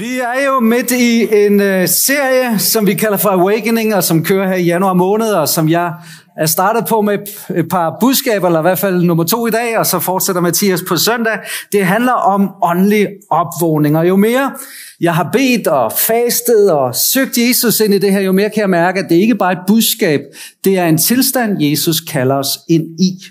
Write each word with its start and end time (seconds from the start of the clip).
Vi 0.00 0.18
er 0.18 0.46
jo 0.46 0.60
midt 0.60 0.90
i 0.90 1.44
en 1.46 1.60
øh, 1.60 1.88
serie, 1.88 2.58
som 2.58 2.86
vi 2.86 2.94
kalder 2.94 3.16
for 3.16 3.28
Awakening, 3.28 3.94
og 3.94 4.04
som 4.04 4.24
kører 4.24 4.48
her 4.48 4.54
i 4.54 4.62
januar 4.62 4.92
måned, 4.92 5.32
og 5.32 5.48
som 5.48 5.68
jeg 5.68 5.92
er 6.36 6.46
startet 6.46 6.86
på 6.88 7.00
med 7.00 7.18
et 7.56 7.68
par 7.68 7.96
budskaber, 8.00 8.46
eller 8.46 8.60
i 8.60 8.62
hvert 8.62 8.78
fald 8.78 9.02
nummer 9.02 9.24
to 9.24 9.46
i 9.46 9.50
dag, 9.50 9.78
og 9.78 9.86
så 9.86 9.98
fortsætter 9.98 10.40
Mathias 10.40 10.80
på 10.88 10.96
søndag. 10.96 11.38
Det 11.72 11.86
handler 11.86 12.12
om 12.12 12.50
åndelig 12.62 13.08
opvågning, 13.30 13.98
og 13.98 14.08
jo 14.08 14.16
mere 14.16 14.52
jeg 15.00 15.14
har 15.14 15.28
bedt 15.32 15.66
og 15.66 15.92
fastet 15.92 16.70
og 16.70 16.94
søgt 16.94 17.38
Jesus 17.38 17.80
ind 17.80 17.94
i 17.94 17.98
det 17.98 18.12
her, 18.12 18.20
jo 18.20 18.32
mere 18.32 18.50
kan 18.50 18.60
jeg 18.60 18.70
mærke, 18.70 19.00
at 19.00 19.06
det 19.08 19.16
ikke 19.16 19.34
bare 19.34 19.52
er 19.52 19.56
et 19.56 19.64
budskab, 19.66 20.20
det 20.64 20.78
er 20.78 20.86
en 20.86 20.98
tilstand, 20.98 21.62
Jesus 21.62 22.00
kalder 22.00 22.34
os 22.34 22.58
ind 22.68 23.00
i. 23.00 23.24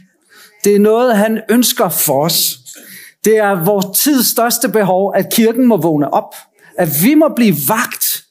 Det 0.63 0.75
er 0.75 0.79
noget, 0.79 1.17
han 1.17 1.39
ønsker 1.49 1.89
for 1.89 2.25
os. 2.25 2.57
Det 3.25 3.38
er 3.38 3.63
vores 3.63 3.99
tids 3.99 4.27
største 4.27 4.70
behov, 4.70 5.13
at 5.15 5.33
kirken 5.33 5.67
må 5.67 5.77
vågne 5.77 6.13
op. 6.13 6.33
At 6.80 6.89
vi 7.04 7.14
må 7.14 7.27
blive 7.36 7.55
vagt. 7.68 8.23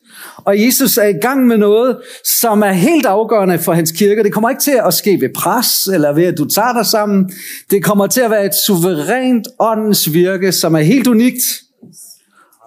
Og 0.45 0.64
Jesus 0.64 0.99
er 0.99 1.07
i 1.07 1.13
gang 1.13 1.46
med 1.46 1.57
noget, 1.57 2.00
som 2.25 2.63
er 2.63 2.72
helt 2.72 3.07
afgørende 3.07 3.59
for 3.59 3.72
hans 3.72 3.93
kirke. 3.93 4.22
Det 4.22 4.32
kommer 4.32 4.50
ikke 4.50 4.63
til 4.63 4.81
at 4.86 4.95
ske 4.95 5.21
ved 5.21 5.29
pres, 5.35 5.86
eller 5.86 6.13
ved 6.13 6.25
at 6.25 6.39
du 6.39 6.45
tager 6.45 6.72
dig 6.72 6.86
sammen. 6.86 7.31
Det 7.71 7.85
kommer 7.85 8.07
til 8.07 8.21
at 8.21 8.31
være 8.31 8.45
et 8.45 8.55
suverænt 8.67 9.49
åndens 9.61 10.13
virke, 10.13 10.53
som 10.53 10.75
er 10.75 10.81
helt 10.81 11.07
unikt, 11.07 11.43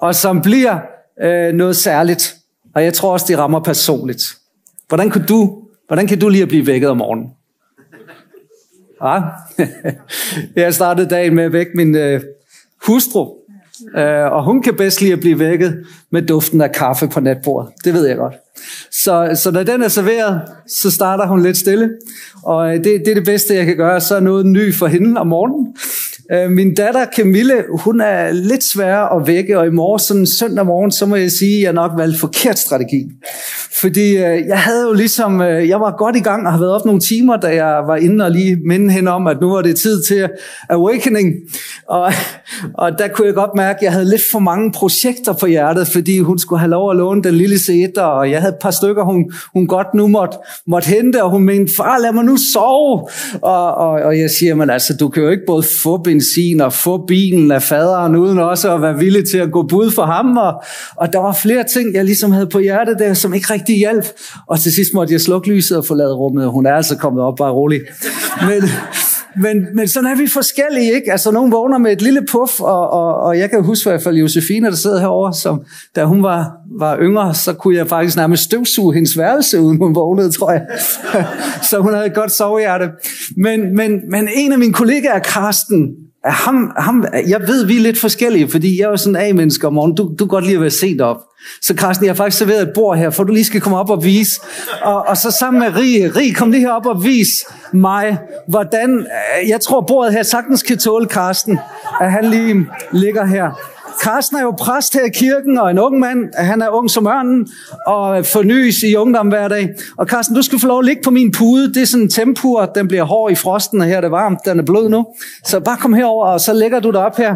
og 0.02 0.16
som 0.16 0.41
bliver 0.41 0.80
øh, 1.24 1.54
noget 1.54 1.76
særligt. 1.76 2.36
Og 2.76 2.84
jeg 2.84 2.94
tror 2.94 3.13
også, 3.13 3.26
det 3.30 3.38
rammer 3.38 3.60
personligt. 3.60 4.24
Hvordan 4.88 5.10
kan 5.10 5.26
du, 5.26 5.62
hvordan 5.88 6.08
kan 6.08 6.20
du 6.20 6.30
lige 6.30 6.41
at 6.41 6.48
blive 6.48 6.68
vækket 6.68 6.90
om 6.90 6.98
morgenen? 6.98 7.27
Ja. 9.04 9.22
jeg 10.62 10.74
startede 10.74 11.10
dagen 11.10 11.36
med 11.36 11.44
at 11.44 11.54
vække 11.54 11.72
min 11.76 11.96
øh, 11.96 12.22
hustru, 12.86 13.41
øh, 13.98 14.31
og 14.31 14.45
hun 14.45 14.62
kan 14.62 14.76
bedst 14.76 15.02
lide 15.02 15.13
at 15.13 15.20
blive 15.20 15.40
vækket 15.40 15.85
med 16.12 16.21
duften 16.21 16.62
af 16.62 16.71
kaffe 16.71 17.08
på 17.08 17.20
natbordet. 17.20 17.71
Det 17.84 17.94
ved 17.94 18.07
jeg 18.07 18.17
godt. 18.17 18.34
Så, 18.91 19.40
så 19.44 19.51
når 19.51 19.63
den 19.63 19.84
er 19.84 19.88
serveret, 19.88 20.41
så 20.68 20.91
starter 20.91 21.27
hun 21.27 21.43
lidt 21.43 21.57
stille, 21.57 21.90
og 22.43 22.70
øh, 22.70 22.84
det, 22.84 22.84
det 22.84 23.07
er 23.07 23.15
det 23.15 23.26
bedste, 23.26 23.55
jeg 23.55 23.65
kan 23.65 23.77
gøre. 23.77 24.01
Så 24.01 24.15
er 24.15 24.20
noget 24.20 24.46
ny 24.46 24.73
for 24.73 24.88
hende 24.88 25.20
om 25.20 25.27
morgenen. 25.27 25.76
Øh, 26.34 26.51
min 26.51 26.76
datter 26.76 27.05
Camille, 27.15 27.63
hun 27.79 28.01
er 28.01 28.32
lidt 28.32 28.63
svær 28.63 28.98
at 28.98 29.27
vække, 29.27 29.60
og 29.60 29.68
i 29.68 29.70
morgen, 29.70 29.99
sådan 29.99 30.27
søndag 30.27 30.65
morgen, 30.65 30.91
så 30.91 31.05
må 31.05 31.15
jeg 31.15 31.32
sige, 31.32 31.57
at 31.57 31.63
jeg 31.63 31.73
nok 31.73 31.91
valgte 31.98 32.20
forkert 32.20 32.60
strategi. 32.60 33.10
Fordi 33.82 34.10
øh, 34.10 34.48
jeg 34.48 34.60
havde 34.60 34.88
jo 34.88 34.93
ligesom, 34.93 35.41
øh, 35.41 35.70
jeg 35.70 35.79
var 35.79 35.96
godt 35.98 36.15
i 36.15 36.20
gang 36.20 36.46
og 36.46 36.51
har 36.51 36.60
været 36.60 36.73
op 36.73 36.85
nogle 36.85 37.01
timer, 37.01 37.38
da 37.38 37.48
jeg 37.48 37.84
var 37.88 37.96
inde 37.96 38.26
og 38.26 38.32
lige 38.32 38.57
minde 38.68 38.91
hende 38.91 39.12
om, 39.12 39.27
at 39.27 39.38
nu 39.41 39.49
var 39.51 39.62
det 39.62 39.76
tid 39.76 40.04
til 40.04 40.29
awakening. 40.70 41.34
Og, 41.88 42.13
og 42.73 42.91
der 42.99 43.07
kunne 43.07 43.27
jeg 43.27 43.35
godt 43.35 43.51
mærke, 43.55 43.77
at 43.77 43.84
jeg 43.84 43.91
havde 43.91 44.10
lidt 44.10 44.21
for 44.32 44.40
mange 44.40 44.71
projekter 44.71 45.34
på 45.34 45.45
hjertet, 45.45 45.88
fordi 45.88 46.20
hun 46.20 46.40
skulle 46.40 46.60
have 46.60 46.70
lov 46.70 46.91
at 46.91 46.98
låne 46.98 47.23
den 47.23 47.35
lille 47.35 47.60
sætter, 47.60 48.01
og 48.01 48.32
jeg 48.32 48.41
havde 48.41 48.54
et 48.54 48.62
par 48.62 48.71
stykker, 48.71 49.04
hun, 49.04 49.32
hun 49.54 49.68
godt 49.68 49.88
nu 49.93 50.07
måtte, 50.07 50.38
måtte 50.68 50.88
hente, 50.88 51.23
og 51.23 51.29
hun 51.29 51.43
mente, 51.43 51.76
far, 51.76 51.99
lad 51.99 52.12
mig 52.12 52.26
nu 52.26 52.38
sove. 52.54 53.07
Og, 53.41 53.76
og, 53.76 53.90
og 53.90 54.20
jeg 54.20 54.29
siger, 54.29 54.55
men 54.55 54.70
altså, 54.70 54.98
du 54.99 55.10
kan 55.10 55.23
jo 55.23 55.29
ikke 55.29 55.43
både 55.48 55.63
få 55.63 56.04
en 56.07 56.21
og 56.62 56.74
få 56.74 57.05
bilen 57.05 57.52
af 57.52 57.64
faderen, 57.64 58.16
uden 58.16 58.40
også 58.40 58.76
at 58.76 58.82
være 58.82 58.98
villig 58.98 59.30
til 59.30 59.38
at 59.38 59.52
gå 59.52 59.64
bud 59.64 59.91
for 59.91 60.05
ham. 60.05 60.38
Og, 60.38 60.63
og 60.96 61.13
der 61.13 61.20
var 61.20 61.34
flere 61.34 61.63
ting, 61.74 61.94
jeg 61.94 62.05
ligesom 62.05 62.32
havde 62.32 62.48
på 62.48 62.60
hjertet 62.60 63.00
der, 63.00 63.13
som 63.13 63.34
ikke 63.34 63.54
rigtig 63.54 63.78
hjalp. 63.78 64.06
Og 64.47 64.59
til 64.59 64.74
sidst 64.74 64.94
måtte 64.94 65.13
jeg 65.13 65.22
slukke 65.22 65.50
lyset 65.50 65.78
og 65.78 65.86
forlade 65.86 66.13
rummet, 66.13 66.47
hun 66.47 66.66
er 66.66 66.74
altså 66.74 66.97
kommet 66.97 67.24
op, 67.24 67.36
bare 67.36 67.52
rolig. 67.52 67.81
Men, 68.41 68.69
men, 69.36 69.68
men 69.75 69.88
sådan 69.88 70.12
er 70.12 70.16
vi 70.16 70.28
forskellige, 70.28 70.94
ikke? 70.94 71.12
Altså, 71.12 71.31
nogen 71.31 71.52
vågner 71.52 71.78
med 71.78 71.91
et 71.91 72.02
lille 72.02 72.22
puff, 72.31 72.59
og, 72.59 72.90
og, 72.90 73.16
og 73.16 73.38
jeg 73.38 73.50
kan 73.50 73.63
huske 73.63 73.90
i 73.90 73.91
hvert 73.91 74.03
fald 74.03 74.16
Josefine, 74.16 74.68
der 74.68 74.75
sidder 74.75 75.00
herovre, 75.00 75.34
som 75.34 75.62
da 75.96 76.03
hun 76.03 76.24
var, 76.24 76.52
var 76.80 76.97
yngre, 77.02 77.34
så 77.34 77.53
kunne 77.53 77.78
jeg 77.78 77.88
faktisk 77.88 78.18
nærmest 78.18 78.44
støvsuge 78.44 78.94
hendes 78.94 79.18
værelse, 79.18 79.62
uden 79.62 79.78
hun 79.78 79.96
vågnede, 79.96 80.31
tror 80.31 80.52
jeg. 80.52 80.62
så 81.69 81.80
hun 81.80 81.94
havde 81.94 82.06
et 82.06 82.13
godt 82.13 82.31
sovehjerte. 82.31 82.90
Men, 83.38 83.75
men, 83.75 83.91
men 84.09 84.29
en 84.35 84.51
af 84.51 84.59
mine 84.59 84.74
kollegaer, 84.74 85.19
Karsten, 85.19 85.90
ham, 86.25 86.71
ham, 86.77 87.05
jeg 87.27 87.41
ved, 87.47 87.65
vi 87.65 87.77
er 87.77 87.81
lidt 87.81 87.99
forskellige, 87.99 88.49
fordi 88.49 88.79
jeg 88.79 88.85
er 88.85 88.89
jo 88.89 88.97
sådan 88.97 89.15
en 89.15 89.21
A-menneske 89.21 89.67
om 89.67 89.73
morgenen. 89.73 89.97
Du, 89.97 90.03
du 90.03 90.25
kan 90.25 90.27
godt 90.27 90.43
lide 90.43 90.55
at 90.55 90.61
være 90.61 90.69
set 90.69 91.01
op. 91.01 91.17
Så 91.61 91.73
Carsten, 91.77 92.05
jeg 92.05 92.11
har 92.11 92.15
faktisk 92.15 92.37
serveret 92.37 92.61
et 92.61 92.71
bord 92.75 92.97
her, 92.97 93.09
for 93.09 93.23
du 93.23 93.33
lige 93.33 93.45
skal 93.45 93.61
komme 93.61 93.77
op 93.77 93.89
og 93.89 94.03
vise. 94.03 94.41
Og, 94.81 95.07
og 95.07 95.17
så 95.17 95.31
sammen 95.31 95.59
med 95.59 95.75
Rie, 95.75 96.11
Rie, 96.15 96.33
kom 96.33 96.51
lige 96.51 96.61
herop 96.61 96.85
og 96.85 97.03
vis 97.03 97.45
mig, 97.73 98.17
hvordan, 98.47 98.99
øh, 98.99 99.49
jeg 99.49 99.61
tror 99.61 99.81
bordet 99.81 100.13
her 100.13 100.23
sagtens 100.23 100.63
kan 100.63 100.77
tåle 100.77 101.07
Carsten, 101.07 101.59
at 102.01 102.11
han 102.11 102.25
lige 102.25 102.67
ligger 102.91 103.25
her. 103.25 103.51
Carsten 104.03 104.38
er 104.38 104.41
jo 104.41 104.52
præst 104.52 104.94
her 104.94 105.06
i 105.06 105.09
kirken, 105.09 105.57
og 105.57 105.72
en 105.72 105.79
ung 105.79 106.00
mand. 106.00 106.35
Han 106.38 106.62
er 106.62 106.69
ung 106.69 106.90
som 106.90 107.07
ørnen, 107.07 107.47
og 107.88 108.25
fornyes 108.25 108.84
i 108.84 108.96
ungdom 108.96 109.28
hver 109.28 109.47
dag. 109.47 109.69
Og 109.97 110.07
Carsten, 110.07 110.35
du 110.35 110.41
skal 110.41 110.59
få 110.59 110.68
lov 110.68 110.79
at 110.79 110.85
ligge 110.85 111.02
på 111.03 111.12
min 111.12 111.31
pude. 111.31 111.74
Det 111.74 111.81
er 111.81 111.85
sådan 111.85 112.03
en 112.03 112.09
tempur, 112.09 112.66
den 112.66 112.88
bliver 112.88 113.03
hård 113.03 113.31
i 113.31 113.35
frosten, 113.35 113.81
og 113.81 113.88
her 113.88 113.97
er 113.97 114.01
det 114.01 114.12
varmt, 114.12 114.40
den 114.46 114.59
er 114.59 114.63
blød 114.63 114.90
nu. 114.90 115.06
Så 115.46 115.59
bare 115.59 115.78
kom 115.78 115.94
herover, 115.94 116.25
og 116.25 116.41
så 116.41 116.53
lægger 116.53 116.80
du 116.80 116.91
dig 116.91 117.06
op 117.06 117.18
her 117.18 117.35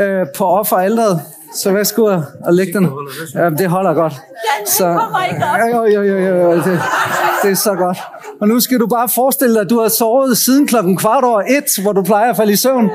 øh, 0.00 0.26
på 0.36 0.44
offeralderet. 0.44 1.20
Så 1.54 1.72
værsgo 1.72 2.04
og 2.44 2.54
læg 2.54 2.74
den. 2.74 2.88
Ja, 3.34 3.50
det 3.50 3.68
holder 3.68 3.94
godt. 3.94 4.12
Så, 4.66 5.00
jo, 5.72 5.84
jo, 5.84 6.02
jo, 6.02 6.18
jo, 6.18 6.52
det, 6.56 6.80
det 7.42 7.50
er 7.50 7.54
så 7.54 7.74
godt. 7.74 7.98
Og 8.40 8.48
nu 8.48 8.60
skal 8.60 8.80
du 8.80 8.86
bare 8.86 9.08
forestille 9.14 9.54
dig, 9.54 9.60
at 9.60 9.70
du 9.70 9.80
har 9.80 9.88
sovet 9.88 10.38
siden 10.38 10.66
klokken 10.66 10.96
kvart 10.96 11.24
over 11.24 11.40
et, 11.40 11.82
hvor 11.82 11.92
du 11.92 12.02
plejer 12.02 12.30
at 12.30 12.36
falde 12.36 12.52
i 12.52 12.56
søvn. 12.56 12.90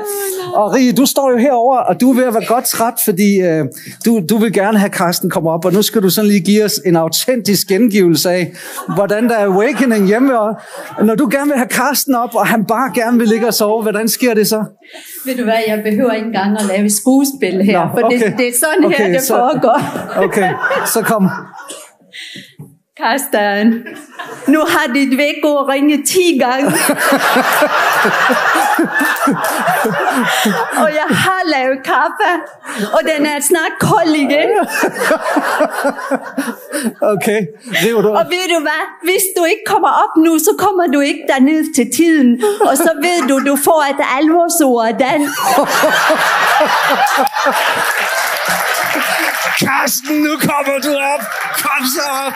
Og 0.54 0.74
Rie, 0.74 0.92
du 0.92 1.06
står 1.06 1.30
jo 1.30 1.36
herover, 1.36 1.76
og 1.76 2.00
du 2.00 2.10
er 2.10 2.14
ved 2.14 2.24
at 2.24 2.34
være 2.34 2.46
godt 2.46 2.64
træt, 2.64 2.94
fordi 3.04 3.40
øh, 3.40 3.64
du, 4.04 4.20
du 4.30 4.38
vil 4.38 4.52
gerne 4.52 4.78
have 4.78 4.90
Karsten 4.90 5.30
komme 5.30 5.50
op. 5.50 5.64
Og 5.64 5.72
nu 5.72 5.82
skal 5.82 6.02
du 6.02 6.10
sådan 6.10 6.28
lige 6.28 6.40
give 6.40 6.64
os 6.64 6.80
en 6.86 6.96
autentisk 6.96 7.66
gengivelse 7.66 8.30
af, 8.30 8.52
hvordan 8.94 9.28
der 9.28 9.36
er 9.36 9.46
awakening 9.46 10.06
hjemme. 10.06 10.40
Og 10.40 10.54
når 11.02 11.14
du 11.14 11.28
gerne 11.30 11.46
vil 11.46 11.56
have 11.56 11.68
Karsten 11.68 12.14
op, 12.14 12.34
og 12.34 12.46
han 12.46 12.64
bare 12.64 12.92
gerne 12.94 13.18
vil 13.18 13.28
ligge 13.28 13.46
og 13.46 13.54
sove, 13.54 13.82
hvordan 13.82 14.08
sker 14.08 14.34
det 14.34 14.48
så? 14.48 14.64
Ved 15.26 15.36
du 15.36 15.44
hvad, 15.44 15.58
jeg 15.66 15.82
behøver 15.82 16.12
ikke 16.12 16.26
engang 16.26 16.58
at 16.58 16.64
lave 16.64 16.90
skuespil 16.90 17.62
her, 17.62 17.84
Nå, 17.84 17.90
for 17.98 18.06
okay. 18.06 18.18
det, 18.18 18.34
det 18.38 18.48
er 18.48 18.52
sådan 18.60 18.84
okay, 18.84 18.96
her, 18.96 19.12
det 19.12 19.22
så, 19.22 19.34
foregår. 19.34 19.78
Okay, 20.24 20.52
så 20.86 21.02
kom. 21.02 21.28
Karsten, 22.96 23.86
nu 24.46 24.58
har 24.58 24.92
dit 24.92 25.18
vækord 25.18 25.68
ringet 25.68 26.06
10 26.06 26.38
gange. 26.38 26.66
og 30.84 30.90
jeg 31.00 31.08
har 31.08 31.42
lavet 31.54 31.78
kaffe, 31.84 32.30
og 32.92 33.00
den 33.02 33.26
er 33.26 33.40
snart 33.40 33.72
kold 33.80 34.14
igen. 34.14 34.48
okay, 37.14 37.46
river 37.84 38.02
du 38.02 38.08
Og 38.08 38.24
ved 38.24 38.54
du 38.54 38.60
hvad, 38.60 38.82
hvis 39.02 39.22
du 39.36 39.44
ikke 39.44 39.62
kommer 39.66 39.88
op 39.88 40.16
nu, 40.24 40.38
så 40.38 40.54
kommer 40.58 40.86
du 40.86 41.00
ikke 41.00 41.24
derned 41.28 41.74
til 41.74 41.90
tiden. 41.96 42.42
Og 42.60 42.76
så 42.76 42.90
ved 43.02 43.28
du, 43.28 43.50
du 43.50 43.56
får 43.64 43.84
et 43.90 44.04
alvorsord 44.18 44.86
af 44.86 44.94
den. 44.94 45.28
Karsten, 49.58 50.16
nu 50.22 50.30
kommer 50.40 50.78
du 50.86 50.92
op. 51.12 51.22
Kom 51.62 51.86
så 51.96 52.06
op. 52.26 52.32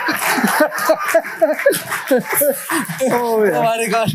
oh, 3.21 3.47
ja. 3.47 3.51
Hvor 3.51 3.61
var 3.61 3.75
det 3.85 3.93
godt. 3.93 4.11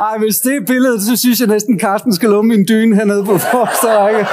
Ej, 0.00 0.18
hvis 0.18 0.36
det 0.36 0.56
er 0.56 0.60
billedet, 0.66 1.02
så 1.02 1.16
synes 1.16 1.40
jeg 1.40 1.48
næsten, 1.48 1.78
Karsten 1.78 2.14
skal 2.14 2.28
lumme 2.28 2.48
min 2.56 2.66
dyne 2.68 2.96
hernede 2.96 3.24
på 3.24 3.38
forreste 3.38 3.86
række. 3.98 4.26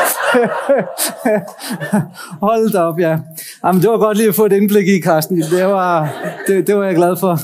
Hold 2.48 2.72
da 2.72 2.80
op, 2.80 3.00
ja. 3.00 3.18
Jamen, 3.66 3.82
det 3.82 3.90
var 3.90 3.98
godt 3.98 4.18
lige 4.18 4.30
at 4.30 4.36
få 4.36 4.46
et 4.46 4.54
indblik 4.54 4.88
i, 4.88 5.00
Karsten. 5.00 5.42
Det 5.42 5.66
var, 5.66 6.10
det, 6.48 6.68
det 6.68 6.76
var 6.76 6.84
jeg 6.84 6.96
glad 6.96 7.18
for. 7.20 7.40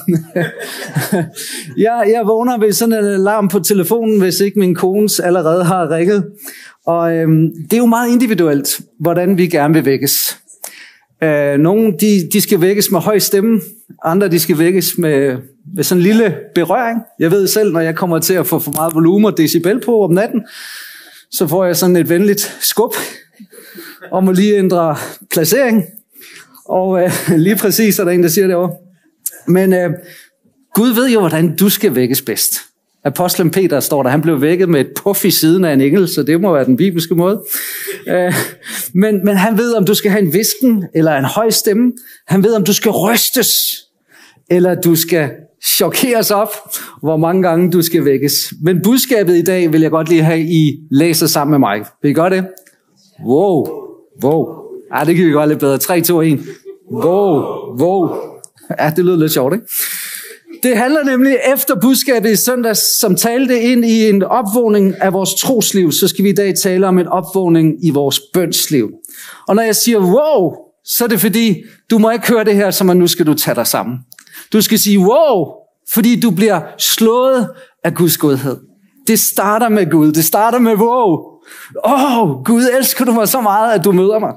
jeg, 1.85 2.05
jeg 2.13 2.21
vågner 2.25 2.57
ved 2.57 2.73
sådan 2.73 2.93
en 2.93 3.05
alarm 3.05 3.47
på 3.47 3.59
telefonen, 3.59 4.19
hvis 4.19 4.39
ikke 4.39 4.59
min 4.59 4.75
kones 4.75 5.19
allerede 5.19 5.63
har 5.63 5.87
rækket. 5.87 6.25
Og 6.85 7.15
øhm, 7.15 7.49
det 7.63 7.73
er 7.73 7.77
jo 7.77 7.85
meget 7.85 8.11
individuelt, 8.11 8.81
hvordan 8.99 9.37
vi 9.37 9.47
gerne 9.47 9.73
vil 9.73 9.85
vækkes. 9.85 10.37
Øh, 11.23 11.57
nogle 11.57 11.93
de, 11.99 12.29
de 12.33 12.41
skal 12.41 12.61
vækkes 12.61 12.91
med 12.91 12.99
høj 12.99 13.19
stemme, 13.19 13.61
andre 14.03 14.27
de 14.27 14.39
skal 14.39 14.57
vækkes 14.57 14.97
med, 14.97 15.37
med 15.75 15.83
sådan 15.83 15.99
en 15.99 16.03
lille 16.03 16.35
berøring. 16.55 17.01
Jeg 17.19 17.31
ved 17.31 17.47
selv, 17.47 17.73
når 17.73 17.79
jeg 17.79 17.95
kommer 17.95 18.19
til 18.19 18.33
at 18.33 18.47
få 18.47 18.59
for 18.59 18.71
meget 18.71 18.95
volumen 18.95 19.25
og 19.25 19.37
decibel 19.37 19.81
på 19.85 20.03
om 20.03 20.11
natten, 20.11 20.41
så 21.31 21.47
får 21.47 21.65
jeg 21.65 21.75
sådan 21.75 21.95
et 21.95 22.09
venligt 22.09 22.57
skub 22.61 22.93
om 24.11 24.29
at 24.29 24.35
lige 24.35 24.57
ændre 24.57 24.95
placering. 25.31 25.83
Og 26.65 27.03
øh, 27.03 27.11
lige 27.37 27.55
præcis 27.55 27.99
er 27.99 28.03
der 28.03 28.11
en, 28.11 28.23
der 28.23 28.29
siger 28.29 28.47
det 28.47 28.55
over. 28.55 28.69
Men 29.47 29.73
øh, 29.73 29.89
Gud 30.73 30.89
ved 30.89 31.09
jo, 31.09 31.19
hvordan 31.19 31.55
du 31.55 31.69
skal 31.69 31.95
vækkes 31.95 32.21
bedst. 32.21 32.61
Apostlen 33.05 33.51
Peter 33.51 33.79
står 33.79 34.03
der, 34.03 34.09
han 34.09 34.21
blev 34.21 34.41
vækket 34.41 34.69
med 34.69 34.81
et 34.81 34.89
puff 35.03 35.25
i 35.25 35.31
siden 35.31 35.65
af 35.65 35.73
en 35.73 35.81
engel, 35.81 36.07
så 36.07 36.23
det 36.23 36.41
må 36.41 36.53
være 36.53 36.65
den 36.65 36.77
bibelske 36.77 37.15
måde. 37.15 37.43
Øh, 38.07 38.33
men, 38.93 39.25
men 39.25 39.37
han 39.37 39.57
ved, 39.57 39.73
om 39.73 39.85
du 39.85 39.93
skal 39.93 40.11
have 40.11 40.21
en 40.21 40.33
visken 40.33 40.85
eller 40.95 41.15
en 41.17 41.25
høj 41.25 41.49
stemme. 41.49 41.91
Han 42.27 42.43
ved, 42.43 42.53
om 42.53 42.63
du 42.63 42.73
skal 42.73 42.91
rystes, 42.91 43.49
eller 44.49 44.75
du 44.75 44.95
skal 44.95 45.29
chokeres 45.65 46.31
op, 46.31 46.49
hvor 47.01 47.17
mange 47.17 47.43
gange 47.43 47.71
du 47.71 47.81
skal 47.81 48.05
vækkes. 48.05 48.53
Men 48.61 48.81
budskabet 48.81 49.37
i 49.37 49.43
dag 49.43 49.73
vil 49.73 49.81
jeg 49.81 49.91
godt 49.91 50.09
lige 50.09 50.23
have, 50.23 50.39
I 50.39 50.79
læser 50.91 51.27
sammen 51.27 51.51
med 51.51 51.59
mig. 51.59 51.85
Vil 52.01 52.11
I 52.11 52.13
gøre 52.13 52.29
det? 52.29 52.45
Wow, 53.25 53.67
wow. 54.23 54.47
Ej, 54.91 55.03
det 55.03 55.15
kan 55.15 55.25
vi 55.25 55.31
gøre 55.31 55.47
lidt 55.47 55.59
bedre. 55.59 55.77
3, 55.77 56.01
2, 56.01 56.21
1. 56.21 56.39
Wow, 56.91 57.43
wow. 57.79 58.15
Ja, 58.79 58.93
det 58.95 59.05
lyder 59.05 59.17
lidt 59.17 59.31
sjovt, 59.31 59.53
ikke? 59.53 59.65
Det 60.65 60.77
handler 60.77 61.03
nemlig 61.03 61.37
efter 61.53 61.75
budskabet 61.81 62.29
i 62.29 62.35
søndags, 62.35 62.99
som 62.99 63.15
talte 63.15 63.61
ind 63.61 63.85
i 63.85 64.09
en 64.09 64.23
opvågning 64.23 65.01
af 65.01 65.13
vores 65.13 65.33
trosliv, 65.33 65.91
så 65.91 66.07
skal 66.07 66.23
vi 66.23 66.29
i 66.29 66.33
dag 66.33 66.55
tale 66.55 66.87
om 66.87 66.99
en 66.99 67.07
opvågning 67.07 67.85
i 67.85 67.89
vores 67.89 68.19
bønsliv. 68.33 68.89
Og 69.47 69.55
når 69.55 69.63
jeg 69.63 69.75
siger 69.75 69.99
wow, 69.99 70.55
så 70.85 71.03
er 71.03 71.07
det 71.07 71.21
fordi, 71.21 71.63
du 71.89 71.97
må 71.97 72.09
ikke 72.09 72.27
høre 72.27 72.43
det 72.43 72.55
her, 72.55 72.71
som 72.71 72.89
at 72.89 72.97
nu 72.97 73.07
skal 73.07 73.25
du 73.25 73.33
tage 73.33 73.55
dig 73.55 73.67
sammen. 73.67 73.97
Du 74.53 74.61
skal 74.61 74.79
sige 74.79 74.99
wow, 74.99 75.45
fordi 75.93 76.19
du 76.19 76.31
bliver 76.31 76.61
slået 76.77 77.49
af 77.83 77.93
Guds 77.93 78.17
godhed. 78.17 78.57
Det 79.07 79.19
starter 79.19 79.69
med 79.69 79.91
Gud. 79.91 80.11
Det 80.11 80.25
starter 80.25 80.59
med 80.59 80.73
wow. 80.73 81.17
Åh, 81.85 82.21
oh, 82.21 82.43
Gud, 82.43 82.63
elsker 82.77 83.05
du 83.05 83.11
mig 83.11 83.27
så 83.27 83.41
meget, 83.41 83.73
at 83.73 83.85
du 83.85 83.91
møder 83.91 84.19
mig. 84.19 84.33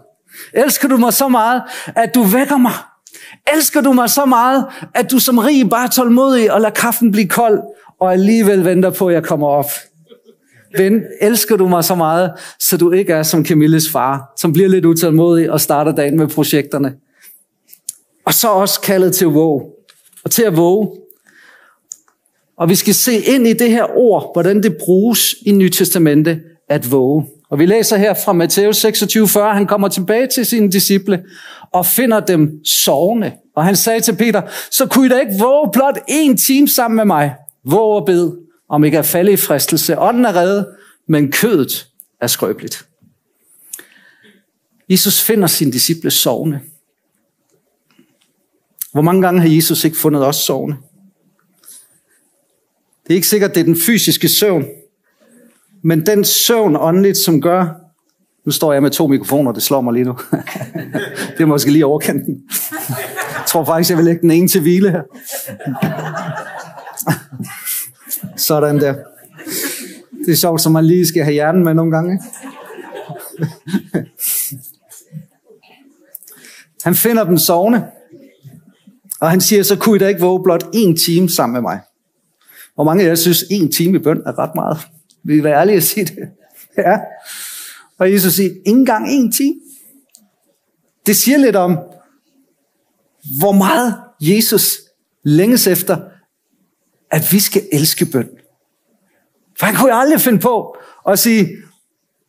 Elsker 0.55 0.89
du 0.89 0.97
mig 0.97 1.13
så 1.13 1.29
meget, 1.29 1.63
at 1.97 2.15
du 2.15 2.23
vækker 2.23 2.57
mig. 2.57 2.73
Elsker 3.55 3.81
du 3.81 3.93
mig 3.93 4.11
så 4.11 4.25
meget, 4.25 4.65
at 4.95 5.11
du 5.11 5.19
som 5.19 5.39
rig 5.39 5.71
bare 5.71 5.87
er 5.87 5.91
tålmodig 5.91 6.53
og 6.53 6.61
lader 6.61 6.75
kaffen 6.75 7.13
blive 7.13 7.29
kold, 7.29 7.61
og 8.01 8.13
alligevel 8.13 8.65
venter 8.65 8.91
på, 8.91 9.09
at 9.09 9.15
jeg 9.15 9.25
kommer 9.25 9.47
op. 9.47 9.71
Ven, 10.77 11.03
elsker 11.21 11.57
du 11.57 11.69
mig 11.69 11.85
så 11.85 11.95
meget, 11.95 12.33
så 12.61 12.77
du 12.77 12.93
ikke 12.93 13.13
er 13.13 13.23
som 13.23 13.45
Camilles 13.45 13.91
far, 13.91 14.33
som 14.37 14.53
bliver 14.53 14.69
lidt 14.69 14.85
utålmodig 14.85 15.51
og 15.51 15.61
starter 15.61 15.93
dagen 15.93 16.17
med 16.17 16.29
projekterne. 16.29 16.95
Og 18.27 18.35
så 18.35 18.49
også 18.49 18.81
kaldet 18.81 19.15
til 19.15 19.25
at 19.25 19.35
våge. 19.35 19.65
Og 20.25 20.31
til 20.31 20.43
at 20.43 20.57
våge. 20.57 20.91
Og 22.59 22.69
vi 22.69 22.75
skal 22.75 22.95
se 22.95 23.13
ind 23.19 23.47
i 23.47 23.53
det 23.53 23.71
her 23.71 23.85
ord, 23.97 24.31
hvordan 24.35 24.63
det 24.63 24.77
bruges 24.81 25.35
i 25.47 25.53
Nyt 25.53 25.73
Testamente 25.73 26.41
at 26.69 26.91
våge. 26.91 27.27
Og 27.51 27.59
vi 27.59 27.67
læser 27.67 27.97
her 27.97 28.15
fra 28.15 28.33
Matthæus 28.33 28.85
26:40, 28.85 29.41
han 29.41 29.67
kommer 29.67 29.89
tilbage 29.89 30.27
til 30.35 30.47
sine 30.47 30.73
disciple 30.73 31.25
og 31.73 31.87
finder 31.87 32.21
dem 32.21 32.65
sovende. 32.65 33.33
Og 33.57 33.65
han 33.65 33.77
sagde 33.77 34.01
til 34.01 34.17
Peter, 34.17 34.43
så 34.71 34.87
kunne 34.87 35.07
I 35.07 35.09
da 35.09 35.19
ikke 35.19 35.39
våge 35.39 35.71
blot 35.73 35.99
en 36.09 36.37
time 36.37 36.69
sammen 36.69 36.97
med 36.97 37.05
mig. 37.05 37.35
Våg 37.65 37.95
og 37.95 38.07
bed, 38.07 38.33
om 38.69 38.85
ikke 38.85 38.99
at 38.99 39.07
falde 39.07 39.33
i 39.33 39.37
fristelse. 39.37 39.99
Ånden 39.99 40.25
er 40.25 40.37
reddet, 40.37 40.67
men 41.09 41.33
kødet 41.33 41.87
er 42.21 42.27
skrøbeligt. 42.27 42.87
Jesus 44.89 45.23
finder 45.23 45.47
sine 45.47 45.73
disciple 45.73 46.11
sovende. 46.11 46.61
Hvor 48.93 49.03
mange 49.03 49.23
gange 49.23 49.41
har 49.41 49.49
Jesus 49.49 49.85
ikke 49.85 49.97
fundet 49.97 50.27
os 50.27 50.37
sovende? 50.37 50.77
Det 53.03 53.11
er 53.11 53.15
ikke 53.15 53.27
sikkert, 53.27 53.55
det 53.55 53.61
er 53.61 53.65
den 53.65 53.81
fysiske 53.87 54.29
søvn, 54.29 54.65
men 55.85 56.07
den 56.07 56.25
søvn 56.25 56.77
åndeligt, 56.77 57.17
som 57.17 57.41
gør, 57.41 57.89
nu 58.47 58.53
står 58.53 58.73
jeg 58.73 58.83
med 58.83 58.91
to 58.91 59.07
mikrofoner, 59.07 59.53
det 59.53 59.63
slår 59.63 59.81
mig 59.81 59.95
lige 59.95 60.05
nu. 60.05 60.17
det 61.37 61.41
er 61.41 61.47
måske 61.47 61.71
lige 61.71 61.87
overkanten. 61.87 62.43
Jeg 63.35 63.45
tror 63.47 63.65
faktisk, 63.65 63.91
jeg 63.91 63.97
vil 63.97 64.05
lægge 64.05 64.21
den 64.21 64.31
ene 64.31 64.49
til 64.49 64.61
hvile 64.61 64.91
her. 64.91 65.03
Sådan 68.37 68.81
der. 68.81 68.95
Det 70.27 70.33
er 70.33 70.37
sjovt, 70.37 70.61
som 70.61 70.73
man 70.73 70.85
lige 70.85 71.07
skal 71.07 71.23
have 71.25 71.33
hjernen 71.33 71.65
med 71.65 71.75
nogle 71.75 71.93
gange. 71.93 72.21
Han 76.85 76.95
finder 76.95 77.25
dem 77.25 77.39
sovende, 77.39 77.87
og 79.21 79.31
han 79.31 79.41
siger, 79.41 79.63
så 79.63 79.77
kunne 79.77 79.97
I 79.97 79.99
da 79.99 80.07
ikke 80.07 80.21
våge 80.21 80.43
blot 80.43 80.65
en 80.75 80.97
time 80.97 81.29
sammen 81.29 81.53
med 81.53 81.63
mig. 81.63 81.81
Hvor 82.75 82.85
mange 82.85 83.05
af 83.05 83.09
jer 83.09 83.15
synes, 83.15 83.45
en 83.51 83.73
time 83.73 83.99
i 83.99 84.03
bøn 84.03 84.23
er 84.27 84.39
ret 84.39 84.55
meget? 84.55 84.79
Vil 85.29 85.37
I 85.39 85.45
være 85.45 85.61
ærlige 85.61 85.77
at 85.77 85.83
sige 85.83 86.05
det? 86.05 86.19
Ja. 86.79 86.97
Og 87.99 88.13
Jesus 88.13 88.33
siger, 88.33 88.51
ikke 88.51 88.63
engang 88.67 89.13
en 89.13 89.33
time. 89.33 89.55
Det 91.07 91.17
siger 91.17 91.39
lidt 91.39 91.57
om, 91.57 91.79
hvor 93.39 93.53
meget 93.53 93.95
Jesus 94.21 94.77
længes 95.25 95.67
efter, 95.67 95.97
at 97.11 97.33
vi 97.33 97.41
skal 97.41 97.63
elske 97.73 98.07
bøn. 98.07 98.29
For 99.59 99.67
han 99.67 99.75
kunne 99.75 99.95
aldrig 99.95 100.21
finde 100.21 100.39
på 100.39 100.77
at 101.09 101.19
sige, 101.19 101.49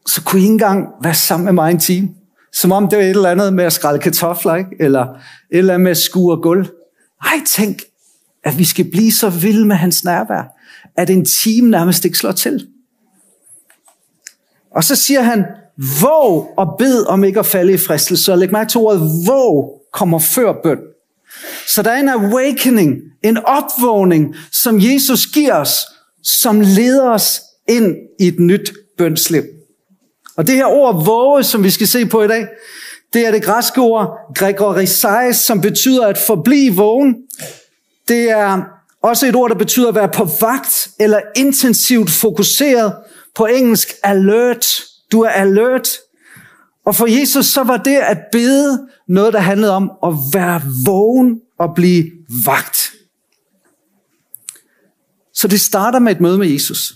så 0.05 0.23
kunne 0.23 0.39
I 0.39 0.43
ikke 0.43 0.51
engang 0.51 0.87
være 1.03 1.13
sammen 1.13 1.45
med 1.45 1.53
mig 1.53 1.71
en 1.71 1.79
time. 1.79 2.09
Som 2.53 2.71
om 2.71 2.87
det 2.87 2.97
var 2.97 3.03
et 3.03 3.09
eller 3.09 3.29
andet 3.29 3.53
med 3.53 3.63
at 3.63 3.73
skrælle 3.73 4.01
kartofler, 4.01 4.55
ikke? 4.55 4.75
eller 4.79 5.03
et 5.03 5.57
eller 5.57 5.73
andet 5.73 5.83
med 5.83 5.91
at 5.91 5.97
skure 5.97 6.41
gulv. 6.41 6.69
Ej, 7.23 7.41
tænk, 7.47 7.81
at 8.43 8.57
vi 8.57 8.65
skal 8.65 8.91
blive 8.91 9.11
så 9.11 9.29
vilde 9.29 9.65
med 9.65 9.75
hans 9.75 10.03
nærvær, 10.03 10.55
at 10.97 11.09
en 11.09 11.25
time 11.25 11.69
nærmest 11.69 12.05
ikke 12.05 12.17
slår 12.17 12.31
til. 12.31 12.67
Og 14.75 14.83
så 14.83 14.95
siger 14.95 15.21
han, 15.21 15.45
våg 16.01 16.53
og 16.57 16.75
bed 16.79 17.05
om 17.05 17.23
ikke 17.23 17.39
at 17.39 17.45
falde 17.45 17.73
i 17.73 17.77
fristelse. 17.77 18.31
Og 18.31 18.37
læg 18.37 18.51
mærke 18.51 18.69
til 18.69 18.79
ordet, 18.79 19.01
våg 19.27 19.81
kommer 19.93 20.19
før 20.19 20.53
bøn. 20.63 20.79
Så 21.67 21.81
der 21.81 21.91
er 21.91 21.99
en 21.99 22.09
awakening, 22.09 22.97
en 23.23 23.37
opvågning, 23.37 24.35
som 24.51 24.79
Jesus 24.79 25.25
giver 25.25 25.55
os, 25.55 25.85
som 26.23 26.61
leder 26.61 27.09
os 27.09 27.41
ind 27.67 27.95
i 28.19 28.27
et 28.27 28.39
nyt 28.39 28.73
bønsliv. 28.97 29.43
Og 30.37 30.47
det 30.47 30.55
her 30.55 30.65
ord 30.65 31.05
våge, 31.05 31.43
som 31.43 31.63
vi 31.63 31.69
skal 31.69 31.87
se 31.87 32.05
på 32.05 32.23
i 32.23 32.27
dag, 32.27 32.47
det 33.13 33.27
er 33.27 33.31
det 33.31 33.43
græske 33.43 33.81
ord 33.81 34.09
gregorisais, 34.35 35.37
som 35.37 35.61
betyder 35.61 36.05
at 36.05 36.17
forblive 36.17 36.75
vågen. 36.75 37.15
Det 38.07 38.29
er 38.29 38.61
også 39.03 39.27
et 39.27 39.35
ord, 39.35 39.49
der 39.49 39.55
betyder 39.55 39.89
at 39.89 39.95
være 39.95 40.09
på 40.09 40.27
vagt 40.41 40.89
eller 40.99 41.19
intensivt 41.35 42.09
fokuseret. 42.09 42.93
På 43.35 43.45
engelsk 43.45 43.89
alert. 44.03 44.65
Du 45.11 45.21
er 45.21 45.29
alert. 45.29 45.89
Og 46.85 46.95
for 46.95 47.19
Jesus 47.19 47.45
så 47.45 47.63
var 47.63 47.77
det 47.77 47.95
at 47.95 48.17
bede 48.31 48.87
noget, 49.07 49.33
der 49.33 49.39
handlede 49.39 49.71
om 49.71 49.91
at 50.03 50.13
være 50.33 50.61
vågen 50.85 51.41
og 51.59 51.75
blive 51.75 52.11
vagt. 52.45 52.91
Så 55.33 55.47
det 55.47 55.61
starter 55.61 55.99
med 55.99 56.11
et 56.11 56.21
møde 56.21 56.37
med 56.37 56.47
Jesus. 56.47 56.93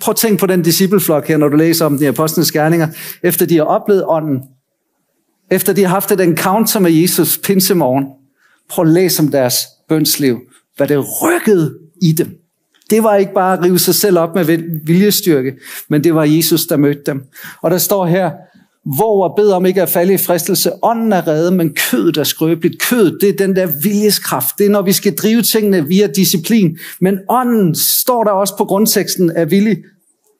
Prøv 0.00 0.12
at 0.12 0.16
tænke 0.16 0.40
på 0.40 0.46
den 0.46 0.62
discipleflok 0.62 1.28
her, 1.28 1.36
når 1.36 1.48
du 1.48 1.56
læser 1.56 1.86
om 1.86 1.98
de 1.98 2.08
apostlenes 2.08 2.52
gerninger, 2.52 2.88
efter 3.22 3.46
de 3.46 3.56
har 3.56 3.64
oplevet 3.64 4.04
ånden. 4.06 4.42
Efter 5.50 5.72
de 5.72 5.82
har 5.82 5.88
haft 5.88 6.12
et 6.12 6.20
encounter 6.20 6.80
med 6.80 6.90
Jesus 6.90 7.38
pinsemorgen. 7.38 8.06
Prøv 8.70 8.84
at 8.84 8.92
læse 8.92 9.22
om 9.22 9.28
deres 9.28 9.56
bønsliv. 9.88 10.40
Hvad 10.76 10.88
det 10.88 11.22
rykkede 11.22 11.78
i 12.02 12.12
dem. 12.12 12.43
Det 12.90 13.02
var 13.02 13.16
ikke 13.16 13.34
bare 13.34 13.58
at 13.58 13.64
rive 13.64 13.78
sig 13.78 13.94
selv 13.94 14.18
op 14.18 14.34
med 14.34 14.44
viljestyrke, 14.86 15.54
men 15.88 16.04
det 16.04 16.14
var 16.14 16.24
Jesus, 16.24 16.66
der 16.66 16.76
mødte 16.76 17.02
dem. 17.06 17.22
Og 17.62 17.70
der 17.70 17.78
står 17.78 18.06
her, 18.06 18.30
hvor 18.96 19.28
og 19.28 19.36
bed 19.36 19.50
om 19.50 19.66
ikke 19.66 19.82
at 19.82 19.88
falde 19.88 20.14
i 20.14 20.16
fristelse. 20.16 20.70
Ånden 20.82 21.12
er 21.12 21.26
reddet, 21.26 21.52
men 21.52 21.74
kødet 21.74 22.16
er 22.16 22.24
skrøbeligt. 22.24 22.82
Kødet, 22.82 23.18
det 23.20 23.28
er 23.28 23.46
den 23.46 23.56
der 23.56 23.68
viljeskraft. 23.82 24.58
Det 24.58 24.66
er, 24.66 24.70
når 24.70 24.82
vi 24.82 24.92
skal 24.92 25.14
drive 25.14 25.42
tingene 25.42 25.86
via 25.88 26.06
disciplin. 26.06 26.78
Men 27.00 27.18
ånden 27.28 27.74
står 27.74 28.24
der 28.24 28.30
også 28.30 28.56
på 28.56 28.64
grundteksten 28.64 29.30
af 29.30 29.50
villig. 29.50 29.76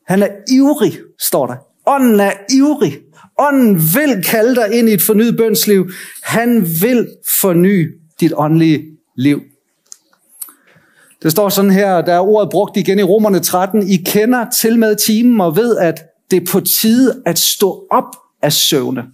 Han 0.07 0.23
er 0.23 0.28
ivrig, 0.50 0.99
står 1.21 1.47
der. 1.47 1.54
Ånden 1.87 2.21
er 2.21 2.33
ivrig. 2.52 2.99
Ånden 3.38 3.75
vil 3.75 4.25
kalde 4.25 4.54
dig 4.54 4.78
ind 4.78 4.88
i 4.88 4.92
et 4.92 5.02
fornyet 5.02 5.37
bønsliv. 5.37 5.90
Han 6.23 6.66
vil 6.83 7.09
forny 7.40 7.99
dit 8.21 8.33
åndelige 8.37 8.83
liv. 9.16 9.42
Det 11.25 11.33
står 11.33 11.49
sådan 11.49 11.71
her, 11.71 12.00
der 12.00 12.14
er 12.14 12.21
ordet 12.21 12.50
brugt 12.50 12.76
igen 12.76 12.99
i 12.99 13.02
Romerne 13.02 13.38
13. 13.38 13.88
I 13.88 13.97
kender 13.97 14.50
til 14.50 14.78
med 14.78 14.97
timen 14.97 15.40
og 15.40 15.57
ved, 15.57 15.76
at 15.76 16.02
det 16.31 16.43
er 16.43 16.47
på 16.52 16.61
tide 16.61 17.23
at 17.26 17.38
stå 17.38 17.87
op 17.90 18.16
af 18.43 18.52
søvne. 18.52 19.04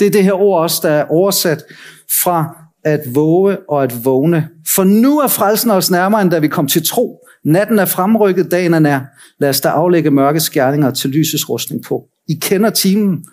Det 0.00 0.06
er 0.06 0.10
det 0.10 0.24
her 0.24 0.32
ord 0.32 0.62
også, 0.62 0.80
der 0.82 0.90
er 0.90 1.04
oversat 1.04 1.62
fra 2.22 2.56
at 2.84 3.00
våge 3.14 3.58
og 3.68 3.82
at 3.82 4.04
vågne. 4.04 4.48
For 4.74 4.84
nu 4.84 5.18
er 5.20 5.26
frelsen 5.28 5.70
os 5.70 5.90
nærmere, 5.90 6.22
end 6.22 6.30
da 6.30 6.38
vi 6.38 6.48
kom 6.48 6.66
til 6.66 6.88
tro. 6.88 7.18
Natten 7.44 7.78
er 7.78 7.84
fremrykket, 7.84 8.50
dagen 8.50 8.74
er 8.74 8.78
nær. 8.78 9.00
Lad 9.40 9.48
os 9.48 9.60
da 9.60 9.68
aflægge 9.68 10.10
mørke 10.10 10.40
skærninger 10.40 10.90
til 10.90 11.10
lysets 11.10 11.48
rustning 11.48 11.82
på. 11.84 12.04
I 12.28 12.34
kender 12.42 12.70
timen 12.70 13.24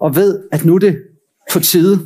og 0.00 0.16
ved, 0.16 0.40
at 0.52 0.64
nu 0.64 0.74
er 0.74 0.78
det 0.78 0.96
på 1.52 1.60
tide. 1.60 2.00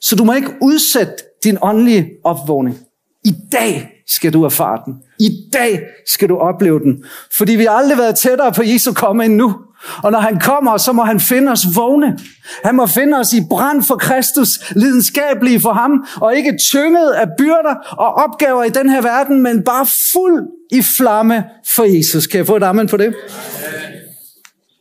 Så 0.00 0.16
du 0.16 0.24
må 0.24 0.32
ikke 0.32 0.54
udsætte 0.62 1.12
din 1.44 1.58
åndelige 1.62 2.10
opvågning. 2.24 2.78
I 3.24 3.34
dag 3.52 3.90
skal 4.06 4.32
du 4.32 4.44
erfare 4.44 4.80
den. 4.84 4.94
I 5.18 5.30
dag 5.52 5.80
skal 6.06 6.28
du 6.28 6.36
opleve 6.36 6.80
den. 6.80 7.04
Fordi 7.36 7.52
vi 7.52 7.64
har 7.64 7.70
aldrig 7.70 7.98
været 7.98 8.16
tættere 8.16 8.52
på 8.52 8.62
Jesu 8.62 8.92
komme 8.92 9.24
end 9.24 9.34
nu. 9.34 9.54
Og 10.02 10.12
når 10.12 10.18
han 10.18 10.40
kommer, 10.40 10.76
så 10.76 10.92
må 10.92 11.02
han 11.02 11.20
finde 11.20 11.52
os 11.52 11.66
vågne. 11.76 12.18
Han 12.64 12.74
må 12.74 12.86
finde 12.86 13.18
os 13.18 13.32
i 13.32 13.40
brand 13.50 13.82
for 13.82 13.96
Kristus, 13.96 14.72
lidenskabelige 14.76 15.60
for 15.60 15.72
ham, 15.72 16.06
og 16.20 16.36
ikke 16.36 16.58
tynget 16.72 17.10
af 17.10 17.26
byrder 17.38 17.74
og 17.90 18.14
opgaver 18.14 18.64
i 18.64 18.68
den 18.68 18.90
her 18.90 19.02
verden, 19.02 19.42
men 19.42 19.62
bare 19.62 19.86
fuld 20.12 20.42
i 20.70 20.82
flamme 20.82 21.44
for 21.66 21.96
Jesus. 21.96 22.26
Kan 22.26 22.38
jeg 22.38 22.46
få 22.46 22.56
et 22.56 22.62
amen 22.62 22.88
på 22.88 22.96
det? 22.96 23.14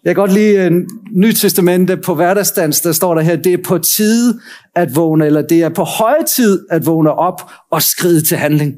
Jeg 0.05 0.15
kan 0.15 0.21
godt 0.21 0.33
lide 0.33 0.55
øh, 0.55 0.67
en 0.67 0.87
ny 1.11 1.31
testamente 1.31 1.97
på 1.97 2.15
hverdagsdans, 2.15 2.81
der 2.81 2.91
står 2.91 3.15
der 3.15 3.21
her, 3.21 3.35
det 3.35 3.53
er 3.53 3.57
på 3.65 3.77
tide 3.77 4.39
at 4.75 4.95
vågne, 4.95 5.25
eller 5.25 5.41
det 5.41 5.63
er 5.63 5.69
på 5.69 5.83
høje 5.83 6.23
tid 6.23 6.65
at 6.69 6.85
vågne 6.85 7.13
op 7.13 7.51
og 7.71 7.81
skride 7.81 8.21
til 8.21 8.37
handling. 8.37 8.73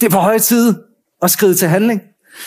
Det 0.00 0.06
er 0.06 0.10
på 0.10 0.18
høje 0.18 0.38
tid 0.38 0.74
at 1.22 1.30
skride 1.30 1.54
til 1.54 1.68
handling. 1.68 2.00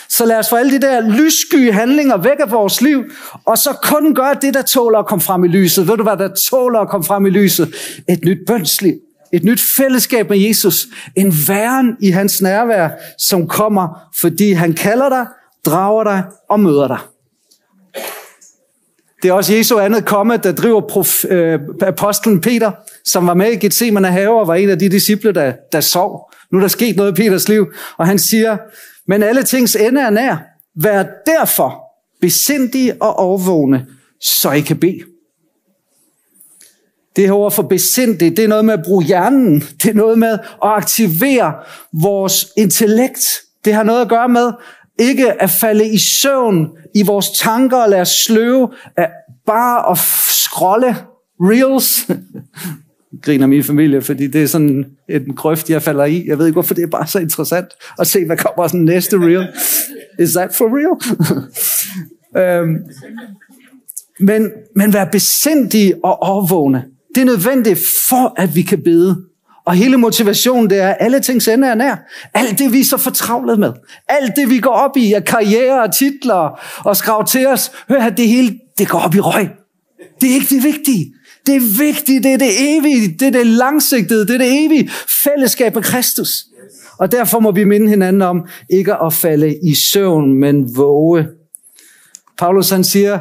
Så 0.10 0.26
lad 0.26 0.40
os 0.40 0.50
få 0.50 0.56
alle 0.56 0.72
de 0.72 0.82
der 0.82 1.02
lyssky 1.02 1.72
handlinger 1.74 2.18
væk 2.18 2.40
af 2.40 2.52
vores 2.52 2.82
liv, 2.82 3.04
og 3.46 3.58
så 3.58 3.78
kun 3.84 4.16
gøre 4.16 4.36
det, 4.42 4.54
der 4.54 4.62
tåler 4.62 5.00
at 5.00 5.06
komme 5.06 5.22
frem 5.22 5.44
i 5.44 5.48
lyset. 5.48 5.88
Ved 5.88 5.98
du 5.98 6.04
hvad, 6.04 6.18
der 6.18 6.30
tåler 6.50 6.80
at 6.80 6.90
komme 6.90 7.04
frem 7.04 7.26
i 7.26 7.30
lyset? 7.30 7.76
Et 8.10 8.26
nyt 8.26 8.38
bønsliv. 8.48 8.94
Et 9.34 9.44
nyt 9.44 9.62
fællesskab 9.62 10.30
med 10.30 10.38
Jesus. 10.40 10.88
En 11.16 11.34
væren 11.48 11.98
i 12.02 12.10
hans 12.10 12.42
nærvær, 12.42 12.90
som 13.18 13.48
kommer, 13.48 14.10
fordi 14.20 14.52
han 14.52 14.74
kalder 14.74 15.10
dig, 15.10 15.26
drager 15.66 16.04
dig 16.04 16.24
og 16.50 16.60
møder 16.60 16.88
dig. 16.88 17.00
Det 19.22 19.30
er 19.30 19.34
også 19.34 19.54
Jesu 19.54 19.80
andet 19.80 20.06
komme, 20.06 20.38
der 20.38 20.52
driver 20.52 20.82
prof, 20.82 21.26
øh, 21.26 21.60
apostlen 21.82 22.42
Peter, 22.42 22.72
som 23.06 23.28
var 23.28 23.34
med 23.34 23.52
i 23.52 23.56
Gethsemane 23.56 24.08
have 24.08 24.40
og 24.40 24.48
var 24.48 24.56
en 24.56 24.70
af 24.70 24.80
de 24.80 24.90
disciple, 24.90 25.32
der, 25.34 25.54
der 25.72 25.82
sov. 25.82 26.32
Nu 26.52 26.58
er 26.58 26.62
der 26.62 26.68
sket 26.68 26.96
noget 26.96 27.12
i 27.12 27.16
Peters 27.16 27.50
liv, 27.50 27.74
og 27.98 28.08
han 28.08 28.20
siger, 28.20 28.58
men 29.08 29.24
alle 29.24 29.44
tings 29.44 29.76
ende 29.76 30.02
er 30.02 30.10
nær. 30.10 30.36
Vær 30.76 31.04
derfor 31.26 31.84
besindige 32.22 33.02
og 33.02 33.16
overvågne, 33.16 33.86
så 34.22 34.52
I 34.52 34.62
kan 34.62 34.78
bede. 34.80 35.00
Det 37.16 37.26
her 37.26 37.34
ord 37.34 37.52
for 37.52 37.64
besindig, 37.64 38.38
det 38.38 38.44
er 38.44 38.48
noget 38.48 38.66
med 38.66 38.74
at 38.74 38.84
bruge 38.86 39.04
hjernen. 39.04 39.60
Det 39.60 39.90
er 39.90 39.94
noget 39.94 40.20
med 40.20 40.34
at 40.34 40.40
aktivere 40.62 41.54
vores 41.94 42.48
intellekt. 42.58 43.20
Det 43.66 43.74
har 43.74 43.84
noget 43.84 44.02
at 44.02 44.10
gøre 44.10 44.30
med 44.30 44.52
ikke 45.00 45.42
at 45.42 45.50
falde 45.50 45.88
i 45.88 45.98
søvn 45.98 46.70
i 46.96 47.04
vores 47.04 47.30
tanker 47.30 47.78
og 47.78 47.90
lade 47.90 48.02
os 48.02 48.10
sløve 48.10 48.70
af 48.98 49.10
bare 49.46 49.92
at 49.92 49.98
scrolle 49.98 50.96
reels. 51.42 52.08
griner 53.24 53.48
min 53.48 53.64
familie, 53.64 54.02
fordi 54.02 54.28
det 54.28 54.44
er 54.44 54.48
sådan 54.48 54.86
en 55.10 55.36
grøft, 55.36 55.70
jeg 55.70 55.84
falder 55.84 56.06
i. 56.06 56.28
Jeg 56.28 56.40
ved 56.40 56.46
ikke, 56.46 56.56
hvorfor 56.56 56.74
det 56.74 56.84
er 56.84 56.88
bare 56.88 57.08
så 57.08 57.20
interessant 57.20 57.68
at 58.00 58.08
se, 58.08 58.26
hvad 58.26 58.38
kommer 58.38 58.68
sådan 58.68 58.80
næste 58.80 59.18
reel. 59.18 59.48
Is 60.20 60.32
that 60.32 60.56
for 60.56 60.66
real? 60.66 60.98
øhm, 62.62 62.78
men, 64.20 64.52
men 64.76 64.94
vær 64.94 65.06
besindig 65.06 65.94
og 66.04 66.22
overvågne. 66.22 66.86
Det 67.16 67.22
er 67.22 67.26
nødvendigt 67.26 67.80
for, 68.10 68.34
at 68.38 68.56
vi 68.56 68.62
kan 68.62 68.84
bede. 68.84 69.24
Og 69.68 69.74
hele 69.74 69.98
motivationen, 69.98 70.70
det 70.70 70.78
er, 70.78 70.90
at 70.90 70.98
alle 71.00 71.20
ting 71.20 71.48
ende 71.48 71.68
er 71.68 71.76
nær. 71.76 71.96
Alt 72.34 72.60
det, 72.60 72.74
vi 72.74 72.80
er 72.80 72.86
så 72.86 72.98
fortravlet 72.98 73.60
med. 73.60 73.72
Alt 74.10 74.36
det, 74.36 74.50
vi 74.50 74.60
går 74.60 74.72
op 74.72 74.98
i, 74.98 75.14
af 75.14 75.26
karriere 75.26 75.84
og 75.84 75.96
titler 75.96 76.60
og 76.86 76.98
skrav 76.98 77.28
til 77.28 77.48
os. 77.48 77.72
Hør 77.90 78.02
her, 78.02 78.10
det 78.10 78.28
hele, 78.28 78.60
det 78.78 78.88
går 78.88 79.00
op 79.00 79.16
i 79.16 79.20
røg. 79.20 79.50
Det 80.22 80.30
er 80.30 80.34
ikke 80.34 80.56
det 80.56 80.64
vigtige. 80.64 81.14
Det 81.46 81.56
er 81.56 81.78
vigtigt, 81.78 82.24
det 82.24 82.34
er 82.34 82.38
det 82.38 82.78
evige, 82.78 83.16
det 83.20 83.28
er 83.28 83.32
det 83.32 83.48
langsigtede, 83.48 84.28
det 84.28 84.34
er 84.34 84.38
det 84.38 84.66
evige 84.66 84.90
fællesskab 85.24 85.76
med 85.76 85.84
Kristus. 85.84 86.46
Og 86.98 87.12
derfor 87.12 87.40
må 87.40 87.52
vi 87.52 87.64
minde 87.64 87.90
hinanden 87.90 88.22
om 88.22 88.48
ikke 88.70 88.96
at 88.96 89.14
falde 89.14 89.58
i 89.64 89.76
søvn, 89.76 90.34
men 90.34 90.76
våge. 90.78 91.28
Paulus 92.38 92.70
han 92.70 92.84
siger 92.84 93.20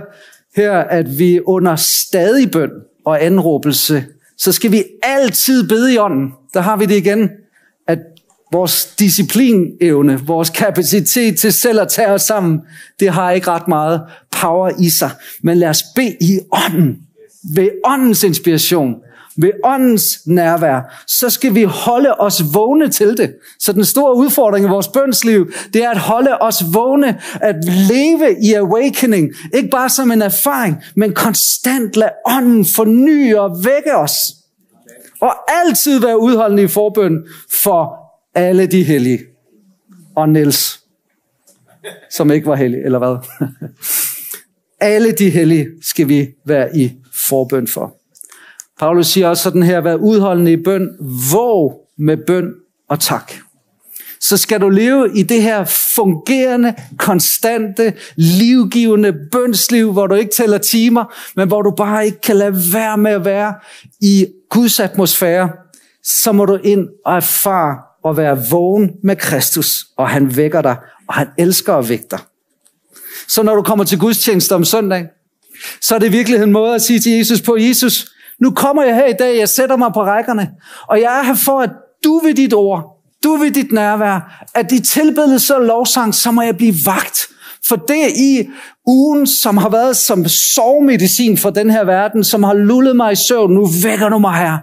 her, 0.57 0.73
at 0.73 1.19
vi 1.19 1.41
under 1.41 1.77
stadig 1.77 2.51
bøn 2.51 2.71
og 3.07 3.25
anråbelse, 3.25 4.05
så 4.39 4.53
skal 4.53 4.73
vi 4.73 4.85
altid 5.03 5.69
bede 5.69 5.95
i 5.95 5.99
ånden. 5.99 6.33
Der 6.55 6.61
har 6.61 6.77
vi 6.77 6.87
det 6.87 6.97
igen, 6.97 7.31
at 7.87 7.99
vores 8.53 8.95
disciplinevne, 8.99 10.21
vores 10.27 10.51
kapacitet 10.51 11.39
til 11.39 11.53
selv 11.53 11.81
at 11.81 11.89
tage 11.89 12.09
os 12.09 12.23
sammen, 12.23 12.61
det 13.01 13.11
har 13.11 13.31
ikke 13.31 13.51
ret 13.51 13.69
meget 13.69 14.01
power 14.41 14.71
i 14.81 14.91
sig. 14.91 15.11
Men 15.43 15.59
lad 15.59 15.69
os 15.69 15.83
bede 15.95 16.17
i 16.21 16.39
ånden 16.53 16.99
ved 17.55 17.69
åndens 17.85 18.23
inspiration, 18.23 18.95
ved 19.39 19.51
åndens 19.65 20.21
nærvær, 20.27 21.05
så 21.07 21.31
skal 21.31 21.55
vi 21.55 21.63
holde 21.63 22.15
os 22.15 22.43
vågne 22.55 22.89
til 22.89 23.17
det. 23.17 23.35
Så 23.61 23.73
den 23.73 23.85
store 23.85 24.17
udfordring 24.17 24.67
i 24.67 24.69
vores 24.69 24.89
bønsliv, 24.89 25.53
det 25.73 25.85
er 25.85 25.91
at 25.91 25.99
holde 25.99 26.39
os 26.41 26.65
vågne, 26.73 27.21
at 27.41 27.57
leve 27.65 28.37
i 28.43 28.53
awakening, 28.53 29.31
ikke 29.55 29.69
bare 29.69 29.89
som 29.89 30.11
en 30.11 30.23
erfaring, 30.23 30.77
men 30.97 31.15
konstant 31.15 31.97
lade 31.97 32.13
ånden 32.27 32.65
forny 32.65 33.35
og 33.35 33.65
vække 33.65 33.97
os. 33.97 34.17
Og 35.21 35.35
altid 35.49 36.01
være 36.01 36.21
udholdende 36.21 36.63
i 36.63 36.69
forbøn 36.69 37.25
for 37.63 37.97
alle 38.35 38.67
de 38.67 38.85
hellige. 38.85 39.19
Og 40.17 40.29
Niels, 40.29 40.81
som 42.11 42.31
ikke 42.31 42.47
var 42.47 42.57
hellig, 42.57 42.79
eller 42.85 42.99
hvad? 42.99 43.17
alle 44.81 45.13
de 45.13 45.31
hellige 45.31 45.69
skal 45.83 46.09
vi 46.09 46.29
være 46.45 46.77
i 46.77 46.93
forbøn 47.29 47.67
for. 47.67 47.96
Paulus 48.79 49.07
siger 49.07 49.29
også 49.29 49.43
sådan 49.43 49.63
her, 49.63 49.81
vær 49.81 49.95
udholdende 49.95 50.53
i 50.53 50.57
bøn, 50.57 50.89
våg 51.33 51.89
med 51.99 52.17
bøn 52.17 52.53
og 52.89 53.01
tak. 53.01 53.33
Så 54.21 54.37
skal 54.37 54.61
du 54.61 54.69
leve 54.69 55.19
i 55.19 55.23
det 55.23 55.43
her 55.43 55.65
fungerende, 55.95 56.75
konstante, 56.99 57.93
livgivende 58.17 59.15
bønsliv, 59.33 59.93
hvor 59.93 60.07
du 60.07 60.15
ikke 60.15 60.33
tæller 60.35 60.59
timer, 60.59 61.15
men 61.37 61.49
hvor 61.49 61.63
du 61.63 61.71
bare 61.71 62.07
ikke 62.07 62.21
kan 62.21 62.37
lade 62.37 62.57
være 62.73 62.99
med 62.99 63.11
at 63.11 63.25
være 63.25 63.55
i 64.01 64.27
Guds 64.51 64.81
atmosfære, 64.81 65.51
så 66.05 66.33
må 66.33 66.45
du 66.45 66.59
ind 66.65 66.89
og 67.05 67.17
erfare 67.17 67.77
at 68.11 68.17
være 68.17 68.43
vågen 68.51 68.91
med 69.03 69.17
Kristus, 69.17 69.87
og 69.97 70.09
han 70.09 70.37
vækker 70.37 70.63
dig, 70.63 70.77
og 71.09 71.15
han 71.15 71.29
elsker 71.39 71.75
at 71.75 71.89
vække 71.89 72.07
dig. 72.11 72.19
Så 73.29 73.43
når 73.43 73.55
du 73.55 73.63
kommer 73.63 73.85
til 73.85 73.99
gudstjeneste 73.99 74.55
om 74.55 74.65
søndag, 74.65 75.07
så 75.81 75.95
er 75.95 75.99
det 75.99 76.13
virkelig 76.13 76.43
en 76.43 76.53
måde 76.53 76.75
at 76.75 76.83
sige 76.83 77.01
til 77.01 77.13
Jesus 77.13 77.41
på, 77.41 77.57
Jesus, 77.57 78.16
nu 78.41 78.51
kommer 78.51 78.83
jeg 78.83 78.95
her 78.95 79.07
i 79.07 79.13
dag, 79.19 79.39
jeg 79.39 79.49
sætter 79.49 79.77
mig 79.77 79.91
på 79.95 80.03
rækkerne, 80.03 80.51
og 80.89 81.01
jeg 81.01 81.19
er 81.19 81.23
her 81.23 81.35
for, 81.35 81.61
at 81.61 81.71
du 82.05 82.21
ved 82.25 82.35
dit 82.35 82.55
ord, 82.55 82.85
du 83.25 83.37
ved 83.37 83.51
dit 83.51 83.73
nærvær, 83.73 84.45
at 84.55 84.71
de 84.71 84.81
tilbedelse 84.81 85.57
og 85.57 85.63
lovsang, 85.63 86.15
så 86.15 86.31
må 86.31 86.43
jeg 86.43 86.57
blive 86.57 86.75
vagt. 86.87 87.21
For 87.69 87.77
det 87.77 88.11
i 88.17 88.49
ugen, 88.87 89.27
som 89.27 89.57
har 89.57 89.69
været 89.69 89.97
som 89.97 90.29
sovmedicin 90.29 91.39
for 91.39 91.51
den 91.51 91.71
her 91.71 91.85
verden, 91.85 92.25
som 92.25 92.43
har 92.43 92.55
lullet 92.55 92.97
mig 92.97 93.13
i 93.13 93.17
søvn, 93.17 93.55
nu 93.55 93.69
vækker 93.83 94.09
du 94.09 94.19
mig 94.19 94.35
her. 94.35 94.59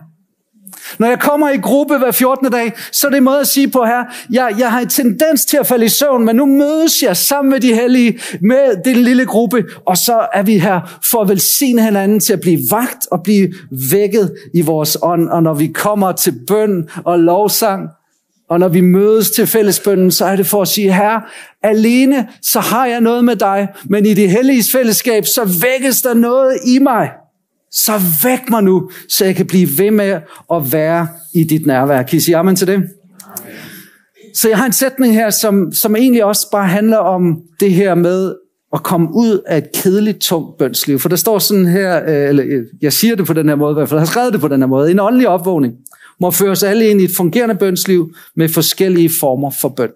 Når 1.00 1.07
jeg 1.07 1.19
kommer 1.19 1.50
i 1.50 1.57
gruppe 1.57 1.97
hver 1.97 2.12
14. 2.12 2.51
dag, 2.51 2.73
så 2.91 3.07
er 3.07 3.12
det 3.12 3.17
en 3.17 3.23
måde 3.23 3.39
at 3.39 3.47
sige 3.47 3.67
på 3.67 3.85
her, 3.85 4.03
jeg, 4.31 4.55
jeg 4.59 4.71
har 4.71 4.79
en 4.79 4.89
tendens 4.89 5.45
til 5.45 5.57
at 5.57 5.67
falde 5.67 5.85
i 5.85 5.89
søvn, 5.89 6.25
men 6.25 6.35
nu 6.35 6.45
mødes 6.45 7.01
jeg 7.03 7.17
sammen 7.17 7.51
med 7.51 7.59
de 7.59 7.73
hellige, 7.73 8.19
med 8.41 8.83
den 8.85 8.95
lille 8.95 9.25
gruppe, 9.25 9.63
og 9.85 9.97
så 9.97 10.27
er 10.33 10.43
vi 10.43 10.57
her 10.57 11.00
for 11.12 11.21
at 11.21 11.29
velsigne 11.29 11.83
hinanden 11.83 12.19
til 12.19 12.33
at 12.33 12.41
blive 12.41 12.59
vagt 12.71 13.07
og 13.12 13.23
blive 13.23 13.53
vækket 13.91 14.35
i 14.53 14.62
vores 14.62 14.97
ånd. 15.01 15.29
Og 15.29 15.43
når 15.43 15.53
vi 15.53 15.67
kommer 15.67 16.12
til 16.12 16.33
bøn 16.47 16.89
og 17.05 17.19
lovsang, 17.19 17.89
og 18.50 18.59
når 18.59 18.67
vi 18.67 18.81
mødes 18.81 19.31
til 19.31 19.47
fællesbønden, 19.47 20.12
så 20.12 20.25
er 20.25 20.35
det 20.35 20.47
for 20.47 20.62
at 20.62 20.67
sige, 20.67 20.93
her 20.93 21.19
alene 21.63 22.27
så 22.41 22.59
har 22.59 22.85
jeg 22.85 23.01
noget 23.01 23.25
med 23.25 23.35
dig, 23.35 23.67
men 23.85 24.05
i 24.05 24.13
det 24.13 24.29
hellige 24.29 24.63
fællesskab, 24.71 25.25
så 25.25 25.59
vækkes 25.62 26.01
der 26.01 26.13
noget 26.13 26.57
i 26.65 26.79
mig. 26.79 27.09
Så 27.74 28.01
væk 28.24 28.50
mig 28.50 28.63
nu, 28.63 28.92
så 29.10 29.25
jeg 29.25 29.36
kan 29.36 29.48
blive 29.48 29.68
ved 29.77 29.92
med 29.92 30.20
at 30.53 30.74
være 30.74 31.08
i 31.34 31.44
dit 31.44 31.65
nærvær. 31.65 32.03
Kan 32.03 32.18
I 32.18 32.20
sige 32.20 32.38
amen 32.38 32.56
til 32.56 32.68
det? 32.68 32.84
Så 34.34 34.50
jeg 34.50 34.58
har 34.58 34.65
en 34.65 34.74
sætning 34.74 35.13
her, 35.13 35.30
som, 35.30 35.72
som 35.72 35.96
egentlig 35.96 36.24
også 36.24 36.51
bare 36.51 36.68
handler 36.68 36.98
om 36.98 37.42
det 37.60 37.72
her 37.72 37.96
med 37.96 38.36
at 38.74 38.84
komme 38.84 39.08
ud 39.13 39.42
af 39.48 39.58
et 39.58 39.72
kedeligt, 39.74 40.22
tungt 40.22 40.58
bønsliv. 40.58 41.00
For 41.00 41.10
der 41.10 41.15
står 41.15 41.39
sådan 41.39 41.65
her, 41.65 42.03
øh, 42.03 42.30
eller 42.30 42.44
øh, 42.48 42.63
jeg 42.82 42.94
siger 42.94 43.15
det 43.15 43.25
på 43.25 43.34
den 43.34 43.50
her 43.50 43.56
måde 43.56 43.72
i 43.72 43.74
hvert 43.74 43.89
fald, 43.89 44.00
jeg 44.00 44.01
har 44.01 44.12
skrevet 44.12 44.34
det 44.34 44.42
på 44.42 44.48
den 44.48 44.62
her 44.62 44.68
måde, 44.68 44.92
en 44.92 45.00
åndelig 45.00 45.27
opvågning 45.27 45.74
må 46.20 46.32
føre 46.32 46.51
os 46.51 46.63
alle 46.63 46.89
ind 46.89 47.01
i 47.01 47.03
et 47.03 47.15
fungerende 47.18 47.56
bønsliv 47.56 48.13
med 48.36 48.50
forskellige 48.50 49.10
former 49.20 49.51
for 49.62 49.70
bøn. 49.70 49.89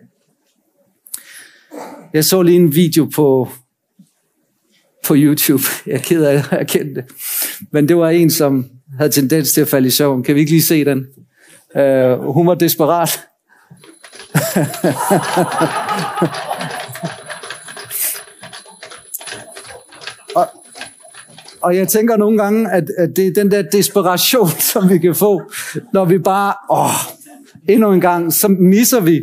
Jeg 2.14 2.26
så 2.26 2.42
lige 2.42 2.56
en 2.56 2.76
video 2.76 3.06
på, 3.16 3.50
på 5.08 5.16
YouTube. 5.18 5.64
Jeg 5.86 5.94
er 5.94 6.00
ked 6.00 6.24
af 6.24 6.34
at 6.34 6.48
erkende 6.52 6.96
det. 6.96 7.06
Men 7.72 7.88
det 7.88 7.98
var 7.98 8.10
en, 8.10 8.30
som 8.30 8.66
havde 8.98 9.12
tendens 9.12 9.52
til 9.52 9.62
at 9.62 9.68
falde 9.68 9.88
i 9.88 9.92
søvn. 9.92 10.24
Kan 10.24 10.36
vi 10.36 10.40
ikke 10.40 10.52
lige 10.52 10.64
se 10.64 10.86
den? 10.86 11.06
Uh, 11.76 12.34
hun 12.34 12.48
var 12.48 12.56
desperat. 12.56 13.20
og, 20.36 20.48
og 21.62 21.76
jeg 21.76 21.88
tænker 21.88 22.18
nogle 22.18 22.38
gange, 22.44 22.72
at, 22.72 22.84
at 22.98 23.10
det 23.16 23.28
er 23.28 23.34
den 23.34 23.52
der 23.52 23.62
desperation, 23.62 24.50
som 24.74 24.90
vi 24.90 24.98
kan 24.98 25.16
få, 25.16 25.42
når 25.94 26.06
vi 26.06 26.18
bare, 26.18 26.54
åh, 26.72 26.92
endnu 27.70 27.92
en 27.94 28.02
gang, 28.02 28.34
så 28.34 28.48
misser 28.48 29.00
vi 29.00 29.22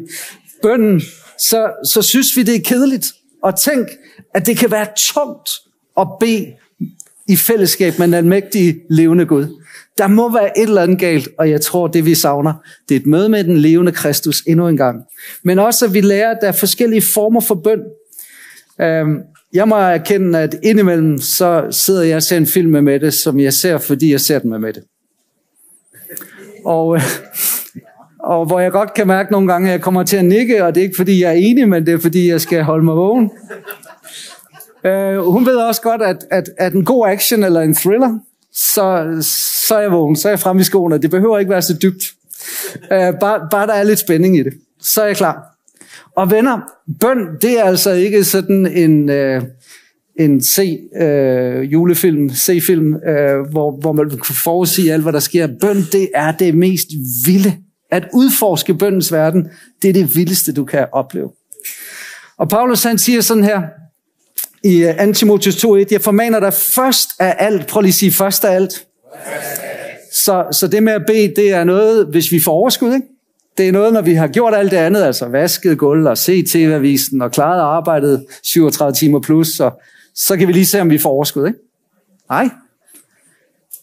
bønden, 0.62 1.02
så, 1.38 1.70
så 1.92 2.02
synes 2.02 2.36
vi, 2.36 2.42
det 2.42 2.54
er 2.54 2.60
kedeligt. 2.64 3.06
Og 3.42 3.58
tænk, 3.58 3.88
at 4.34 4.46
det 4.46 4.56
kan 4.56 4.70
være 4.70 4.86
tungt 4.96 5.50
og 5.96 6.16
bede 6.20 6.52
i 7.28 7.36
fællesskab 7.36 7.98
med 7.98 8.06
den 8.06 8.14
almægtige 8.14 8.80
levende 8.90 9.26
Gud. 9.26 9.46
Der 9.98 10.06
må 10.06 10.32
være 10.32 10.58
et 10.58 10.68
eller 10.68 10.82
andet 10.82 10.98
galt, 10.98 11.28
og 11.38 11.50
jeg 11.50 11.60
tror, 11.60 11.86
det 11.86 12.06
vi 12.06 12.14
savner, 12.14 12.52
det 12.88 12.94
er 12.94 13.00
et 13.00 13.06
møde 13.06 13.28
med 13.28 13.44
den 13.44 13.56
levende 13.56 13.92
Kristus 13.92 14.42
endnu 14.46 14.68
en 14.68 14.76
gang. 14.76 15.02
Men 15.42 15.58
også, 15.58 15.86
at 15.86 15.94
vi 15.94 16.00
lærer, 16.00 16.30
at 16.30 16.38
der 16.40 16.48
er 16.48 16.52
forskellige 16.52 17.02
former 17.14 17.40
for 17.40 17.54
bøn. 17.54 17.80
Øhm, 18.80 19.18
jeg 19.52 19.68
må 19.68 19.76
erkende, 19.76 20.38
at 20.38 20.56
indimellem 20.62 21.18
så 21.18 21.66
sidder 21.70 22.02
jeg 22.02 22.16
og 22.16 22.22
ser 22.22 22.36
en 22.36 22.46
film 22.46 22.70
med 22.70 22.82
Mette, 22.82 23.10
som 23.10 23.40
jeg 23.40 23.52
ser, 23.52 23.78
fordi 23.78 24.10
jeg 24.10 24.20
ser 24.20 24.38
den 24.38 24.50
med 24.50 24.58
Mette. 24.58 24.82
Og, 26.64 26.96
øh, 26.96 27.02
og 28.18 28.46
hvor 28.46 28.60
jeg 28.60 28.72
godt 28.72 28.94
kan 28.94 29.06
mærke 29.06 29.32
nogle 29.32 29.52
gange, 29.52 29.68
at 29.68 29.72
jeg 29.72 29.80
kommer 29.80 30.02
til 30.02 30.16
at 30.16 30.24
nikke, 30.24 30.64
og 30.64 30.74
det 30.74 30.80
er 30.80 30.84
ikke 30.84 30.96
fordi, 30.96 31.22
jeg 31.22 31.30
er 31.30 31.34
enig, 31.34 31.68
men 31.68 31.86
det 31.86 31.94
er 31.94 31.98
fordi, 31.98 32.28
jeg 32.28 32.40
skal 32.40 32.62
holde 32.62 32.84
mig 32.84 32.96
vågen. 32.96 33.30
Øh, 34.86 35.18
hun 35.18 35.46
ved 35.46 35.56
også 35.56 35.82
godt, 35.82 36.02
at, 36.02 36.24
at, 36.30 36.50
at 36.58 36.72
en 36.72 36.84
god 36.84 37.08
action 37.08 37.44
eller 37.44 37.60
en 37.60 37.74
thriller, 37.74 38.18
så, 38.52 39.16
så 39.66 39.74
er 39.74 39.80
jeg 39.80 39.92
vågen, 39.92 40.16
så 40.16 40.28
er 40.28 40.32
jeg 40.32 40.40
fremme 40.40 40.60
i 40.60 40.64
skoene. 40.64 40.98
Det 40.98 41.10
behøver 41.10 41.38
ikke 41.38 41.50
være 41.50 41.62
så 41.62 41.78
dybt. 41.82 42.04
Øh, 42.92 43.14
bare, 43.20 43.48
bare 43.50 43.66
der 43.66 43.72
er 43.72 43.82
lidt 43.82 43.98
spænding 43.98 44.36
i 44.38 44.42
det, 44.42 44.52
så 44.80 45.02
er 45.02 45.06
jeg 45.06 45.16
klar. 45.16 45.42
Og 46.16 46.30
venner, 46.30 46.60
bøn, 47.00 47.28
det 47.42 47.60
er 47.60 47.64
altså 47.64 47.90
ikke 47.90 48.24
sådan 48.24 48.66
en, 48.66 49.10
Øh, 49.10 49.42
en 50.18 50.42
C, 50.42 50.80
uh, 50.96 51.02
øh, 51.02 51.72
julefilm, 51.72 52.30
C-film, 52.30 52.94
øh, 52.94 53.50
hvor, 53.50 53.80
hvor 53.80 53.92
man 53.92 54.10
kan 54.10 54.34
forudsige 54.44 54.92
alt, 54.92 55.02
hvad 55.02 55.12
der 55.12 55.20
sker. 55.20 55.48
Bøn, 55.60 55.76
det 55.92 56.08
er 56.14 56.32
det 56.32 56.54
mest 56.54 56.88
vilde. 57.26 57.56
At 57.90 58.08
udforske 58.14 58.74
bøndens 58.74 59.12
verden, 59.12 59.48
det 59.82 59.88
er 59.88 59.92
det 59.92 60.16
vildeste, 60.16 60.52
du 60.52 60.64
kan 60.64 60.86
opleve. 60.92 61.30
Og 62.38 62.48
Paulus 62.48 62.82
han 62.82 62.98
siger 62.98 63.20
sådan 63.20 63.44
her, 63.44 63.62
i 64.64 64.84
øh, 64.84 65.06
2. 65.06 65.12
Timotheus 65.12 65.64
2.1, 65.64 65.86
jeg 65.90 66.00
formaner 66.00 66.40
dig 66.40 66.52
først 66.52 67.08
af 67.18 67.36
alt, 67.38 67.66
prøv 67.66 67.80
lige 67.80 67.90
at 67.90 67.94
sige 67.94 68.12
først 68.12 68.44
af 68.44 68.54
alt. 68.54 68.86
Så, 70.12 70.46
så 70.52 70.66
det 70.66 70.82
med 70.82 70.92
at 70.92 71.02
bede, 71.06 71.32
det 71.36 71.52
er 71.52 71.64
noget, 71.64 72.06
hvis 72.06 72.32
vi 72.32 72.40
får 72.40 72.52
overskud, 72.52 72.94
ikke? 72.94 73.06
Det 73.58 73.68
er 73.68 73.72
noget, 73.72 73.92
når 73.92 74.02
vi 74.02 74.14
har 74.14 74.28
gjort 74.28 74.54
alt 74.54 74.70
det 74.70 74.76
andet, 74.76 75.02
altså 75.02 75.26
vasket 75.26 75.78
gulv 75.78 76.06
og 76.06 76.18
set 76.18 76.46
tv-avisen 76.46 77.22
og 77.22 77.32
klaret 77.32 77.60
arbejdet 77.60 78.26
37 78.42 78.92
timer 78.92 79.20
plus, 79.20 79.48
så, 79.48 79.70
så 80.14 80.36
kan 80.36 80.48
vi 80.48 80.52
lige 80.52 80.66
se, 80.66 80.80
om 80.80 80.90
vi 80.90 80.98
får 80.98 81.10
overskud, 81.10 81.46
ikke? 81.46 81.58
Nej. 82.30 82.48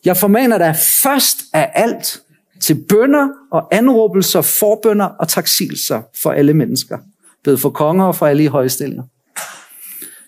Jeg 0.05 0.17
formaner 0.17 0.57
dig 0.57 0.75
først 1.03 1.37
af 1.53 1.71
alt 1.73 2.21
til 2.61 2.83
bønder 2.89 3.27
og 3.51 3.75
anråbelser, 3.75 4.41
forbønder 4.41 5.05
og 5.05 5.27
taksilser 5.27 6.01
for 6.15 6.31
alle 6.31 6.53
mennesker. 6.53 6.97
Bed 7.43 7.57
for 7.57 7.69
konger 7.69 8.05
og 8.05 8.15
for 8.15 8.27
alle 8.27 8.43
i 8.43 8.47
højstillinger. 8.47 9.03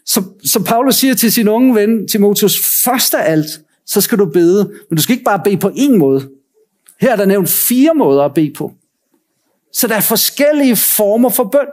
Så, 0.05 0.23
så 0.45 0.63
Paulus 0.63 0.95
siger 0.95 1.13
til 1.13 1.31
sin 1.31 1.47
unge 1.47 1.75
ven, 1.75 2.07
Timotheus, 2.07 2.81
først 2.83 3.13
af 3.13 3.31
alt, 3.31 3.61
så 3.85 4.01
skal 4.01 4.17
du 4.17 4.25
bede, 4.25 4.71
men 4.89 4.97
du 4.97 5.01
skal 5.01 5.13
ikke 5.13 5.25
bare 5.25 5.41
bede 5.43 5.57
på 5.57 5.67
én 5.67 5.97
måde. 5.97 6.29
Her 7.01 7.11
er 7.11 7.15
der 7.15 7.25
nævnt 7.25 7.49
fire 7.49 7.93
måder 7.95 8.23
at 8.23 8.33
bede 8.33 8.53
på. 8.53 8.73
Så 9.73 9.87
der 9.87 9.95
er 9.95 10.01
forskellige 10.01 10.75
former 10.75 11.29
for 11.29 11.43
bøn. 11.43 11.67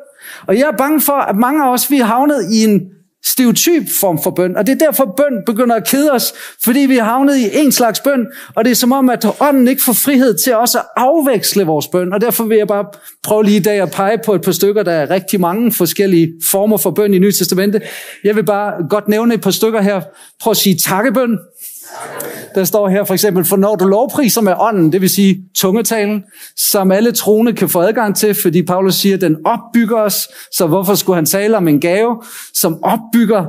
Og 0.46 0.58
jeg 0.58 0.68
er 0.68 0.76
bange 0.76 1.00
for, 1.00 1.12
at 1.12 1.36
mange 1.36 1.64
af 1.64 1.72
os, 1.72 1.90
vi 1.90 1.98
er 1.98 2.04
havnet 2.04 2.52
i 2.52 2.64
en 2.64 2.90
stereotyp 3.24 3.82
form 4.00 4.22
for 4.22 4.30
bøn. 4.30 4.56
Og 4.56 4.66
det 4.66 4.72
er 4.72 4.86
derfor, 4.86 5.14
bøn 5.16 5.42
begynder 5.46 5.76
at 5.76 5.88
kede 5.88 6.12
os, 6.12 6.32
fordi 6.64 6.80
vi 6.80 6.96
er 6.98 7.04
havnet 7.04 7.36
i 7.36 7.48
en 7.52 7.72
slags 7.72 8.00
bøn, 8.00 8.26
og 8.54 8.64
det 8.64 8.70
er 8.70 8.74
som 8.74 8.92
om, 8.92 9.10
at 9.10 9.26
ånden 9.40 9.68
ikke 9.68 9.82
får 9.82 9.92
frihed 9.92 10.38
til 10.44 10.56
også 10.56 10.78
at 10.78 10.84
afveksle 10.96 11.64
vores 11.64 11.88
bøn. 11.88 12.12
Og 12.12 12.20
derfor 12.20 12.44
vil 12.44 12.58
jeg 12.58 12.68
bare 12.68 12.84
prøve 13.22 13.44
lige 13.44 13.56
i 13.56 13.62
dag 13.62 13.80
at 13.80 13.90
pege 13.90 14.18
på 14.26 14.34
et 14.34 14.42
par 14.42 14.52
stykker, 14.52 14.82
der 14.82 14.92
er 14.92 15.10
rigtig 15.10 15.40
mange 15.40 15.72
forskellige 15.72 16.32
former 16.50 16.76
for 16.76 16.90
bøn 16.90 17.14
i 17.14 17.18
Nye 17.18 17.32
Testamente. 17.32 17.80
Jeg 18.24 18.36
vil 18.36 18.44
bare 18.44 18.88
godt 18.90 19.08
nævne 19.08 19.34
et 19.34 19.40
par 19.40 19.50
stykker 19.50 19.80
her. 19.80 20.00
Prøv 20.40 20.50
at 20.50 20.56
sige 20.56 20.76
takkebøn. 20.76 21.38
Der 22.54 22.64
står 22.64 22.88
her 22.88 23.04
for 23.04 23.14
eksempel, 23.14 23.44
for 23.44 23.56
når 23.56 23.76
du 23.76 23.84
lovpriser 23.84 24.40
med 24.40 24.52
ånden, 24.58 24.92
det 24.92 25.00
vil 25.00 25.10
sige 25.10 25.42
tungetalen, 25.56 26.24
som 26.56 26.92
alle 26.92 27.12
troende 27.12 27.52
kan 27.52 27.68
få 27.68 27.80
adgang 27.80 28.16
til, 28.16 28.34
fordi 28.42 28.62
Paulus 28.62 28.94
siger, 28.94 29.14
at 29.14 29.20
den 29.20 29.36
opbygger 29.44 29.96
os, 29.96 30.28
så 30.52 30.66
hvorfor 30.66 30.94
skulle 30.94 31.16
han 31.16 31.26
tale 31.26 31.56
om 31.56 31.68
en 31.68 31.80
gave, 31.80 32.22
som 32.54 32.84
opbygger 32.84 33.44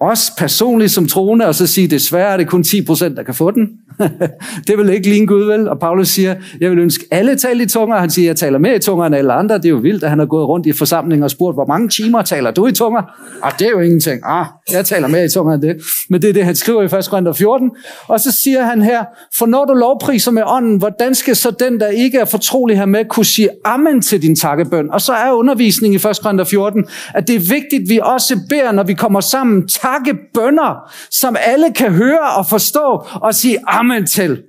os 0.00 0.32
personligt 0.38 0.92
som 0.92 1.08
troende, 1.08 1.46
og 1.46 1.54
så 1.54 1.66
sige, 1.66 1.88
desværre 1.88 2.32
er 2.32 2.36
det 2.36 2.48
kun 2.48 2.64
10%, 2.66 3.14
der 3.14 3.22
kan 3.22 3.34
få 3.34 3.50
den. 3.50 3.68
det 4.66 4.78
vil 4.78 4.88
ikke 4.88 5.08
ligne 5.08 5.26
Gud, 5.26 5.44
vel? 5.44 5.68
Og 5.68 5.78
Paulus 5.78 6.08
siger, 6.08 6.34
jeg 6.60 6.70
vil 6.70 6.78
ønske 6.78 7.04
alle 7.10 7.36
tal 7.36 7.60
i 7.60 7.66
tunger. 7.66 7.96
Han 7.96 8.10
siger, 8.10 8.28
jeg 8.28 8.36
taler 8.36 8.58
mere 8.58 8.76
i 8.76 8.78
tunger 8.78 9.06
end 9.06 9.14
alle 9.14 9.32
andre. 9.32 9.56
Det 9.56 9.64
er 9.64 9.70
jo 9.70 9.76
vildt, 9.76 10.04
at 10.04 10.10
han 10.10 10.18
har 10.18 10.26
gået 10.26 10.48
rundt 10.48 10.66
i 10.66 10.72
forsamlinger 10.72 11.24
og 11.24 11.30
spurgt, 11.30 11.56
hvor 11.56 11.66
mange 11.66 11.88
timer 11.88 12.22
taler 12.22 12.50
du 12.50 12.66
i 12.66 12.72
tunger? 12.72 13.02
Og 13.42 13.52
det 13.58 13.66
er 13.66 13.70
jo 13.70 13.80
ingenting. 13.80 14.20
Ah, 14.24 14.46
jeg 14.72 14.84
taler 14.84 15.08
mere 15.08 15.24
i 15.24 15.28
tunger 15.28 15.54
end 15.54 15.62
det. 15.62 15.76
Men 16.10 16.22
det 16.22 16.30
er 16.30 16.32
det, 16.32 16.44
han 16.44 16.56
skriver 16.56 16.82
i 16.82 16.84
1. 16.84 17.08
Korinther 17.10 17.32
14. 17.32 17.70
Og 18.08 18.20
så 18.20 18.32
siger 18.42 18.62
han 18.62 18.82
her, 18.82 19.04
for 19.38 19.46
når 19.46 19.64
du 19.64 19.72
lovpriser 19.72 20.30
med 20.30 20.42
ånden, 20.46 20.78
hvordan 20.78 21.14
skal 21.14 21.36
så 21.36 21.50
den, 21.50 21.80
der 21.80 21.88
ikke 21.88 22.18
er 22.18 22.24
fortrolig 22.24 22.78
her 22.78 22.86
med, 22.86 23.04
kunne 23.04 23.26
sige 23.26 23.48
amen 23.64 24.02
til 24.02 24.22
din 24.22 24.36
takkebøn? 24.36 24.90
Og 24.90 25.00
så 25.00 25.12
er 25.12 25.32
undervisningen 25.32 26.00
i 26.00 26.08
1. 26.08 26.18
Korinther 26.22 26.44
14, 26.44 26.84
at 27.14 27.28
det 27.28 27.36
er 27.36 27.40
vigtigt, 27.40 27.82
at 27.82 27.88
vi 27.88 28.00
også 28.02 28.40
beder, 28.48 28.72
når 28.72 28.82
vi 28.82 28.94
kommer 28.94 29.20
sammen, 29.20 29.68
takkebønder, 29.68 30.90
som 31.10 31.36
alle 31.40 31.72
kan 31.72 31.92
høre 31.92 32.36
og 32.36 32.46
forstå, 32.46 33.06
og 33.14 33.34
sige 33.34 33.58
amen 33.66 33.83
amen 33.84 34.06
til. 34.06 34.42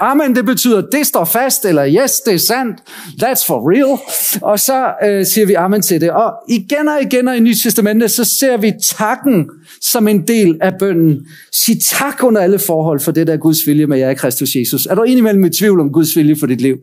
Amen, 0.00 0.36
det 0.36 0.44
betyder, 0.44 0.80
det 0.80 1.06
står 1.06 1.24
fast, 1.24 1.64
eller 1.64 1.88
yes, 1.88 2.20
det 2.20 2.34
er 2.34 2.38
sandt, 2.38 2.80
that's 3.22 3.46
for 3.46 3.70
real. 3.72 3.98
Og 4.42 4.60
så 4.60 4.94
øh, 5.04 5.26
siger 5.26 5.46
vi 5.46 5.54
amen 5.54 5.82
til 5.82 6.00
det. 6.00 6.10
Og 6.10 6.32
igen 6.48 6.88
og 6.88 7.02
igen 7.02 7.28
og 7.28 7.36
i 7.36 7.40
Nye 7.40 7.54
Testamentet, 7.54 8.10
så 8.10 8.24
ser 8.24 8.56
vi 8.56 8.72
takken 8.82 9.50
som 9.80 10.08
en 10.08 10.26
del 10.26 10.58
af 10.60 10.72
bønden. 10.78 11.26
Sig 11.52 11.76
tak 11.82 12.24
under 12.24 12.40
alle 12.40 12.58
forhold 12.58 13.00
for 13.00 13.12
det, 13.12 13.26
der 13.26 13.32
er 13.32 13.36
Guds 13.36 13.66
vilje 13.66 13.86
med 13.86 13.98
jer 13.98 14.10
i 14.10 14.14
Kristus 14.14 14.56
Jesus. 14.56 14.86
Er 14.86 14.94
du 14.94 15.02
indimellem 15.02 15.44
i 15.44 15.50
tvivl 15.50 15.80
om 15.80 15.92
Guds 15.92 16.16
vilje 16.16 16.36
for 16.36 16.46
dit 16.46 16.60
liv? 16.60 16.76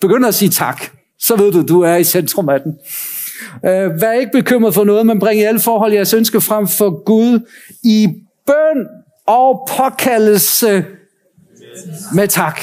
Begynd 0.00 0.26
at 0.26 0.34
sige 0.34 0.48
tak. 0.48 0.82
Så 1.20 1.36
ved 1.36 1.52
du, 1.52 1.62
du 1.62 1.80
er 1.80 1.96
i 1.96 2.04
centrum 2.04 2.48
af 2.48 2.60
den. 2.60 2.72
Øh, 3.64 4.00
vær 4.00 4.12
ikke 4.12 4.32
bekymret 4.32 4.74
for 4.74 4.84
noget, 4.84 5.06
men 5.06 5.18
bring 5.18 5.40
i 5.40 5.42
alle 5.42 5.60
forhold 5.60 5.92
jeres 5.92 6.14
ønsker 6.14 6.40
frem 6.40 6.66
for 6.68 7.04
Gud 7.04 7.40
i 7.84 8.08
bøn 8.46 8.86
og 9.28 9.68
påkaldelse 9.76 10.68
øh, 10.68 10.82
med 12.14 12.28
tak. 12.28 12.60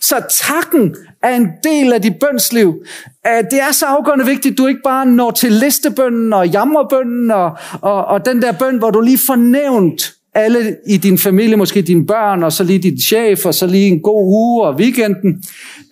Så 0.00 0.22
takken 0.30 0.96
er 1.22 1.36
en 1.36 1.48
del 1.64 1.92
af 1.92 2.02
dit 2.02 2.14
bønsliv. 2.20 2.84
Øh, 3.26 3.44
det 3.50 3.60
er 3.60 3.72
så 3.72 3.86
afgørende 3.86 4.26
vigtigt, 4.26 4.52
at 4.52 4.58
du 4.58 4.66
ikke 4.66 4.80
bare 4.84 5.06
når 5.06 5.30
til 5.30 5.52
listebønnen 5.52 6.32
og 6.32 6.48
jammerbønnen 6.48 7.30
og, 7.30 7.56
og, 7.80 8.04
og 8.04 8.26
den 8.26 8.42
der 8.42 8.52
bøn, 8.52 8.78
hvor 8.78 8.90
du 8.90 9.00
lige 9.00 9.18
får 9.26 9.36
nævnt 9.36 10.12
alle 10.34 10.76
i 10.86 10.96
din 10.96 11.18
familie, 11.18 11.56
måske 11.56 11.82
dine 11.82 12.06
børn, 12.06 12.42
og 12.42 12.52
så 12.52 12.64
lige 12.64 12.78
din 12.78 13.00
chef, 13.00 13.46
og 13.46 13.54
så 13.54 13.66
lige 13.66 13.86
en 13.86 14.00
god 14.00 14.22
uge 14.22 14.66
og 14.66 14.74
weekenden. 14.74 15.42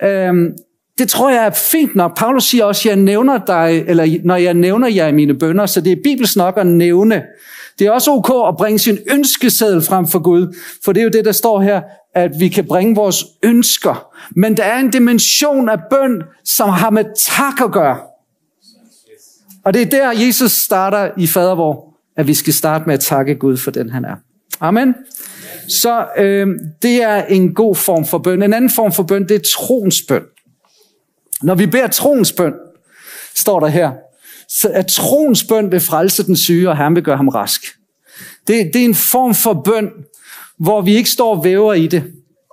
Øhm, 0.03 0.53
det 0.99 1.09
tror 1.09 1.31
jeg 1.31 1.47
er 1.47 1.51
fint 1.51 1.97
nok. 1.97 2.16
Paulus 2.16 2.45
siger 2.45 2.64
også, 2.64 2.88
at 2.88 2.97
jeg 2.97 3.05
nævner 3.05 3.38
dig, 3.47 3.85
eller 3.87 4.18
når 4.25 4.37
jeg 4.37 4.55
nævner 4.55 4.88
jer 4.88 5.07
i 5.07 5.12
mine 5.12 5.35
bønder, 5.35 5.66
så 5.66 5.81
det 5.81 5.92
er 5.92 5.97
bibelsk 6.05 6.37
nok 6.37 6.55
at 6.57 6.66
nævne. 6.66 7.23
Det 7.83 7.88
er 7.88 7.92
også 7.92 8.11
ok 8.11 8.49
at 8.49 8.57
bringe 8.57 8.79
sin 8.79 8.99
ønskeseddel 9.11 9.83
frem 9.83 10.07
for 10.07 10.18
Gud, 10.18 10.57
for 10.85 10.92
det 10.92 11.01
er 11.01 11.05
jo 11.05 11.11
det, 11.11 11.25
der 11.25 11.33
står 11.33 11.61
her, 11.61 11.83
at 12.14 12.31
vi 12.38 12.49
kan 12.49 12.66
bringe 12.66 12.95
vores 12.95 13.25
ønsker. 13.42 14.14
Men 14.37 14.57
der 14.57 14.62
er 14.62 14.79
en 14.79 14.90
dimension 14.90 15.68
af 15.68 15.79
bøn, 15.90 16.23
som 16.45 16.68
har 16.68 16.90
med 16.90 17.05
tak 17.16 17.61
at 17.64 17.73
gøre. 17.73 17.99
Og 19.64 19.75
det 19.75 19.83
er 19.83 19.87
der, 19.87 20.27
Jesus 20.27 20.53
starter 20.53 21.11
i 21.16 21.27
fadervor, 21.27 21.95
at 22.16 22.27
vi 22.27 22.35
skal 22.35 22.53
starte 22.53 22.85
med 22.87 22.95
at 22.95 23.01
takke 23.01 23.35
Gud 23.35 23.57
for 23.57 23.71
den, 23.71 23.90
han 23.90 24.05
er. 24.05 24.16
Amen. 24.61 24.95
Så 25.68 26.07
øh, 26.18 26.47
det 26.83 27.03
er 27.03 27.25
en 27.25 27.55
god 27.55 27.75
form 27.75 28.05
for 28.05 28.18
bøn. 28.18 28.42
En 28.42 28.53
anden 28.53 28.71
form 28.71 28.92
for 28.92 29.03
bøn, 29.03 29.29
det 29.29 29.35
er 29.35 29.51
troens 29.57 30.03
bøn. 30.09 30.23
Når 31.42 31.55
vi 31.55 31.66
beder 31.66 31.87
troens 31.87 32.33
bøn, 32.33 32.55
står 33.35 33.61
der 33.61 33.66
her, 33.66 33.92
så 34.61 34.69
at 34.69 34.87
troens 34.87 35.45
bøn 35.45 35.73
vil 35.73 35.81
frelse 35.81 36.27
den 36.27 36.37
syge, 36.37 36.71
og 36.71 36.77
Herren 36.77 36.95
vil 36.95 37.03
gøre 37.03 37.17
ham 37.17 37.29
rask. 37.29 37.62
Det, 38.47 38.71
det 38.73 38.81
er 38.81 38.85
en 38.85 38.95
form 38.95 39.35
for 39.35 39.62
bøn, 39.65 39.91
hvor 40.59 40.81
vi 40.81 40.97
ikke 40.97 41.11
står 41.11 41.37
og 41.37 41.45
væver 41.45 41.75
i 41.75 41.87
det, 41.87 42.03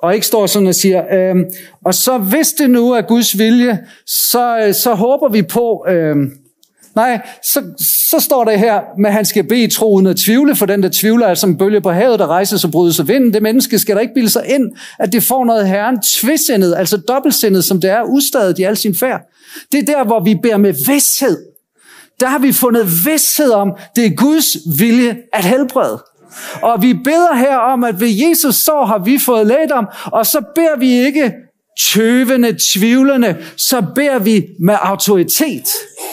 og 0.03 0.13
ikke 0.13 0.25
står 0.25 0.47
sådan 0.47 0.67
og 0.67 0.75
siger, 0.75 1.03
øhm, 1.13 1.45
og 1.85 1.93
så 1.93 2.17
hvis 2.17 2.47
det 2.47 2.69
nu 2.69 2.91
er 2.91 3.01
Guds 3.01 3.37
vilje, 3.37 3.79
så, 4.05 4.59
øh, 4.59 4.73
så 4.73 4.93
håber 4.93 5.29
vi 5.29 5.41
på, 5.41 5.85
øhm, 5.89 6.31
nej, 6.95 7.21
så, 7.43 7.63
så 8.09 8.19
står 8.19 8.43
der 8.43 8.57
her, 8.57 8.81
at 9.05 9.13
han 9.13 9.25
skal 9.25 9.43
bede 9.47 9.67
tro 9.67 9.93
uden 9.93 10.07
at 10.07 10.15
tvivle, 10.15 10.55
for 10.55 10.65
den 10.65 10.83
der 10.83 10.89
tvivler 10.93 11.27
er 11.27 11.33
som 11.33 11.57
bølge 11.57 11.81
på 11.81 11.91
havet, 11.91 12.19
der 12.19 12.27
rejser 12.27 12.57
sig 12.57 12.67
og 12.67 12.71
bryder 12.71 12.93
sig 12.93 13.07
vinden. 13.07 13.33
Det 13.33 13.43
menneske 13.43 13.79
skal 13.79 13.95
der 13.95 14.01
ikke 14.01 14.13
bilde 14.13 14.29
sig 14.29 14.45
ind, 14.47 14.71
at 14.99 15.13
det 15.13 15.23
får 15.23 15.45
noget 15.45 15.67
herren 15.67 15.97
tvisindet, 16.01 16.75
altså 16.77 16.97
dobbeltsindet, 16.97 17.63
som 17.63 17.81
det 17.81 17.89
er, 17.89 18.03
ustadet 18.03 18.59
i 18.59 18.63
al 18.63 18.77
sin 18.77 18.95
færd. 18.95 19.21
Det 19.71 19.79
er 19.79 19.85
der, 19.85 20.05
hvor 20.05 20.23
vi 20.23 20.35
beder 20.35 20.57
med 20.57 20.73
vidshed 20.87 21.37
der 22.19 22.27
har 22.27 22.39
vi 22.39 22.53
fundet 22.53 23.05
vidsthed 23.05 23.51
om, 23.51 23.71
det 23.95 24.05
er 24.05 24.15
Guds 24.15 24.57
vilje 24.79 25.17
at 25.33 25.43
helbrede. 25.45 26.03
Og 26.61 26.81
vi 26.81 26.93
beder 26.93 27.35
her 27.35 27.57
om, 27.57 27.83
at 27.83 27.99
ved 27.99 28.07
Jesus 28.07 28.55
så 28.55 28.83
har 28.87 28.97
vi 28.97 29.19
fået 29.19 29.47
lægedom, 29.47 29.87
og 30.05 30.25
så 30.25 30.41
beder 30.55 30.77
vi 30.77 30.91
ikke 30.91 31.33
tøvende, 31.79 32.57
tvivlende, 32.73 33.37
så 33.57 33.85
beder 33.95 34.19
vi 34.19 34.45
med 34.59 34.75
autoritet. 34.81 35.67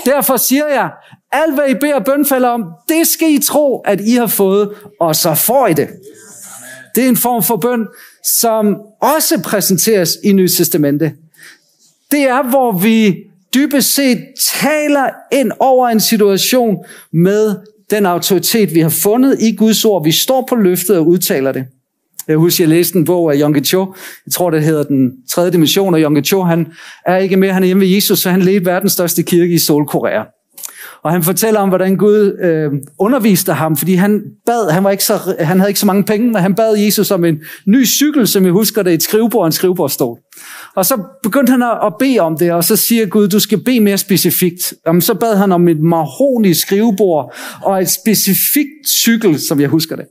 Derfor 0.05 0.37
siger 0.37 0.69
jeg, 0.69 0.90
alt 1.33 1.55
hvad 1.55 1.69
I 1.69 1.75
beder 1.75 2.01
bønfælder 2.01 2.49
om, 2.49 2.64
det 2.88 3.07
skal 3.07 3.31
I 3.31 3.38
tro, 3.38 3.81
at 3.81 4.01
I 4.01 4.14
har 4.14 4.27
fået, 4.27 4.71
og 5.01 5.16
så 5.16 5.35
får 5.35 5.66
I 5.66 5.73
det. 5.73 5.88
Det 6.95 7.05
er 7.05 7.09
en 7.09 7.16
form 7.16 7.42
for 7.42 7.57
bøn, 7.57 7.87
som 8.40 8.77
også 9.03 9.40
præsenteres 9.42 10.16
i 10.25 10.33
Nye 10.33 10.49
Testamente. 10.49 11.12
Det 12.11 12.23
er, 12.23 12.42
hvor 12.42 12.73
vi 12.73 13.16
dybest 13.57 13.95
set 13.95 14.19
taler 14.61 15.09
ind 15.33 15.53
over 15.59 15.88
en 15.88 16.01
situation 16.01 16.77
med 17.12 17.57
den 17.90 18.07
autoritet, 18.07 18.75
vi 18.75 18.81
har 18.81 18.88
fundet 18.88 19.42
i 19.42 19.57
Guds 19.57 19.85
ord. 19.85 20.05
Vi 20.05 20.12
står 20.12 20.47
på 20.49 20.57
løftet 20.57 20.99
og 20.99 21.07
udtaler 21.07 21.53
det. 21.53 21.64
Jeg 22.29 22.37
husker, 22.37 22.64
jeg 22.64 22.69
læste 22.69 22.99
en 22.99 23.05
bog 23.05 23.33
af 23.33 23.38
Yonggi 23.40 23.61
Cho. 23.61 23.95
Jeg 24.27 24.33
tror, 24.33 24.51
det 24.51 24.62
hedder 24.62 24.83
Den 24.83 25.12
tredje 25.31 25.53
dimension, 25.53 25.95
og 25.95 26.01
Yonggi 26.01 26.23
Cho, 26.23 26.42
han 26.42 26.66
er 27.07 27.16
ikke 27.16 27.37
mere, 27.37 27.53
han 27.53 27.62
er 27.62 27.66
hjemme 27.66 27.81
ved 27.81 27.88
Jesus, 27.88 28.19
så 28.19 28.31
han 28.31 28.42
ledte 28.42 28.66
verdens 28.66 28.92
største 28.92 29.23
kirke 29.23 29.55
i 29.55 29.59
Solkorea. 29.59 30.23
Og 31.07 31.12
han 31.12 31.23
fortæller 31.23 31.61
om, 31.61 31.69
hvordan 31.69 31.97
Gud 31.97 32.38
øh, 32.42 32.73
underviste 32.99 33.53
ham, 33.53 33.77
fordi 33.77 33.95
han 33.95 34.23
bad, 34.47 34.71
han, 34.71 34.85
var 34.85 34.90
ikke 34.90 35.05
så, 35.05 35.35
han 35.40 35.59
havde 35.59 35.71
ikke 35.71 35.81
så 35.81 35.87
mange 35.87 36.05
penge, 36.05 36.27
men 36.27 36.42
han 36.42 36.55
bad 36.55 36.77
Jesus 36.77 37.11
om 37.11 37.25
en 37.25 37.38
ny 37.66 37.87
cykel, 37.87 38.29
som 38.29 38.45
jeg 38.45 38.53
husker 38.53 38.83
det, 38.83 38.95
et 38.95 39.03
skrivebord 39.03 39.40
og 39.40 39.47
en 39.47 39.53
skrivebordstol. 39.53 40.19
Og 40.75 40.87
så 40.87 41.03
begyndte 41.23 41.51
han 41.51 41.62
at 41.62 41.92
bede 41.99 42.19
om 42.19 42.38
det, 42.38 42.53
og 42.53 42.64
så 42.64 42.77
siger 42.77 43.07
Gud, 43.07 43.29
du 43.29 43.40
skal 43.40 43.64
bede 43.64 43.81
mere 43.81 43.99
specifikt. 43.99 44.75
Jamen, 44.87 45.03
så 45.03 45.14
bad 45.14 45.37
han 45.37 45.53
om 45.53 45.69
et 45.69 45.81
mahoni 45.81 46.55
skrivebord 46.55 47.35
og 47.62 47.83
et 47.83 47.90
specifikt 47.90 48.88
cykel, 48.88 49.40
som 49.40 49.61
jeg 49.61 49.69
husker 49.69 49.97
det. 49.97 50.05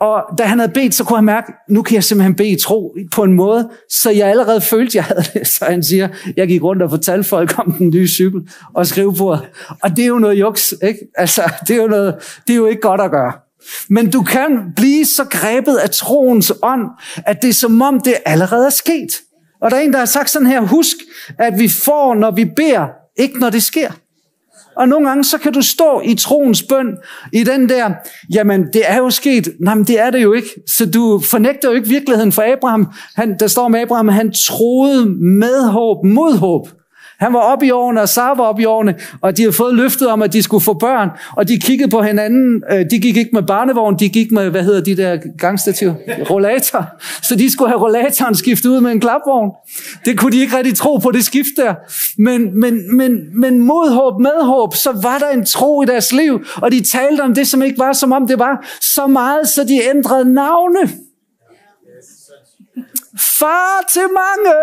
Og 0.00 0.22
da 0.38 0.42
han 0.42 0.58
havde 0.58 0.72
bedt, 0.72 0.94
så 0.94 1.04
kunne 1.04 1.16
han 1.16 1.24
mærke, 1.24 1.52
nu 1.68 1.82
kan 1.82 1.94
jeg 1.94 2.04
simpelthen 2.04 2.34
bede 2.34 2.48
i 2.48 2.56
tro 2.60 2.96
på 3.12 3.22
en 3.22 3.32
måde, 3.32 3.68
så 3.90 4.10
jeg 4.10 4.28
allerede 4.28 4.60
følte, 4.60 4.96
jeg 4.96 5.04
havde 5.04 5.22
det. 5.34 5.46
Så 5.46 5.64
han 5.64 5.82
siger, 5.84 6.08
jeg 6.36 6.48
gik 6.48 6.62
rundt 6.62 6.82
og 6.82 6.90
fortalte 6.90 7.28
folk 7.28 7.58
om 7.58 7.72
den 7.72 7.90
nye 7.90 8.08
cykel 8.08 8.40
og 8.74 8.86
skrivebord. 8.86 9.46
Og 9.82 9.90
det 9.90 10.02
er 10.02 10.06
jo 10.06 10.18
noget 10.18 10.40
juks, 10.40 10.74
ikke? 10.82 11.00
Altså, 11.14 11.42
det 11.68 11.76
er 11.76 11.82
jo, 11.82 11.88
noget, 11.88 12.14
det 12.46 12.52
er 12.52 12.56
jo 12.56 12.66
ikke 12.66 12.80
godt 12.80 13.00
at 13.00 13.10
gøre. 13.10 13.32
Men 13.88 14.10
du 14.10 14.22
kan 14.22 14.58
blive 14.76 15.04
så 15.04 15.24
grebet 15.24 15.76
af 15.76 15.90
troens 15.90 16.52
ånd, 16.62 16.82
at 17.16 17.42
det 17.42 17.48
er 17.48 17.54
som 17.54 17.82
om, 17.82 18.00
det 18.00 18.14
allerede 18.26 18.66
er 18.66 18.70
sket. 18.70 19.20
Og 19.62 19.70
der 19.70 19.76
er 19.76 19.80
en, 19.80 19.92
der 19.92 19.98
har 19.98 20.06
sagt 20.06 20.30
sådan 20.30 20.48
her, 20.48 20.60
husk, 20.60 20.96
at 21.38 21.58
vi 21.58 21.68
får, 21.68 22.14
når 22.14 22.30
vi 22.30 22.44
beder, 22.44 22.86
ikke 23.16 23.38
når 23.38 23.50
det 23.50 23.62
sker. 23.62 23.90
Og 24.76 24.88
nogle 24.88 25.08
gange, 25.08 25.24
så 25.24 25.38
kan 25.38 25.52
du 25.52 25.62
stå 25.62 26.00
i 26.04 26.14
troens 26.14 26.62
bøn, 26.62 26.96
i 27.32 27.44
den 27.44 27.68
der, 27.68 27.90
jamen, 28.34 28.66
det 28.72 28.82
er 28.84 28.96
jo 28.96 29.10
sket. 29.10 29.48
Nej, 29.60 29.74
men 29.74 29.84
det 29.84 30.00
er 30.00 30.10
det 30.10 30.22
jo 30.22 30.32
ikke. 30.32 30.48
Så 30.66 30.86
du 30.90 31.20
fornægter 31.30 31.68
jo 31.68 31.74
ikke 31.74 31.88
virkeligheden 31.88 32.32
for 32.32 32.52
Abraham. 32.52 32.92
Han, 33.16 33.36
der 33.40 33.46
står 33.46 33.68
med 33.68 33.80
Abraham, 33.80 34.08
han 34.08 34.32
troede 34.32 35.06
med 35.20 35.68
håb, 35.68 36.04
mod 36.04 36.38
håb. 36.38 36.68
Han 37.18 37.32
var 37.32 37.40
oppe 37.40 37.66
i 37.66 37.70
årene, 37.70 38.02
og 38.02 38.08
Sara 38.08 38.34
var 38.34 38.44
oppe 38.44 38.62
i 38.62 38.64
årene, 38.64 38.94
og 39.20 39.36
de 39.36 39.42
havde 39.42 39.52
fået 39.52 39.74
løftet 39.74 40.08
om, 40.08 40.22
at 40.22 40.32
de 40.32 40.42
skulle 40.42 40.64
få 40.64 40.72
børn, 40.72 41.08
og 41.36 41.48
de 41.48 41.58
kiggede 41.58 41.90
på 41.90 42.02
hinanden. 42.02 42.62
Øh, 42.72 42.84
de 42.90 42.98
gik 42.98 43.16
ikke 43.16 43.30
med 43.32 43.42
barnevogn, 43.42 43.98
de 43.98 44.08
gik 44.08 44.32
med, 44.32 44.50
hvad 44.50 44.62
hedder 44.62 44.80
de 44.80 44.96
der 44.96 45.18
gangstativ? 45.38 45.92
Rollator. 46.30 46.84
Så 47.22 47.34
de 47.34 47.52
skulle 47.52 47.68
have 47.68 47.80
rollatoren 47.80 48.34
skiftet 48.34 48.70
ud 48.70 48.80
med 48.80 48.90
en 48.90 49.00
klapvogn. 49.00 49.50
Det 50.04 50.18
kunne 50.18 50.32
de 50.32 50.40
ikke 50.40 50.56
rigtig 50.56 50.76
tro 50.76 50.96
på, 50.96 51.10
det 51.10 51.24
skift 51.24 51.56
der. 51.56 51.74
Men, 52.18 52.60
men, 52.60 52.96
men, 52.96 53.40
men 53.40 53.58
mod 53.58 53.90
håb, 53.90 54.20
med 54.20 54.44
håb, 54.44 54.74
så 54.74 54.92
var 55.02 55.18
der 55.18 55.28
en 55.28 55.44
tro 55.44 55.82
i 55.82 55.86
deres 55.86 56.12
liv, 56.12 56.44
og 56.56 56.72
de 56.72 56.84
talte 56.84 57.20
om 57.20 57.34
det, 57.34 57.48
som 57.48 57.62
ikke 57.62 57.78
var, 57.78 57.92
som 57.92 58.12
om 58.12 58.26
det 58.26 58.38
var 58.38 58.66
så 58.80 59.06
meget, 59.06 59.48
så 59.48 59.64
de 59.64 59.80
ændrede 59.94 60.34
navne. 60.34 61.05
Far 63.18 63.84
til 63.92 64.02
mange. 64.02 64.54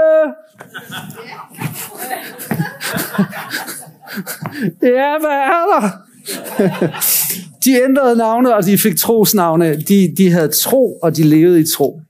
ja, 4.82 5.18
hvad 5.20 5.30
er 5.30 5.66
der? 5.72 5.90
de 7.66 7.84
ændrede 7.84 8.16
navne, 8.18 8.56
og 8.56 8.66
de 8.66 8.78
fik 8.78 8.98
trosnavne. 8.98 9.82
De, 9.82 10.14
de 10.18 10.32
havde 10.32 10.48
tro, 10.48 11.00
og 11.04 11.18
de 11.18 11.24
levede 11.24 11.60
i 11.60 11.66
tro. 11.76 12.02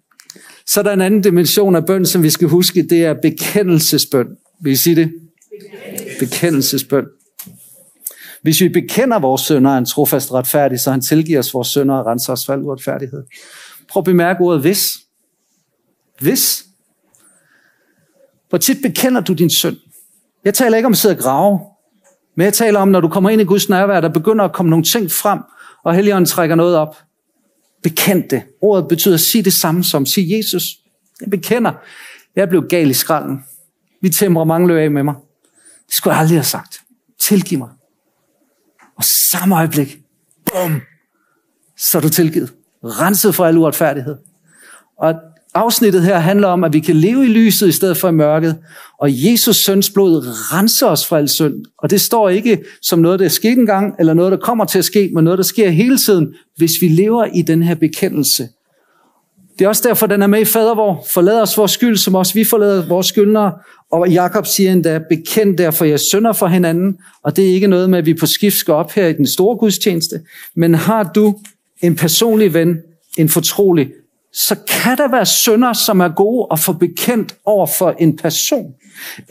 Så 0.65 0.79
er 0.79 0.83
der 0.83 0.91
en 0.93 1.01
anden 1.01 1.21
dimension 1.21 1.75
af 1.75 1.85
bøn, 1.85 2.05
som 2.05 2.23
vi 2.23 2.29
skal 2.29 2.47
huske, 2.47 2.87
det 2.89 3.05
er 3.05 3.13
bekendelsesbøn. 3.21 4.27
Vil 4.61 4.73
I 4.73 4.75
sige 4.75 4.95
det? 4.95 5.11
Bekendelsesbøn. 6.19 7.05
Hvis 8.41 8.61
vi 8.61 8.69
bekender 8.69 9.19
vores 9.19 9.41
sønder, 9.41 9.69
er 9.69 9.75
han 9.75 9.85
trofast 9.85 10.33
retfærdig, 10.33 10.79
så 10.79 10.91
han 10.91 11.01
tilgiver 11.01 11.39
os 11.39 11.53
vores 11.53 11.67
sønder 11.67 11.95
og 11.95 12.05
renser 12.05 12.33
os 12.33 12.45
for 12.45 12.53
al 12.53 12.59
uretfærdighed. 12.59 13.23
Prøv 13.89 14.01
at 14.01 14.05
bemærke 14.05 14.41
ordet 14.41 14.61
hvis. 14.61 15.02
Hvis. 16.19 16.65
Hvor 18.49 18.57
tit 18.57 18.77
bekender 18.81 19.21
du 19.21 19.33
din 19.33 19.49
synd? 19.49 19.77
Jeg 20.45 20.53
taler 20.53 20.77
ikke 20.77 20.85
om 20.87 20.91
at 20.93 20.97
sidde 20.97 21.15
og 21.15 21.19
grave, 21.19 21.59
men 22.35 22.45
jeg 22.45 22.53
taler 22.53 22.79
om, 22.79 22.87
når 22.87 23.01
du 23.01 23.07
kommer 23.07 23.29
ind 23.29 23.41
i 23.41 23.45
Guds 23.45 23.69
nærvær, 23.69 24.01
der 24.01 24.09
begynder 24.09 24.45
at 24.45 24.53
komme 24.53 24.69
nogle 24.69 24.85
ting 24.85 25.11
frem, 25.11 25.39
og 25.83 25.95
Helligånden 25.95 26.25
trækker 26.25 26.55
noget 26.55 26.75
op. 26.75 26.97
Bekend 27.83 28.29
det. 28.29 28.43
Ordet 28.61 28.87
betyder 28.87 29.13
at 29.13 29.19
sige 29.19 29.43
det 29.43 29.53
samme 29.53 29.83
som, 29.83 30.05
sige 30.05 30.37
Jesus, 30.37 30.63
jeg 31.21 31.29
bekender, 31.29 31.71
jeg 32.35 32.49
blev 32.49 32.67
gal 32.69 32.89
i 32.89 32.93
skralden. 32.93 33.45
Mit 34.01 34.15
temperament 34.15 34.67
løb 34.67 34.77
af 34.77 34.91
med 34.91 35.03
mig. 35.03 35.15
Det 35.87 35.93
skulle 35.93 36.13
jeg 36.13 36.21
aldrig 36.21 36.37
have 36.37 36.43
sagt. 36.43 36.81
Tilgiv 37.19 37.57
mig. 37.57 37.69
Og 38.95 39.03
samme 39.03 39.55
øjeblik, 39.55 39.99
bum, 40.51 40.81
så 41.77 41.97
er 41.97 42.01
du 42.01 42.09
tilgivet. 42.09 42.53
Renset 42.83 43.35
for 43.35 43.45
al 43.45 43.57
uretfærdighed. 43.57 44.17
Og 44.97 45.15
Afsnittet 45.55 46.03
her 46.03 46.19
handler 46.19 46.47
om, 46.47 46.63
at 46.63 46.73
vi 46.73 46.79
kan 46.79 46.95
leve 46.95 47.25
i 47.25 47.27
lyset 47.27 47.67
i 47.67 47.71
stedet 47.71 47.97
for 47.97 48.09
i 48.09 48.11
mørket, 48.11 48.57
og 48.99 49.09
Jesus 49.11 49.55
søns 49.55 49.89
blod 49.89 50.23
renser 50.53 50.87
os 50.87 51.07
fra 51.07 51.17
al 51.17 51.29
synd. 51.29 51.65
Og 51.77 51.89
det 51.89 52.01
står 52.01 52.29
ikke 52.29 52.63
som 52.81 52.99
noget, 52.99 53.19
der 53.19 53.25
er 53.25 53.29
sket 53.29 53.57
engang, 53.57 53.95
eller 53.99 54.13
noget, 54.13 54.31
der 54.31 54.37
kommer 54.37 54.65
til 54.65 54.79
at 54.79 54.85
ske, 54.85 55.09
men 55.13 55.23
noget, 55.23 55.37
der 55.37 55.43
sker 55.43 55.69
hele 55.69 55.97
tiden, 55.97 56.33
hvis 56.57 56.81
vi 56.81 56.87
lever 56.87 57.25
i 57.25 57.41
den 57.41 57.63
her 57.63 57.75
bekendelse. 57.75 58.47
Det 59.59 59.65
er 59.65 59.69
også 59.69 59.87
derfor, 59.87 60.07
den 60.07 60.21
er 60.21 60.27
med 60.27 60.41
i 60.41 60.45
fadervor. 60.45 61.05
Forlad 61.09 61.41
os 61.41 61.57
vores 61.57 61.71
skyld, 61.71 61.97
som 61.97 62.15
også 62.15 62.33
vi 62.33 62.43
forlader 62.43 62.87
vores 62.87 63.07
skyldnere. 63.07 63.51
Og 63.91 64.09
Jakob 64.09 64.45
siger 64.47 64.71
endda, 64.71 65.01
bekend 65.09 65.57
derfor 65.57 65.85
jeg 65.85 65.99
synder 65.99 66.33
for 66.33 66.47
hinanden. 66.47 66.97
Og 67.23 67.35
det 67.35 67.49
er 67.49 67.53
ikke 67.53 67.67
noget 67.67 67.89
med, 67.89 67.97
at 67.97 68.05
vi 68.05 68.13
på 68.13 68.25
skift 68.25 68.55
skal 68.55 68.73
op 68.73 68.91
her 68.91 69.07
i 69.07 69.13
den 69.13 69.27
store 69.27 69.57
gudstjeneste. 69.57 70.21
Men 70.55 70.75
har 70.75 71.03
du 71.03 71.35
en 71.81 71.95
personlig 71.95 72.53
ven, 72.53 72.77
en 73.17 73.29
fortrolig, 73.29 73.89
så 74.33 74.55
kan 74.67 74.97
der 74.97 75.07
være 75.07 75.25
sønder, 75.25 75.73
som 75.73 75.99
er 75.99 76.09
gode 76.09 76.47
at 76.51 76.59
få 76.59 76.73
bekendt 76.73 77.35
over 77.45 77.67
for 77.67 77.95
en 77.99 78.17
person. 78.17 78.73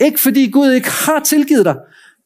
Ikke 0.01 0.19
fordi 0.19 0.49
Gud 0.49 0.71
ikke 0.71 0.89
har 0.89 1.19
tilgivet 1.19 1.65
dig, 1.65 1.75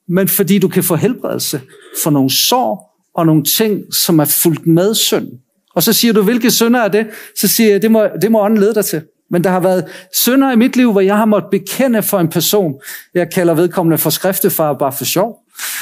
men 0.07 0.27
fordi 0.27 0.59
du 0.59 0.67
kan 0.67 0.83
få 0.83 0.95
helbredelse 0.95 1.61
for 2.03 2.09
nogle 2.09 2.29
sår 2.29 2.97
og 3.15 3.25
nogle 3.25 3.43
ting, 3.43 3.93
som 3.93 4.19
er 4.19 4.25
fuldt 4.25 4.67
med 4.67 4.95
synd. 4.95 5.27
Og 5.75 5.83
så 5.83 5.93
siger 5.93 6.13
du, 6.13 6.21
hvilke 6.21 6.51
sønder 6.51 6.79
er 6.79 6.87
det? 6.87 7.07
Så 7.35 7.47
siger 7.47 7.69
jeg, 7.71 7.81
det 7.81 7.91
må, 7.91 8.07
det 8.21 8.31
må 8.31 8.41
ånden 8.41 8.59
lede 8.59 8.75
dig 8.75 8.85
til. 8.85 9.01
Men 9.29 9.43
der 9.43 9.49
har 9.49 9.59
været 9.59 9.85
sønder 10.13 10.51
i 10.51 10.55
mit 10.55 10.75
liv, 10.75 10.91
hvor 10.91 11.01
jeg 11.01 11.17
har 11.17 11.25
måttet 11.25 11.51
bekende 11.51 12.03
for 12.03 12.19
en 12.19 12.27
person. 12.27 12.73
Jeg 13.13 13.27
kalder 13.33 13.53
vedkommende 13.53 13.97
for 13.97 14.09
skriftefar 14.09 14.73
bare 14.73 14.91
for 14.91 15.05
sjov. 15.05 15.39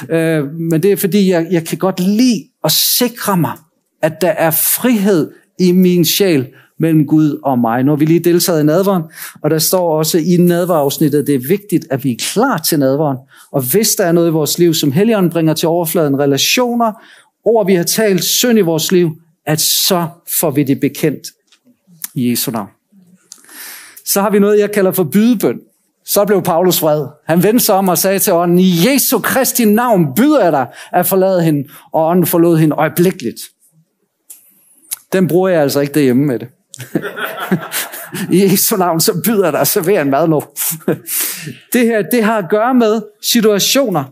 Øh, 0.10 0.52
men 0.54 0.84
det 0.84 0.92
er 0.92 0.96
fordi, 0.96 1.30
jeg, 1.30 1.48
jeg 1.52 1.66
kan 1.66 1.78
godt 1.78 2.00
lide 2.00 2.44
at 2.64 2.72
sikre 2.72 3.38
mig, 3.38 3.58
at 4.02 4.22
der 4.22 4.30
er 4.30 4.52
frihed 4.52 5.32
i 5.60 5.72
min 5.72 6.06
sjæl, 6.06 6.48
mellem 6.80 7.08
Gud 7.08 7.40
og 7.44 7.60
mig. 7.60 7.84
Nu 7.84 7.92
har 7.92 7.96
vi 7.96 8.06
lige 8.06 8.20
deltaget 8.20 8.62
i 8.62 8.66
nadveren, 8.66 9.04
og 9.42 9.50
der 9.50 9.60
står 9.60 9.98
også 9.98 10.18
i 10.18 10.38
nadverafsnittet, 10.40 11.20
at 11.20 11.28
det 11.28 11.36
er 11.36 11.48
vigtigt, 11.48 11.86
at 11.92 12.04
vi 12.04 12.12
er 12.12 12.16
klar 12.34 12.58
til 12.58 12.80
nadveren. 12.80 13.18
Og 13.52 13.62
hvis 13.72 13.90
der 13.90 14.06
er 14.06 14.12
noget 14.12 14.28
i 14.28 14.32
vores 14.32 14.60
liv, 14.60 14.74
som 14.74 14.92
Helligånden 14.92 15.32
bringer 15.32 15.54
til 15.54 15.68
overfladen, 15.68 16.20
relationer, 16.20 16.92
ord 17.46 17.66
vi 17.66 17.76
har 17.76 17.84
talt, 17.84 18.24
synd 18.24 18.60
i 18.60 18.62
vores 18.62 18.92
liv, 18.92 19.12
at 19.46 19.62
så 19.62 20.08
får 20.40 20.52
vi 20.52 20.64
det 20.64 20.80
bekendt 20.80 21.28
i 22.16 22.30
Jesu 22.30 22.52
navn. 22.52 22.70
Så 24.06 24.22
har 24.22 24.30
vi 24.30 24.40
noget, 24.40 24.60
jeg 24.60 24.72
kalder 24.72 24.92
for 24.92 25.04
bydebøn. 25.04 25.60
Så 26.06 26.26
blev 26.26 26.42
Paulus 26.42 26.82
vred. 26.82 27.08
Han 27.28 27.44
vendte 27.44 27.66
sig 27.66 27.76
om 27.76 27.90
og 27.90 27.98
sagde 27.98 28.20
til 28.20 28.34
ånden, 28.34 28.60
i 28.60 28.74
Jesu 28.88 29.20
Kristi 29.20 29.66
navn 29.66 30.16
byder 30.16 30.44
jeg 30.44 30.52
dig 30.52 30.68
at 30.92 31.06
forlade 31.06 31.44
hende, 31.44 31.70
og 31.94 32.08
ånden 32.08 32.26
forlod 32.26 32.58
hende 32.58 32.76
øjeblikkeligt. 32.76 33.40
Den 35.14 35.28
bruger 35.28 35.50
jeg 35.50 35.62
altså 35.62 35.80
ikke 35.80 35.94
derhjemme 35.94 36.26
med 36.26 36.40
det. 36.40 36.48
I 38.32 38.44
Jesu 38.44 38.78
navn, 38.78 39.00
så 39.00 39.22
byder 39.26 39.52
der 39.52 39.64
servere 39.64 40.02
en 40.02 40.10
mad 40.10 40.28
nu. 40.28 40.42
det 41.74 41.86
her, 41.86 42.02
det 42.12 42.24
har 42.24 42.38
at 42.38 42.50
gøre 42.50 42.74
med 42.74 43.02
situationer, 43.22 44.04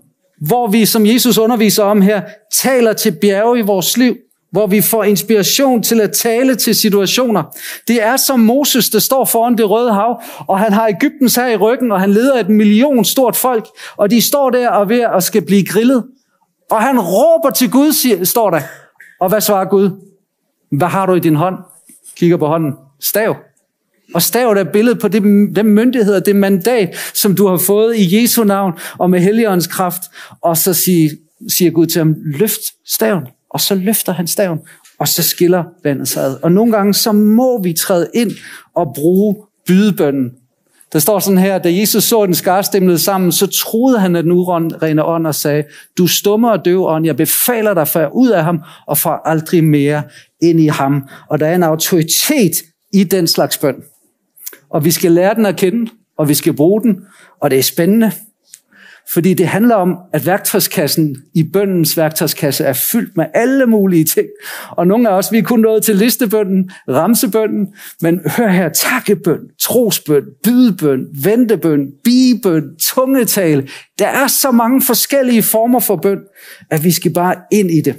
hvor 0.42 0.68
vi, 0.68 0.86
som 0.86 1.06
Jesus 1.06 1.38
underviser 1.38 1.84
om 1.84 2.02
her, 2.02 2.22
taler 2.54 2.94
til 2.94 3.18
bjerge 3.22 3.60
i 3.60 3.62
vores 3.62 3.98
liv, 3.98 4.16
hvor 4.52 4.68
vi 4.68 4.82
får 4.82 5.04
inspiration 5.04 5.84
til 5.84 6.02
at 6.02 6.12
tale 6.12 6.56
til 6.56 6.76
situationer. 6.76 7.44
Det 7.88 8.04
er 8.04 8.18
som 8.18 8.40
Moses, 8.40 8.90
der 8.90 9.00
står 9.00 9.26
foran 9.26 9.58
det 9.58 9.70
røde 9.70 9.94
hav, 9.94 10.22
og 10.48 10.60
han 10.60 10.74
har 10.74 10.88
Ægyptens 10.88 11.36
her 11.36 11.48
i 11.48 11.58
ryggen, 11.58 11.92
og 11.92 12.00
han 12.00 12.12
leder 12.12 12.40
et 12.40 12.50
million 12.50 13.06
stort 13.06 13.36
folk, 13.36 13.68
og 13.98 14.12
de 14.12 14.22
står 14.22 14.50
der 14.50 14.70
og 14.70 14.90
ved 14.90 15.00
at 15.00 15.24
skal 15.24 15.46
blive 15.46 15.66
grillet. 15.66 16.04
Og 16.72 16.82
han 16.82 17.00
råber 17.00 17.50
til 17.50 17.72
Gud, 17.72 17.94
siger, 17.94 18.24
står 18.24 18.50
der. 18.50 18.62
Og 19.20 19.30
hvad 19.30 19.42
svarer 19.42 19.66
Gud? 19.66 19.90
Hvad 20.72 20.88
har 20.88 21.06
du 21.06 21.14
i 21.14 21.20
din 21.20 21.36
hånd? 21.36 21.56
Kigger 22.18 22.38
på 22.38 22.48
hånden. 22.48 22.74
Stav. 23.00 23.36
Og 24.14 24.22
stav 24.22 24.50
er 24.50 24.64
billedet 24.64 25.00
på 25.00 25.08
det, 25.08 25.22
den 25.56 25.66
myndighed 25.68 26.16
og 26.16 26.26
det 26.26 26.36
mandat, 26.36 26.96
som 27.14 27.36
du 27.36 27.48
har 27.48 27.58
fået 27.58 27.96
i 27.96 28.22
Jesu 28.22 28.44
navn 28.44 28.74
og 28.98 29.10
med 29.10 29.20
Helligåndens 29.20 29.68
kraft. 29.68 30.02
Og 30.42 30.58
så 30.58 30.74
siger, 30.74 31.10
siger 31.50 31.72
Gud 31.72 31.86
til 31.86 32.00
ham, 32.00 32.16
løft 32.26 32.62
staven. 32.86 33.24
Og 33.50 33.62
så 33.62 33.76
løfter 33.76 34.14
han 34.14 34.28
staven, 34.28 34.60
og 35.00 35.08
så 35.08 35.24
skiller 35.24 35.64
vandet 35.84 36.08
sig 36.08 36.24
ad. 36.24 36.38
Og 36.44 36.52
nogle 36.52 36.72
gange, 36.72 36.94
så 36.94 37.12
må 37.12 37.62
vi 37.62 37.74
træde 37.74 38.10
ind 38.14 38.32
og 38.76 38.94
bruge 38.96 39.36
bydebønnen. 39.68 40.32
Der 40.94 41.00
står 41.00 41.20
sådan 41.20 41.38
her, 41.38 41.58
da 41.58 41.74
Jesus 41.74 42.04
så 42.04 42.26
den 42.26 42.36
skarstemlede 42.36 43.00
sammen, 43.00 43.32
så 43.32 43.48
troede 43.48 44.00
han 44.00 44.16
at 44.16 44.24
den 44.24 44.32
urene 44.32 45.06
ånd 45.06 45.28
og 45.28 45.36
sagde, 45.36 45.64
du 45.98 46.08
stummer 46.08 46.52
og 46.52 46.66
døv 46.66 46.86
ånd, 46.86 47.06
jeg 47.06 47.18
befaler 47.18 47.74
dig 47.74 47.88
for 47.88 48.08
ud 48.16 48.30
af 48.30 48.44
ham 48.44 48.60
og 48.88 48.98
for 48.98 49.28
aldrig 49.28 49.64
mere 49.64 50.04
ind 50.42 50.60
i 50.60 50.68
ham. 50.68 51.08
Og 51.30 51.40
der 51.40 51.48
er 51.48 51.56
en 51.56 51.64
autoritet 51.64 52.64
i 52.94 53.04
den 53.04 53.28
slags 53.28 53.58
bøn. 53.58 53.76
Og 54.70 54.86
vi 54.86 54.92
skal 54.92 55.12
lære 55.12 55.36
den 55.36 55.46
at 55.46 55.56
kende, 55.56 55.92
og 56.18 56.30
vi 56.30 56.34
skal 56.34 56.54
bruge 56.54 56.82
den, 56.82 57.00
og 57.42 57.52
det 57.52 57.60
er 57.60 57.64
spændende. 57.64 58.12
Fordi 59.10 59.34
det 59.34 59.48
handler 59.48 59.76
om, 59.76 59.98
at 60.14 60.26
værktøjskassen 60.26 61.18
i 61.34 61.44
bøndens 61.44 61.98
værktøjskasse 61.98 62.64
er 62.64 62.74
fyldt 62.74 63.18
med 63.18 63.26
alle 63.34 63.66
mulige 63.66 64.04
ting. 64.04 64.28
Og 64.72 64.88
nogle 64.88 65.10
af 65.10 65.14
os, 65.14 65.32
vi 65.32 65.38
er 65.38 65.44
kun 65.44 65.60
nået 65.60 65.84
til 65.84 65.96
listebønden, 65.96 66.72
ramsebønden, 66.90 67.68
men 68.02 68.20
hør 68.38 68.48
her, 68.50 68.70
takkebøn, 68.70 69.40
trosbøn, 69.62 70.24
bydebøn, 70.44 71.06
ventebøn, 71.24 71.88
bibøn, 72.04 72.64
tungetal. 72.82 73.70
Der 74.00 74.08
er 74.08 74.28
så 74.28 74.52
mange 74.52 74.82
forskellige 74.82 75.44
former 75.44 75.80
for 75.80 75.96
bøn, 75.96 76.20
at 76.72 76.84
vi 76.84 76.92
skal 76.92 77.14
bare 77.14 77.36
ind 77.52 77.72
i 77.72 77.82
det. 77.82 77.96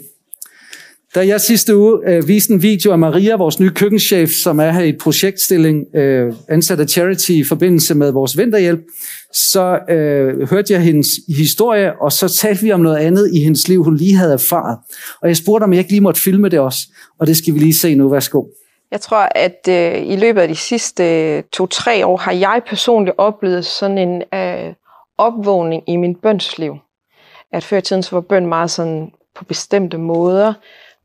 Da 1.15 1.27
jeg 1.27 1.41
sidste 1.41 1.77
uge 1.77 2.01
øh, 2.07 2.29
viste 2.29 2.53
en 2.53 2.63
video 2.63 2.93
af 2.93 2.99
Maria, 2.99 3.37
vores 3.37 3.61
nye 3.61 3.71
køkkenchef, 3.71 4.31
som 4.31 4.61
er 4.61 4.71
her 4.71 4.83
i 4.83 4.89
et 4.89 4.99
projektstilling, 4.99 5.97
øh, 5.97 6.33
ansat 6.49 6.81
af 6.81 6.89
Charity 6.89 7.31
i 7.31 7.45
forbindelse 7.45 7.95
med 7.95 8.13
vores 8.13 8.39
vinterhjælp, 8.39 8.81
så 9.33 9.79
øh, 9.89 10.51
hørte 10.51 10.73
jeg 10.73 10.83
hendes 10.83 11.09
historie, 11.37 12.01
og 12.01 12.13
så 12.13 12.29
talte 12.29 12.63
vi 12.63 12.73
om 12.73 12.81
noget 12.81 12.97
andet 12.97 13.31
i 13.35 13.41
hendes 13.45 13.69
liv, 13.69 13.85
hun 13.85 13.97
lige 13.97 14.17
havde 14.17 14.33
erfaret. 14.33 14.79
Og 15.23 15.29
jeg 15.29 15.37
spurgte, 15.37 15.65
om 15.65 15.73
jeg 15.73 15.79
ikke 15.79 15.91
lige 15.91 16.01
måtte 16.01 16.21
filme 16.21 16.49
det 16.49 16.59
også, 16.59 16.89
og 17.19 17.27
det 17.27 17.37
skal 17.37 17.55
vi 17.55 17.59
lige 17.59 17.75
se 17.75 17.95
nu. 17.95 18.09
Værsgo. 18.09 18.45
Jeg 18.91 19.01
tror, 19.01 19.29
at 19.35 19.69
øh, 19.69 20.13
i 20.13 20.17
løbet 20.17 20.41
af 20.41 20.49
de 20.49 20.57
sidste 20.57 21.05
øh, 21.05 21.43
to-tre 21.53 22.07
år 22.07 22.17
har 22.17 22.33
jeg 22.33 22.63
personligt 22.67 23.15
oplevet 23.19 23.65
sådan 23.65 23.99
en 23.99 24.23
øh, 24.35 24.75
opvågning 25.19 25.83
i 25.87 25.97
min 25.97 26.15
bønsliv. 26.15 26.77
At 27.53 27.65
før 27.65 27.77
i 27.77 27.83
tiden 27.83 28.03
så 28.03 28.17
var 28.17 28.21
bøn 28.21 28.47
meget 28.47 28.71
sådan 28.71 29.11
på 29.35 29.45
bestemte 29.45 29.99
måder, 29.99 30.53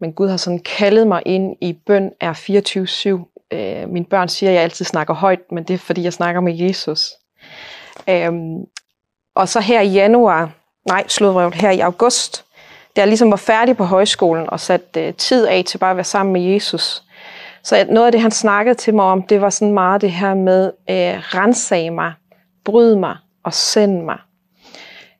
men 0.01 0.13
Gud 0.13 0.29
har 0.29 0.37
sådan 0.37 0.59
kaldet 0.59 1.07
mig 1.07 1.21
ind 1.25 1.55
i 1.61 1.73
bøn 1.73 2.11
er 2.21 2.33
24-7. 2.33 3.57
Øh, 3.57 3.89
mine 3.89 4.05
børn 4.05 4.27
siger, 4.27 4.49
at 4.49 4.55
jeg 4.55 4.63
altid 4.63 4.85
snakker 4.85 5.13
højt, 5.13 5.51
men 5.51 5.63
det 5.63 5.73
er 5.73 5.77
fordi, 5.77 6.03
jeg 6.03 6.13
snakker 6.13 6.41
med 6.41 6.57
Jesus. 6.57 7.09
Øh, 8.09 8.31
og 9.35 9.49
så 9.49 9.59
her 9.59 9.81
i 9.81 9.87
januar, 9.87 10.51
nej, 10.87 11.03
sludvrøvl, 11.07 11.53
her 11.53 11.71
i 11.71 11.79
august, 11.79 12.45
da 12.95 13.01
jeg 13.01 13.07
ligesom 13.07 13.31
var 13.31 13.37
færdig 13.37 13.77
på 13.77 13.83
højskolen 13.83 14.49
og 14.49 14.59
sat 14.59 14.97
øh, 14.97 15.13
tid 15.13 15.47
af 15.47 15.63
til 15.65 15.77
bare 15.77 15.91
at 15.91 15.97
være 15.97 16.03
sammen 16.03 16.33
med 16.33 16.41
Jesus, 16.41 17.03
så 17.63 17.85
noget 17.89 18.05
af 18.05 18.11
det, 18.11 18.21
han 18.21 18.31
snakkede 18.31 18.75
til 18.75 18.95
mig 18.95 19.05
om, 19.05 19.23
det 19.23 19.41
var 19.41 19.49
sådan 19.49 19.73
meget 19.73 20.01
det 20.01 20.11
her 20.11 20.33
med, 20.33 20.65
øh, 20.65 21.35
rensag 21.35 21.93
mig, 21.93 22.13
bryd 22.65 22.95
mig 22.95 23.15
og 23.43 23.53
send 23.53 24.01
mig. 24.01 24.17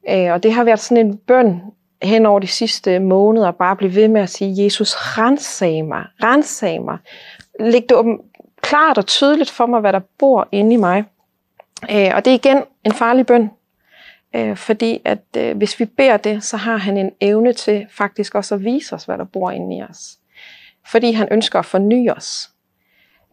Øh, 0.09 0.33
og 0.33 0.43
det 0.43 0.53
har 0.53 0.63
været 0.63 0.79
sådan 0.79 1.05
en 1.05 1.17
bøn 1.17 1.61
hen 2.03 2.25
over 2.25 2.39
de 2.39 2.47
sidste 2.47 2.99
måneder 2.99 3.51
bare 3.51 3.75
blive 3.75 3.95
ved 3.95 4.07
med 4.07 4.21
at 4.21 4.29
sige, 4.29 4.63
Jesus, 4.63 4.93
rensag 4.93 5.85
mig, 5.85 6.05
rensag 6.23 6.81
mig. 6.81 6.97
Læg 7.59 7.81
det 7.89 7.97
åben, 7.97 8.19
klart 8.61 8.97
og 8.97 9.05
tydeligt 9.05 9.49
for 9.49 9.65
mig, 9.65 9.79
hvad 9.79 9.93
der 9.93 10.01
bor 10.19 10.47
inde 10.51 10.73
i 10.73 10.77
mig. 10.77 11.03
Øh, 11.91 12.11
og 12.15 12.25
det 12.25 12.31
er 12.31 12.35
igen 12.35 12.63
en 12.85 12.91
farlig 12.91 13.25
bøn, 13.25 13.51
øh, 14.35 14.57
fordi 14.57 15.01
at 15.05 15.23
øh, 15.37 15.57
hvis 15.57 15.79
vi 15.79 15.85
beder 15.85 16.17
det, 16.17 16.43
så 16.43 16.57
har 16.57 16.77
han 16.77 16.97
en 16.97 17.11
evne 17.21 17.53
til 17.53 17.87
faktisk 17.91 18.35
også 18.35 18.55
at 18.55 18.63
vise 18.63 18.95
os, 18.95 19.03
hvad 19.03 19.17
der 19.17 19.23
bor 19.23 19.51
inde 19.51 19.77
i 19.77 19.83
os. 19.83 20.17
Fordi 20.87 21.11
han 21.11 21.27
ønsker 21.31 21.59
at 21.59 21.65
forny 21.65 22.09
os. 22.09 22.49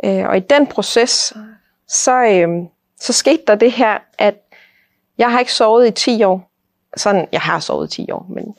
Øh, 0.04 0.28
og 0.28 0.36
i 0.36 0.40
den 0.40 0.66
proces, 0.66 1.34
så, 1.88 2.24
øh, 2.24 2.48
så 3.00 3.12
skete 3.12 3.42
der 3.46 3.54
det 3.54 3.72
her, 3.72 3.98
at 4.18 4.34
jeg 5.18 5.32
har 5.32 5.38
ikke 5.38 5.52
sovet 5.52 5.88
i 5.88 5.90
10 5.90 6.22
år 6.22 6.45
sådan, 6.96 7.28
jeg 7.32 7.40
har 7.40 7.60
sovet 7.60 7.90
10 7.90 8.10
år, 8.10 8.26
men 8.28 8.54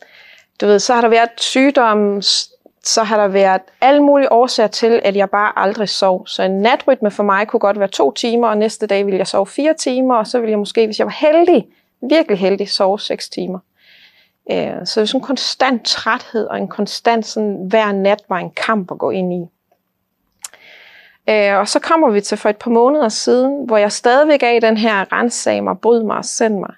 du 0.61 0.65
ved, 0.65 0.79
så 0.79 0.93
har 0.93 1.01
der 1.01 1.07
været 1.07 1.29
sygdomme, 1.37 2.21
så 2.83 3.03
har 3.03 3.17
der 3.17 3.27
været 3.27 3.61
alle 3.81 4.03
mulige 4.03 4.31
årsager 4.31 4.67
til, 4.67 5.01
at 5.03 5.15
jeg 5.15 5.29
bare 5.29 5.59
aldrig 5.59 5.89
sov. 5.89 6.27
Så 6.27 6.43
en 6.43 6.61
natrytme 6.61 7.11
for 7.11 7.23
mig 7.23 7.47
kunne 7.47 7.59
godt 7.59 7.79
være 7.79 7.87
to 7.87 8.11
timer, 8.11 8.47
og 8.47 8.57
næste 8.57 8.87
dag 8.87 9.05
ville 9.05 9.17
jeg 9.17 9.27
sove 9.27 9.47
fire 9.47 9.73
timer, 9.73 10.15
og 10.15 10.27
så 10.27 10.39
ville 10.39 10.51
jeg 10.51 10.59
måske, 10.59 10.85
hvis 10.85 10.99
jeg 10.99 11.07
var 11.07 11.15
heldig, 11.17 11.67
virkelig 12.01 12.39
heldig, 12.39 12.69
sove 12.69 12.99
seks 12.99 13.29
timer. 13.29 13.59
Øh, 14.51 14.85
så 14.85 14.99
det 14.99 15.01
er 15.01 15.05
sådan 15.05 15.21
en 15.21 15.25
konstant 15.25 15.85
træthed, 15.85 16.47
og 16.47 16.57
en 16.57 16.67
konstant 16.67 17.25
sådan, 17.25 17.65
hver 17.69 17.91
nat 17.91 18.23
var 18.29 18.37
en 18.37 18.51
kamp 18.51 18.91
at 18.91 18.97
gå 18.97 19.09
ind 19.09 19.33
i. 19.33 19.45
Øh, 21.29 21.57
og 21.57 21.67
så 21.67 21.79
kommer 21.79 22.09
vi 22.09 22.21
til 22.21 22.37
for 22.37 22.49
et 22.49 22.57
par 22.57 22.71
måneder 22.71 23.09
siden, 23.09 23.65
hvor 23.65 23.77
jeg 23.77 23.91
stadigvæk 23.91 24.43
er 24.43 24.51
i 24.51 24.59
den 24.59 24.77
her 24.77 25.13
rensag 25.13 25.63
mig, 25.63 25.79
bryd 25.79 26.03
mig 26.03 26.17
og 26.17 26.25
send 26.25 26.59
mig. 26.59 26.73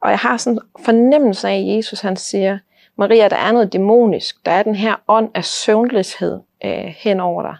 Og 0.00 0.10
jeg 0.10 0.18
har 0.18 0.36
sådan 0.36 0.56
en 0.56 0.84
fornemmelse 0.84 1.48
af, 1.48 1.56
at 1.56 1.76
Jesus 1.76 2.00
han 2.00 2.16
siger, 2.16 2.58
Maria, 2.96 3.28
der 3.28 3.36
er 3.36 3.52
noget 3.52 3.72
dæmonisk. 3.72 4.46
Der 4.46 4.52
er 4.52 4.62
den 4.62 4.74
her 4.74 4.96
ånd 5.08 5.30
af 5.34 5.44
søvnløshed 5.44 6.40
øh, 6.64 6.94
hen 6.96 7.20
over 7.20 7.42
dig. 7.42 7.56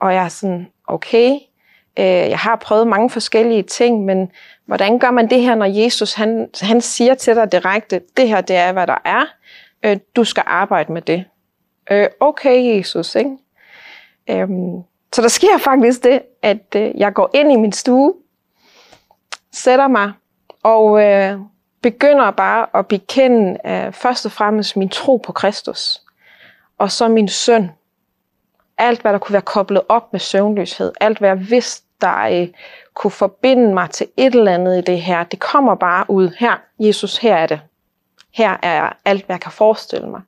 Og 0.00 0.14
jeg 0.14 0.24
er 0.24 0.28
sådan, 0.28 0.66
okay, 0.86 1.30
øh, 1.98 2.04
jeg 2.04 2.38
har 2.38 2.56
prøvet 2.56 2.86
mange 2.86 3.10
forskellige 3.10 3.62
ting, 3.62 4.04
men 4.04 4.30
hvordan 4.66 4.98
gør 4.98 5.10
man 5.10 5.30
det 5.30 5.40
her, 5.40 5.54
når 5.54 5.66
Jesus 5.66 6.14
han, 6.14 6.48
han 6.60 6.80
siger 6.80 7.14
til 7.14 7.36
dig 7.36 7.52
direkte, 7.52 8.00
det 8.16 8.28
her 8.28 8.40
det 8.40 8.56
er, 8.56 8.72
hvad 8.72 8.86
der 8.86 8.98
er. 9.04 9.24
Øh, 9.82 9.96
du 10.16 10.24
skal 10.24 10.42
arbejde 10.46 10.92
med 10.92 11.02
det. 11.02 11.24
Øh, 11.90 12.06
okay, 12.20 12.76
Jesus, 12.76 13.14
ikke? 13.14 13.30
Øh, 14.30 14.48
så 15.12 15.22
der 15.22 15.28
sker 15.28 15.58
faktisk 15.58 16.04
det, 16.04 16.22
at 16.42 16.76
øh, 16.76 16.90
jeg 16.96 17.14
går 17.14 17.30
ind 17.34 17.52
i 17.52 17.56
min 17.56 17.72
stue, 17.72 18.14
sætter 19.52 19.88
mig 19.88 20.12
og 20.64 21.02
øh, 21.02 21.38
begynder 21.82 22.30
bare 22.30 22.66
at 22.74 22.86
bekende 22.86 23.58
øh, 23.66 23.92
først 23.92 24.26
og 24.26 24.32
fremmest 24.32 24.76
min 24.76 24.88
tro 24.88 25.16
på 25.16 25.32
Kristus, 25.32 26.02
og 26.78 26.90
så 26.90 27.08
min 27.08 27.28
søn. 27.28 27.70
Alt, 28.78 29.00
hvad 29.00 29.12
der 29.12 29.18
kunne 29.18 29.32
være 29.32 29.42
koblet 29.42 29.82
op 29.88 30.12
med 30.12 30.20
søvnløshed, 30.20 30.92
alt, 31.00 31.18
hvad 31.18 31.28
jeg 31.28 31.50
vidste, 31.50 31.86
der 32.00 32.18
øh, 32.18 32.48
kunne 32.94 33.10
forbinde 33.10 33.74
mig 33.74 33.90
til 33.90 34.06
et 34.16 34.34
eller 34.34 34.54
andet 34.54 34.78
i 34.78 34.80
det 34.80 35.00
her, 35.00 35.24
det 35.24 35.38
kommer 35.38 35.74
bare 35.74 36.04
ud. 36.08 36.30
Her, 36.38 36.52
Jesus, 36.78 37.16
her 37.16 37.36
er 37.36 37.46
det. 37.46 37.60
Her 38.30 38.56
er 38.62 38.92
alt, 39.04 39.26
hvad 39.26 39.34
jeg 39.36 39.40
kan 39.40 39.52
forestille 39.52 40.08
mig. 40.08 40.20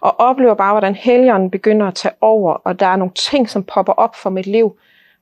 Og 0.00 0.20
oplever 0.20 0.54
bare, 0.54 0.72
hvordan 0.72 0.94
helgeren 0.94 1.50
begynder 1.50 1.86
at 1.86 1.94
tage 1.94 2.14
over, 2.20 2.52
og 2.52 2.80
der 2.80 2.86
er 2.86 2.96
nogle 2.96 3.12
ting, 3.14 3.50
som 3.50 3.64
popper 3.64 3.92
op 3.92 4.16
for 4.16 4.30
mit 4.30 4.46
liv, 4.46 4.76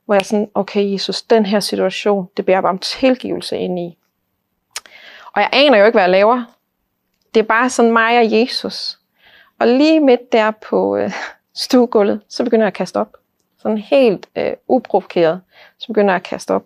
hvor 0.05 0.13
jeg 0.13 0.19
er 0.19 0.23
sådan, 0.23 0.49
okay 0.53 0.91
Jesus, 0.91 1.21
den 1.21 1.45
her 1.45 1.59
situation, 1.59 2.29
det 2.37 2.45
bærer 2.45 2.61
bare 2.61 2.69
om 2.69 2.79
tilgivelse 2.79 3.57
ind 3.57 3.79
i. 3.79 3.97
Og 5.33 5.41
jeg 5.41 5.49
aner 5.53 5.77
jo 5.77 5.85
ikke, 5.85 5.95
hvad 5.95 6.03
jeg 6.03 6.09
laver. 6.09 6.43
Det 7.33 7.39
er 7.39 7.47
bare 7.47 7.69
sådan 7.69 7.91
mig 7.91 8.19
og 8.19 8.31
Jesus. 8.31 8.99
Og 9.59 9.67
lige 9.67 9.99
midt 9.99 10.31
der 10.31 10.51
på 10.51 10.95
øh, 10.95 11.11
stuegulvet, 11.63 12.21
så 12.29 12.43
begynder 12.43 12.63
jeg 12.63 12.67
at 12.67 12.73
kaste 12.73 12.97
op. 12.97 13.17
Sådan 13.57 13.77
helt 13.77 14.29
øh, 14.35 14.53
uprovokeret, 14.67 15.41
så 15.77 15.87
begynder 15.87 16.13
jeg 16.13 16.15
at 16.15 16.23
kaste 16.23 16.51
op. 16.51 16.65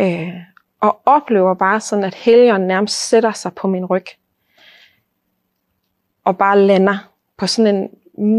Øh, 0.00 0.34
og 0.80 1.00
oplever 1.06 1.54
bare 1.54 1.80
sådan, 1.80 2.04
at 2.04 2.14
helgen 2.14 2.60
nærmest 2.60 3.08
sætter 3.08 3.32
sig 3.32 3.54
på 3.54 3.68
min 3.68 3.86
ryg. 3.86 4.06
Og 6.24 6.38
bare 6.38 6.58
lander 6.58 7.10
på 7.36 7.46
sådan 7.46 7.74
en 7.76 7.90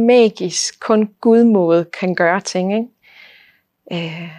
magisk, 0.06 0.80
kun 0.80 1.14
Gud 1.22 1.44
måde 1.44 1.86
kan 1.86 2.16
gøre 2.16 2.42
ting. 2.42 2.74
Ikke? 2.74 2.88
Øh, 3.92 4.30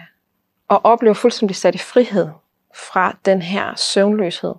og 0.67 0.85
oplever 0.85 1.13
fuldstændig 1.13 1.55
sat 1.55 1.75
i 1.75 1.77
frihed 1.77 2.29
fra 2.75 3.17
den 3.25 3.41
her 3.41 3.75
søvnløshed. 3.75 4.53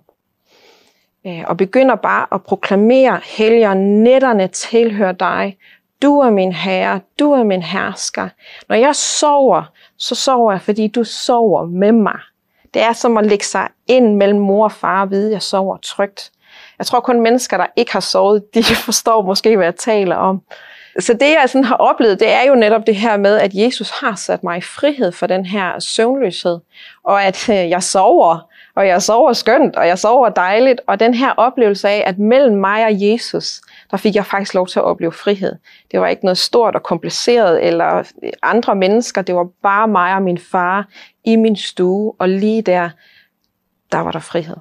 Øh, 1.27 1.43
og 1.47 1.57
begynder 1.57 1.95
bare 1.95 2.25
at 2.31 2.43
proklamere, 2.43 3.21
helger 3.23 3.73
netterne 3.73 4.47
tilhører 4.47 5.11
dig. 5.11 5.57
Du 6.01 6.19
er 6.19 6.29
min 6.29 6.53
herre, 6.53 6.99
du 7.19 7.31
er 7.31 7.43
min 7.43 7.61
hersker. 7.61 8.29
Når 8.69 8.75
jeg 8.75 8.95
sover, 8.95 9.63
så 9.97 10.15
sover 10.15 10.51
jeg, 10.51 10.61
fordi 10.61 10.87
du 10.87 11.03
sover 11.03 11.65
med 11.65 11.91
mig. 11.91 12.19
Det 12.73 12.81
er 12.81 12.93
som 12.93 13.17
at 13.17 13.25
lægge 13.25 13.45
sig 13.45 13.67
ind 13.87 14.15
mellem 14.15 14.39
mor 14.39 14.63
og 14.63 14.71
far 14.71 15.01
og 15.01 15.11
vide, 15.11 15.27
at 15.27 15.33
jeg 15.33 15.41
sover 15.41 15.77
trygt. 15.77 16.31
Jeg 16.79 16.85
tror 16.85 16.99
kun 16.99 17.21
mennesker, 17.21 17.57
der 17.57 17.65
ikke 17.75 17.93
har 17.93 17.99
sovet, 17.99 18.53
de 18.53 18.63
forstår 18.85 19.21
måske, 19.21 19.55
hvad 19.55 19.65
jeg 19.65 19.75
taler 19.75 20.15
om. 20.15 20.41
Så 20.99 21.13
det, 21.13 21.29
jeg 21.41 21.43
sådan 21.47 21.63
har 21.63 21.75
oplevet, 21.75 22.19
det 22.19 22.33
er 22.33 22.43
jo 22.47 22.55
netop 22.55 22.87
det 22.87 22.95
her 22.95 23.17
med, 23.17 23.37
at 23.37 23.53
Jesus 23.53 23.89
har 23.89 24.15
sat 24.15 24.43
mig 24.43 24.57
i 24.57 24.61
frihed 24.61 25.11
for 25.11 25.27
den 25.27 25.45
her 25.45 25.79
søvnløshed, 25.79 26.59
og 27.03 27.23
at 27.23 27.49
øh, 27.49 27.55
jeg 27.55 27.83
sover, 27.83 28.49
og 28.77 28.87
jeg 28.87 29.01
sover 29.01 29.33
skønt, 29.33 29.75
og 29.75 29.87
jeg 29.87 29.99
sover 29.99 30.29
dejligt, 30.29 30.81
og 30.87 30.99
den 30.99 31.13
her 31.13 31.31
oplevelse 31.31 31.89
af, 31.89 32.03
at 32.05 32.19
mellem 32.19 32.57
mig 32.57 32.85
og 32.85 32.91
Jesus, 33.01 33.61
der 33.91 33.97
fik 33.97 34.15
jeg 34.15 34.25
faktisk 34.25 34.53
lov 34.53 34.67
til 34.67 34.79
at 34.79 34.83
opleve 34.83 35.11
frihed. 35.11 35.55
Det 35.91 35.99
var 35.99 36.07
ikke 36.07 36.25
noget 36.25 36.37
stort 36.37 36.75
og 36.75 36.83
kompliceret, 36.83 37.65
eller 37.67 38.03
andre 38.43 38.75
mennesker, 38.75 39.21
det 39.21 39.35
var 39.35 39.47
bare 39.63 39.87
mig 39.87 40.15
og 40.15 40.21
min 40.21 40.37
far 40.37 40.87
i 41.25 41.35
min 41.35 41.55
stue, 41.55 42.13
og 42.19 42.29
lige 42.29 42.61
der, 42.61 42.89
der 43.91 43.97
var 43.97 44.11
der 44.11 44.19
frihed. 44.19 44.57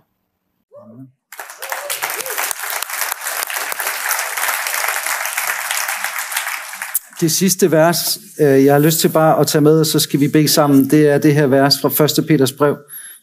Det 7.20 7.32
sidste 7.32 7.70
vers, 7.70 8.18
øh, 8.40 8.64
jeg 8.64 8.74
har 8.74 8.80
lyst 8.80 9.00
til 9.00 9.08
bare 9.08 9.40
at 9.40 9.46
tage 9.46 9.62
med, 9.62 9.80
og 9.80 9.86
så 9.86 9.98
skal 9.98 10.20
vi 10.20 10.28
bede 10.28 10.48
sammen, 10.48 10.90
det 10.90 11.08
er 11.08 11.18
det 11.18 11.34
her 11.34 11.46
vers 11.46 11.80
fra 11.80 12.22
1. 12.22 12.26
Peters 12.28 12.52
brev, 12.52 12.76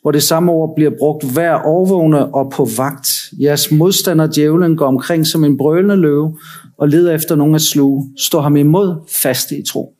hvor 0.04 0.12
det 0.12 0.24
samme 0.24 0.52
ord 0.52 0.76
bliver 0.76 0.92
brugt 1.00 1.34
hver 1.34 1.54
overvågne 1.54 2.36
og 2.36 2.52
på 2.52 2.68
vagt. 2.78 3.08
Jeres 3.42 3.72
modstander 3.72 4.28
djævlen 4.36 4.78
går 4.78 4.86
omkring 4.86 5.28
som 5.28 5.44
en 5.44 5.58
brølende 5.58 5.96
løve 5.96 6.38
og 6.78 6.90
leder 6.90 7.14
efter 7.14 7.36
nogen 7.36 7.56
at 7.56 7.62
sluge. 7.62 8.10
Stå 8.18 8.40
ham 8.40 8.56
imod 8.56 8.96
fast 9.12 9.52
i 9.52 9.64
tro. 9.68 9.94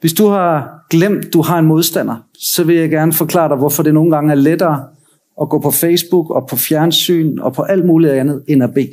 Hvis 0.00 0.12
du 0.12 0.26
har 0.26 0.84
glemt, 0.90 1.32
du 1.32 1.42
har 1.42 1.58
en 1.58 1.66
modstander, 1.66 2.16
så 2.38 2.64
vil 2.64 2.76
jeg 2.76 2.90
gerne 2.90 3.12
forklare 3.12 3.48
dig, 3.48 3.56
hvorfor 3.56 3.82
det 3.82 3.94
nogle 3.94 4.10
gange 4.10 4.30
er 4.30 4.36
lettere 4.36 4.84
at 5.40 5.48
gå 5.48 5.60
på 5.60 5.70
Facebook 5.70 6.30
og 6.30 6.46
på 6.50 6.56
fjernsyn 6.56 7.38
og 7.38 7.52
på 7.52 7.62
alt 7.62 7.86
muligt 7.86 8.12
andet 8.12 8.42
end 8.48 8.62
at 8.62 8.74
bede. 8.74 8.92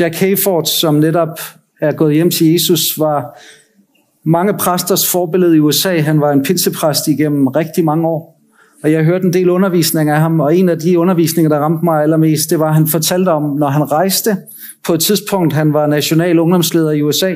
Jack 0.00 0.14
Hayford, 0.14 0.64
som 0.64 0.94
netop 0.94 1.38
er 1.80 1.92
gået 1.92 2.14
hjem 2.14 2.30
til 2.30 2.52
Jesus, 2.52 2.98
var 2.98 3.38
mange 4.24 4.54
præsters 4.54 5.10
forbillede 5.10 5.56
i 5.56 5.60
USA. 5.60 6.00
Han 6.00 6.20
var 6.20 6.32
en 6.32 6.42
pinsepræst 6.42 7.08
igennem 7.08 7.46
rigtig 7.46 7.84
mange 7.84 8.08
år. 8.08 8.42
Og 8.82 8.92
jeg 8.92 9.04
hørte 9.04 9.24
en 9.24 9.32
del 9.32 9.50
undervisning 9.50 10.10
af 10.10 10.20
ham, 10.20 10.40
og 10.40 10.56
en 10.56 10.68
af 10.68 10.78
de 10.78 10.98
undervisninger, 10.98 11.48
der 11.48 11.58
ramte 11.58 11.84
mig 11.84 12.02
allermest, 12.02 12.50
det 12.50 12.58
var, 12.58 12.68
at 12.68 12.74
han 12.74 12.86
fortalte 12.86 13.28
om, 13.28 13.42
når 13.42 13.68
han 13.68 13.92
rejste 13.92 14.36
på 14.84 14.94
et 14.94 15.00
tidspunkt, 15.00 15.52
han 15.52 15.72
var 15.72 15.86
national 15.86 16.38
ungdomsleder 16.38 16.90
i 16.90 17.02
USA, 17.02 17.34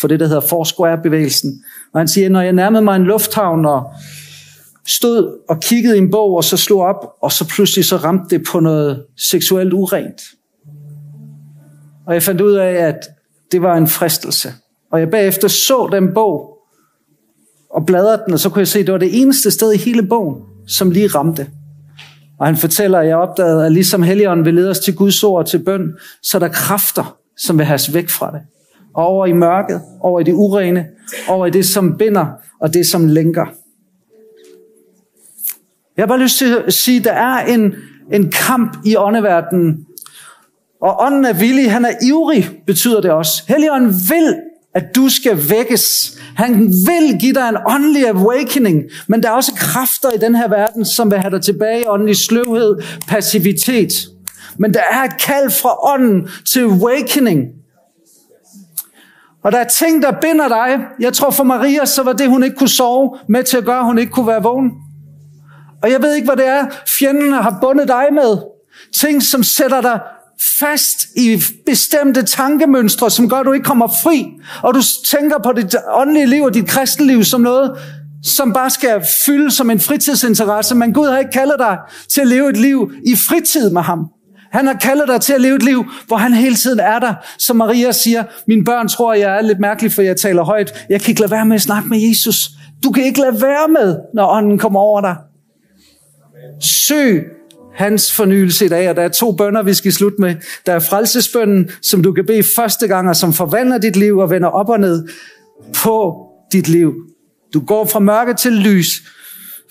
for 0.00 0.08
det, 0.08 0.20
der 0.20 0.26
hedder 0.26 0.40
Foursquare-bevægelsen. 0.40 1.64
Og 1.94 2.00
han 2.00 2.08
siger, 2.08 2.28
når 2.28 2.40
jeg 2.40 2.52
nærmede 2.52 2.82
mig 2.82 2.96
en 2.96 3.04
lufthavn 3.04 3.66
og 3.66 3.92
stod 4.86 5.38
og 5.48 5.60
kiggede 5.60 5.96
i 5.96 5.98
en 5.98 6.10
bog, 6.10 6.36
og 6.36 6.44
så 6.44 6.56
slog 6.56 6.80
op, 6.80 7.12
og 7.22 7.32
så 7.32 7.48
pludselig 7.48 7.84
så 7.84 7.96
ramte 7.96 8.36
det 8.36 8.46
på 8.52 8.60
noget 8.60 9.04
seksuelt 9.16 9.72
urent. 9.72 10.20
Og 12.06 12.14
jeg 12.14 12.22
fandt 12.22 12.40
ud 12.40 12.52
af, 12.52 12.72
at 12.72 12.98
det 13.52 13.62
var 13.62 13.76
en 13.76 13.86
fristelse. 13.86 14.52
Og 14.96 15.00
jeg 15.00 15.10
bagefter 15.10 15.48
så 15.48 15.88
den 15.92 16.14
bog, 16.14 16.58
og 17.70 17.86
bladrede 17.86 18.22
den, 18.26 18.32
og 18.32 18.40
så 18.40 18.50
kunne 18.50 18.60
jeg 18.60 18.68
se, 18.68 18.78
at 18.78 18.86
det 18.86 18.92
var 18.92 18.98
det 18.98 19.20
eneste 19.20 19.50
sted 19.50 19.72
i 19.72 19.76
hele 19.76 20.02
bogen, 20.02 20.42
som 20.66 20.90
lige 20.90 21.06
ramte. 21.06 21.46
Og 22.40 22.46
han 22.46 22.56
fortæller, 22.56 22.98
at 22.98 23.06
jeg 23.06 23.16
opdagede, 23.16 23.66
at 23.66 23.72
ligesom 23.72 24.02
Helligånden 24.02 24.44
vil 24.44 24.54
lede 24.54 24.70
os 24.70 24.78
til 24.78 24.96
Guds 24.96 25.24
ord 25.24 25.38
og 25.38 25.46
til 25.46 25.58
bøn, 25.64 25.92
så 26.22 26.38
er 26.38 26.38
der 26.38 26.48
kræfter, 26.48 27.16
som 27.36 27.58
vil 27.58 27.66
have 27.66 27.74
os 27.74 27.94
væk 27.94 28.08
fra 28.08 28.32
det. 28.32 28.40
Og 28.94 29.06
over 29.06 29.26
i 29.26 29.32
mørket, 29.32 29.82
over 30.00 30.20
i 30.20 30.24
det 30.24 30.32
urene, 30.32 30.86
over 31.28 31.46
i 31.46 31.50
det, 31.50 31.66
som 31.66 31.98
binder, 31.98 32.26
og 32.60 32.74
det, 32.74 32.86
som 32.86 33.06
lænker. 33.06 33.46
Jeg 35.96 36.02
har 36.02 36.06
bare 36.06 36.20
lyst 36.20 36.38
til 36.38 36.56
at 36.66 36.72
sige, 36.72 36.98
at 36.98 37.04
der 37.04 37.12
er 37.12 37.46
en, 37.46 37.74
en 38.12 38.30
kamp 38.30 38.76
i 38.86 38.96
åndeverdenen. 38.96 39.86
Og 40.82 40.96
ånden 41.00 41.24
er 41.24 41.32
villig, 41.32 41.72
han 41.72 41.84
er 41.84 41.92
ivrig, 42.02 42.50
betyder 42.66 43.00
det 43.00 43.10
også. 43.10 43.42
Helligånden 43.48 43.90
vil, 43.90 44.36
at 44.76 44.96
du 44.96 45.08
skal 45.08 45.50
vækkes. 45.50 46.18
Han 46.36 46.60
vil 46.60 47.18
give 47.20 47.34
dig 47.34 47.48
en 47.48 47.56
åndelig 47.66 48.08
awakening, 48.08 48.82
men 49.06 49.22
der 49.22 49.28
er 49.28 49.32
også 49.32 49.52
kræfter 49.56 50.10
i 50.10 50.18
den 50.18 50.34
her 50.34 50.48
verden, 50.48 50.84
som 50.84 51.10
vil 51.10 51.18
have 51.18 51.30
dig 51.30 51.42
tilbage 51.42 51.80
i 51.80 51.84
åndelig 51.86 52.16
sløvhed, 52.16 52.82
passivitet. 53.08 53.92
Men 54.58 54.74
der 54.74 54.80
er 54.90 55.02
et 55.02 55.20
kald 55.20 55.50
fra 55.50 55.92
ånden 55.94 56.28
til 56.52 56.60
awakening. 56.60 57.46
Og 59.44 59.52
der 59.52 59.58
er 59.58 59.68
ting, 59.68 60.02
der 60.02 60.12
binder 60.20 60.48
dig. 60.48 60.78
Jeg 61.00 61.12
tror 61.12 61.30
for 61.30 61.44
Maria, 61.44 61.84
så 61.84 62.02
var 62.02 62.12
det, 62.12 62.28
hun 62.28 62.44
ikke 62.44 62.56
kunne 62.56 62.68
sove, 62.68 63.18
med 63.28 63.44
til 63.44 63.56
at 63.56 63.64
gøre, 63.64 63.78
at 63.78 63.84
hun 63.84 63.98
ikke 63.98 64.12
kunne 64.12 64.26
være 64.26 64.42
vågen. 64.42 64.70
Og 65.82 65.90
jeg 65.90 66.02
ved 66.02 66.14
ikke, 66.14 66.26
hvad 66.26 66.36
det 66.36 66.46
er, 66.46 66.66
fjenden 66.98 67.32
har 67.32 67.58
bundet 67.60 67.88
dig 67.88 68.04
med. 68.12 68.38
Ting, 68.94 69.22
som 69.22 69.42
sætter 69.42 69.80
dig 69.80 70.00
fast 70.58 71.06
i 71.16 71.42
bestemte 71.66 72.22
tankemønstre, 72.22 73.10
som 73.10 73.28
gør, 73.28 73.36
at 73.36 73.46
du 73.46 73.52
ikke 73.52 73.64
kommer 73.64 73.86
fri. 74.02 74.26
Og 74.62 74.74
du 74.74 74.80
tænker 75.04 75.38
på 75.44 75.52
dit 75.52 75.74
åndelige 75.94 76.26
liv 76.26 76.42
og 76.42 76.54
dit 76.54 76.68
kristenliv 76.68 77.24
som 77.24 77.40
noget, 77.40 77.78
som 78.24 78.52
bare 78.52 78.70
skal 78.70 79.02
fylde 79.26 79.50
som 79.50 79.70
en 79.70 79.80
fritidsinteresse. 79.80 80.74
Men 80.74 80.92
Gud 80.92 81.08
har 81.08 81.18
ikke 81.18 81.30
kaldet 81.30 81.56
dig 81.58 81.78
til 82.08 82.20
at 82.20 82.26
leve 82.26 82.50
et 82.50 82.56
liv 82.56 82.92
i 83.06 83.16
fritid 83.28 83.70
med 83.70 83.82
ham. 83.82 84.06
Han 84.52 84.66
har 84.66 84.74
kaldet 84.74 85.08
dig 85.08 85.20
til 85.20 85.32
at 85.32 85.40
leve 85.40 85.56
et 85.56 85.62
liv, 85.62 85.84
hvor 86.06 86.16
han 86.16 86.34
hele 86.34 86.56
tiden 86.56 86.80
er 86.80 86.98
der. 86.98 87.14
Som 87.38 87.56
Maria 87.56 87.92
siger, 87.92 88.24
mine 88.46 88.64
børn 88.64 88.88
tror, 88.88 89.14
jeg 89.14 89.36
er 89.36 89.40
lidt 89.40 89.60
mærkelig, 89.60 89.92
for 89.92 90.02
jeg 90.02 90.16
taler 90.16 90.42
højt. 90.42 90.86
Jeg 90.90 91.00
kan 91.00 91.08
ikke 91.08 91.20
lade 91.20 91.30
være 91.30 91.46
med 91.46 91.54
at 91.54 91.62
snakke 91.62 91.88
med 91.88 91.98
Jesus. 91.98 92.48
Du 92.84 92.90
kan 92.92 93.04
ikke 93.04 93.20
lade 93.20 93.42
være 93.42 93.68
med, 93.68 93.96
når 94.14 94.26
ånden 94.26 94.58
kommer 94.58 94.80
over 94.80 95.00
dig. 95.00 95.16
Søg 96.62 97.35
hans 97.76 98.12
fornyelse 98.12 98.64
i 98.64 98.68
dag, 98.68 98.90
og 98.90 98.96
der 98.96 99.02
er 99.02 99.08
to 99.08 99.32
bønder, 99.32 99.62
vi 99.62 99.74
skal 99.74 99.92
slutte 99.92 100.20
med. 100.20 100.34
Der 100.66 100.72
er 100.72 100.78
frelsesbønnen, 100.78 101.70
som 101.82 102.02
du 102.02 102.12
kan 102.12 102.26
bede 102.26 102.42
første 102.56 102.88
gang, 102.88 103.08
og 103.08 103.16
som 103.16 103.32
forvandler 103.32 103.78
dit 103.78 103.96
liv 103.96 104.18
og 104.18 104.30
vender 104.30 104.48
op 104.48 104.68
og 104.68 104.80
ned 104.80 105.08
på 105.74 106.26
dit 106.52 106.68
liv. 106.68 106.94
Du 107.54 107.60
går 107.60 107.84
fra 107.84 107.98
mørke 107.98 108.34
til 108.34 108.52
lys, 108.52 109.02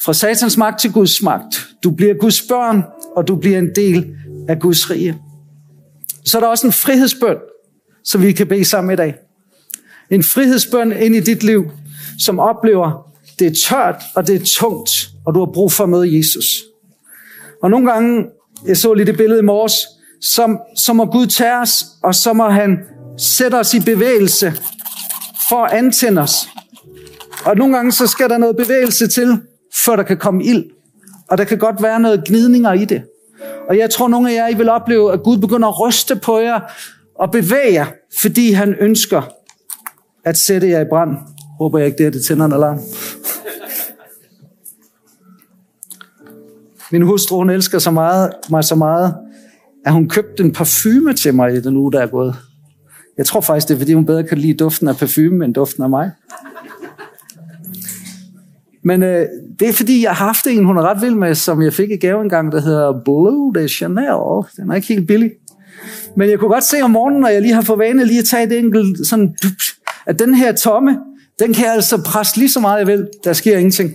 fra 0.02 0.14
satans 0.14 0.58
magt 0.58 0.82
til 0.82 0.92
Guds 0.92 1.22
magt. 1.22 1.68
Du 1.84 1.92
bliver 1.92 2.14
Guds 2.14 2.42
børn, 2.42 2.84
og 3.16 3.28
du 3.28 3.36
bliver 3.36 3.60
en 3.60 3.70
del 3.76 4.14
af 4.50 4.60
Guds 4.60 4.92
rige. 4.92 5.18
Så 6.26 6.38
er 6.38 6.40
der 6.40 6.48
også 6.48 6.68
en 6.68 6.74
frihedsbøn, 6.74 7.36
som 8.04 8.22
vi 8.22 8.32
kan 8.32 8.48
bede 8.48 8.66
sammen 8.66 8.94
i 8.94 8.96
dag. 8.96 9.16
En 10.12 10.24
frihedsbøn 10.24 10.92
ind 10.92 11.16
i 11.16 11.20
dit 11.20 11.44
liv, 11.44 11.72
som 12.20 12.40
oplever, 12.40 13.12
det 13.40 13.48
er 13.48 13.56
tørt, 13.68 14.04
og 14.16 14.28
det 14.28 14.36
er 14.36 14.46
tungt, 14.60 15.10
og 15.26 15.36
du 15.36 15.40
har 15.40 15.52
brug 15.54 15.72
for 15.72 15.84
at 15.84 15.90
møde 15.90 16.18
Jesus. 16.18 16.64
Og 17.66 17.72
nogle 17.72 17.92
gange, 17.92 18.26
jeg 18.68 18.78
så 18.78 18.94
lige 18.94 19.06
det 19.06 19.18
billede 19.18 19.40
i 19.40 19.44
morges, 19.44 19.74
så, 20.22 20.58
så 20.78 20.94
må 20.94 21.06
Gud 21.06 21.28
tage 21.28 21.60
os, 21.62 21.86
og 22.04 22.16
så 22.16 22.34
må 22.34 22.50
han 22.50 22.80
sætte 23.18 23.56
os 23.56 23.74
i 23.74 23.80
bevægelse 23.80 24.54
for 25.50 25.64
at 25.64 25.74
antænde 25.74 26.22
os. 26.22 26.50
Og 27.46 27.56
nogle 27.56 27.76
gange, 27.76 27.92
så 27.92 28.08
skal 28.08 28.30
der 28.30 28.38
noget 28.38 28.58
bevægelse 28.58 29.08
til, 29.08 29.42
før 29.86 29.96
der 29.96 30.04
kan 30.04 30.18
komme 30.18 30.44
ild. 30.44 30.64
Og 31.30 31.38
der 31.38 31.44
kan 31.44 31.58
godt 31.58 31.84
være 31.84 32.00
noget 32.00 32.24
gnidninger 32.28 32.74
i 32.74 32.86
det. 32.86 33.04
Og 33.70 33.78
jeg 33.78 33.90
tror, 33.90 34.08
nogle 34.08 34.32
af 34.32 34.36
jer 34.36 34.48
I 34.48 34.54
vil 34.54 34.70
opleve, 34.70 35.14
at 35.14 35.24
Gud 35.24 35.38
begynder 35.38 35.68
at 35.68 35.80
ryste 35.80 36.16
på 36.16 36.40
jer 36.40 36.60
og 37.20 37.32
bevæge 37.32 37.74
jer, 37.74 37.86
fordi 38.22 38.52
han 38.52 38.76
ønsker 38.80 39.22
at 40.26 40.38
sætte 40.38 40.70
jer 40.70 40.82
i 40.82 40.90
brand. 40.90 41.18
Håber 41.60 41.80
jeg 41.80 41.88
ikke, 41.88 41.98
det 41.98 42.06
er 42.06 42.12
det 42.12 42.26
tænder 42.26 42.46
en 42.46 42.54
alarm. 42.54 42.80
Min 46.96 47.02
hustru, 47.02 47.38
hun 47.38 47.50
elsker 47.50 47.80
så 47.80 47.92
meget, 47.92 48.32
mig 48.50 48.64
så 48.64 48.76
meget, 48.76 49.16
at 49.86 49.94
hun 49.94 50.10
købte 50.10 50.44
en 50.44 50.52
parfume 50.52 51.14
til 51.14 51.34
mig 51.34 51.54
i 51.56 51.62
den 51.62 51.78
uge, 51.78 51.92
der 51.92 52.02
er 52.02 52.08
gået. 52.08 52.36
Jeg 53.18 53.26
tror 53.26 53.42
faktisk, 53.42 53.68
det 53.68 53.74
er, 53.74 53.78
fordi 53.78 53.94
hun 53.94 54.06
bedre 54.06 54.24
kan 54.24 54.38
lide 54.38 54.54
duften 54.54 54.88
af 54.88 54.98
parfume, 54.98 55.46
end 55.46 55.54
duften 55.54 55.84
af 55.84 55.90
mig. 55.90 56.12
Men 58.84 59.04
øh, 59.04 59.26
det 59.60 59.70
er 59.70 59.74
fordi, 59.74 60.04
jeg 60.04 60.12
har 60.12 60.26
haft 60.26 60.48
en, 60.48 60.66
hun 60.66 60.78
er 60.78 60.82
ret 60.82 61.02
vild 61.02 61.16
med, 61.16 61.36
som 61.36 61.62
jeg 61.62 61.74
fik 61.74 61.92
i 61.92 61.96
gave 61.96 62.22
engang, 62.22 62.52
der 62.52 62.62
hedder 62.62 63.02
Blue 63.06 63.54
de 63.54 63.68
Chanel. 63.68 64.46
Den 64.58 64.72
er 64.72 64.76
ikke 64.76 64.88
helt 64.88 65.08
billig. 65.08 65.32
Men 66.18 66.30
jeg 66.30 66.40
kunne 66.40 66.50
godt 66.50 66.64
se 66.64 66.82
om 66.82 66.92
morgenen, 66.92 67.22
når 67.22 67.28
jeg 67.28 67.42
lige 67.42 67.54
har 67.54 67.62
fået 67.62 67.80
vane 67.80 68.06
lige 68.06 68.20
at 68.20 68.26
tage 68.26 68.44
et 68.44 68.60
enkelt 68.60 69.08
sådan, 69.08 69.36
at 70.06 70.20
den 70.20 70.34
her 70.34 70.56
tomme, 70.56 70.98
den 71.40 71.54
kan 71.54 71.66
jeg 71.66 71.74
altså 71.74 72.02
presse 72.02 72.38
lige 72.38 72.50
så 72.50 72.60
meget, 72.60 72.80
jeg 72.80 72.88
vil. 72.88 73.08
Der 73.24 73.34
sker 73.34 73.58
ingenting. 73.58 73.92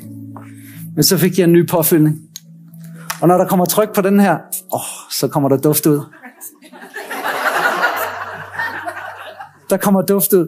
Men 0.94 1.02
så 1.02 1.18
fik 1.18 1.38
jeg 1.38 1.44
en 1.44 1.52
ny 1.52 1.68
påfyldning. 1.68 2.29
Og 3.20 3.28
når 3.28 3.38
der 3.38 3.46
kommer 3.46 3.64
tryk 3.64 3.94
på 3.94 4.00
den 4.00 4.20
her, 4.20 4.38
åh, 4.74 4.80
så 5.10 5.28
kommer 5.28 5.48
der 5.48 5.56
duft 5.56 5.86
ud. 5.86 6.00
Der 9.70 9.76
kommer 9.76 10.02
duft 10.02 10.32
ud. 10.32 10.46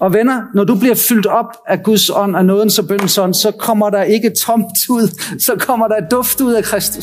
Og 0.00 0.12
venner, 0.12 0.42
når 0.54 0.64
du 0.64 0.74
bliver 0.74 0.94
fyldt 0.94 1.26
op 1.26 1.46
af 1.66 1.82
Guds 1.82 2.10
ånd, 2.10 2.36
og 2.36 2.44
nådens 2.44 2.78
og 2.78 2.88
bøndens 2.88 3.18
ånd, 3.18 3.34
så 3.34 3.50
kommer 3.50 3.90
der 3.90 4.02
ikke 4.02 4.30
tomt 4.30 4.78
ud, 4.90 5.38
så 5.38 5.56
kommer 5.58 5.88
der 5.88 6.08
duft 6.10 6.40
ud 6.40 6.52
af 6.52 6.64
Kristus. 6.64 7.02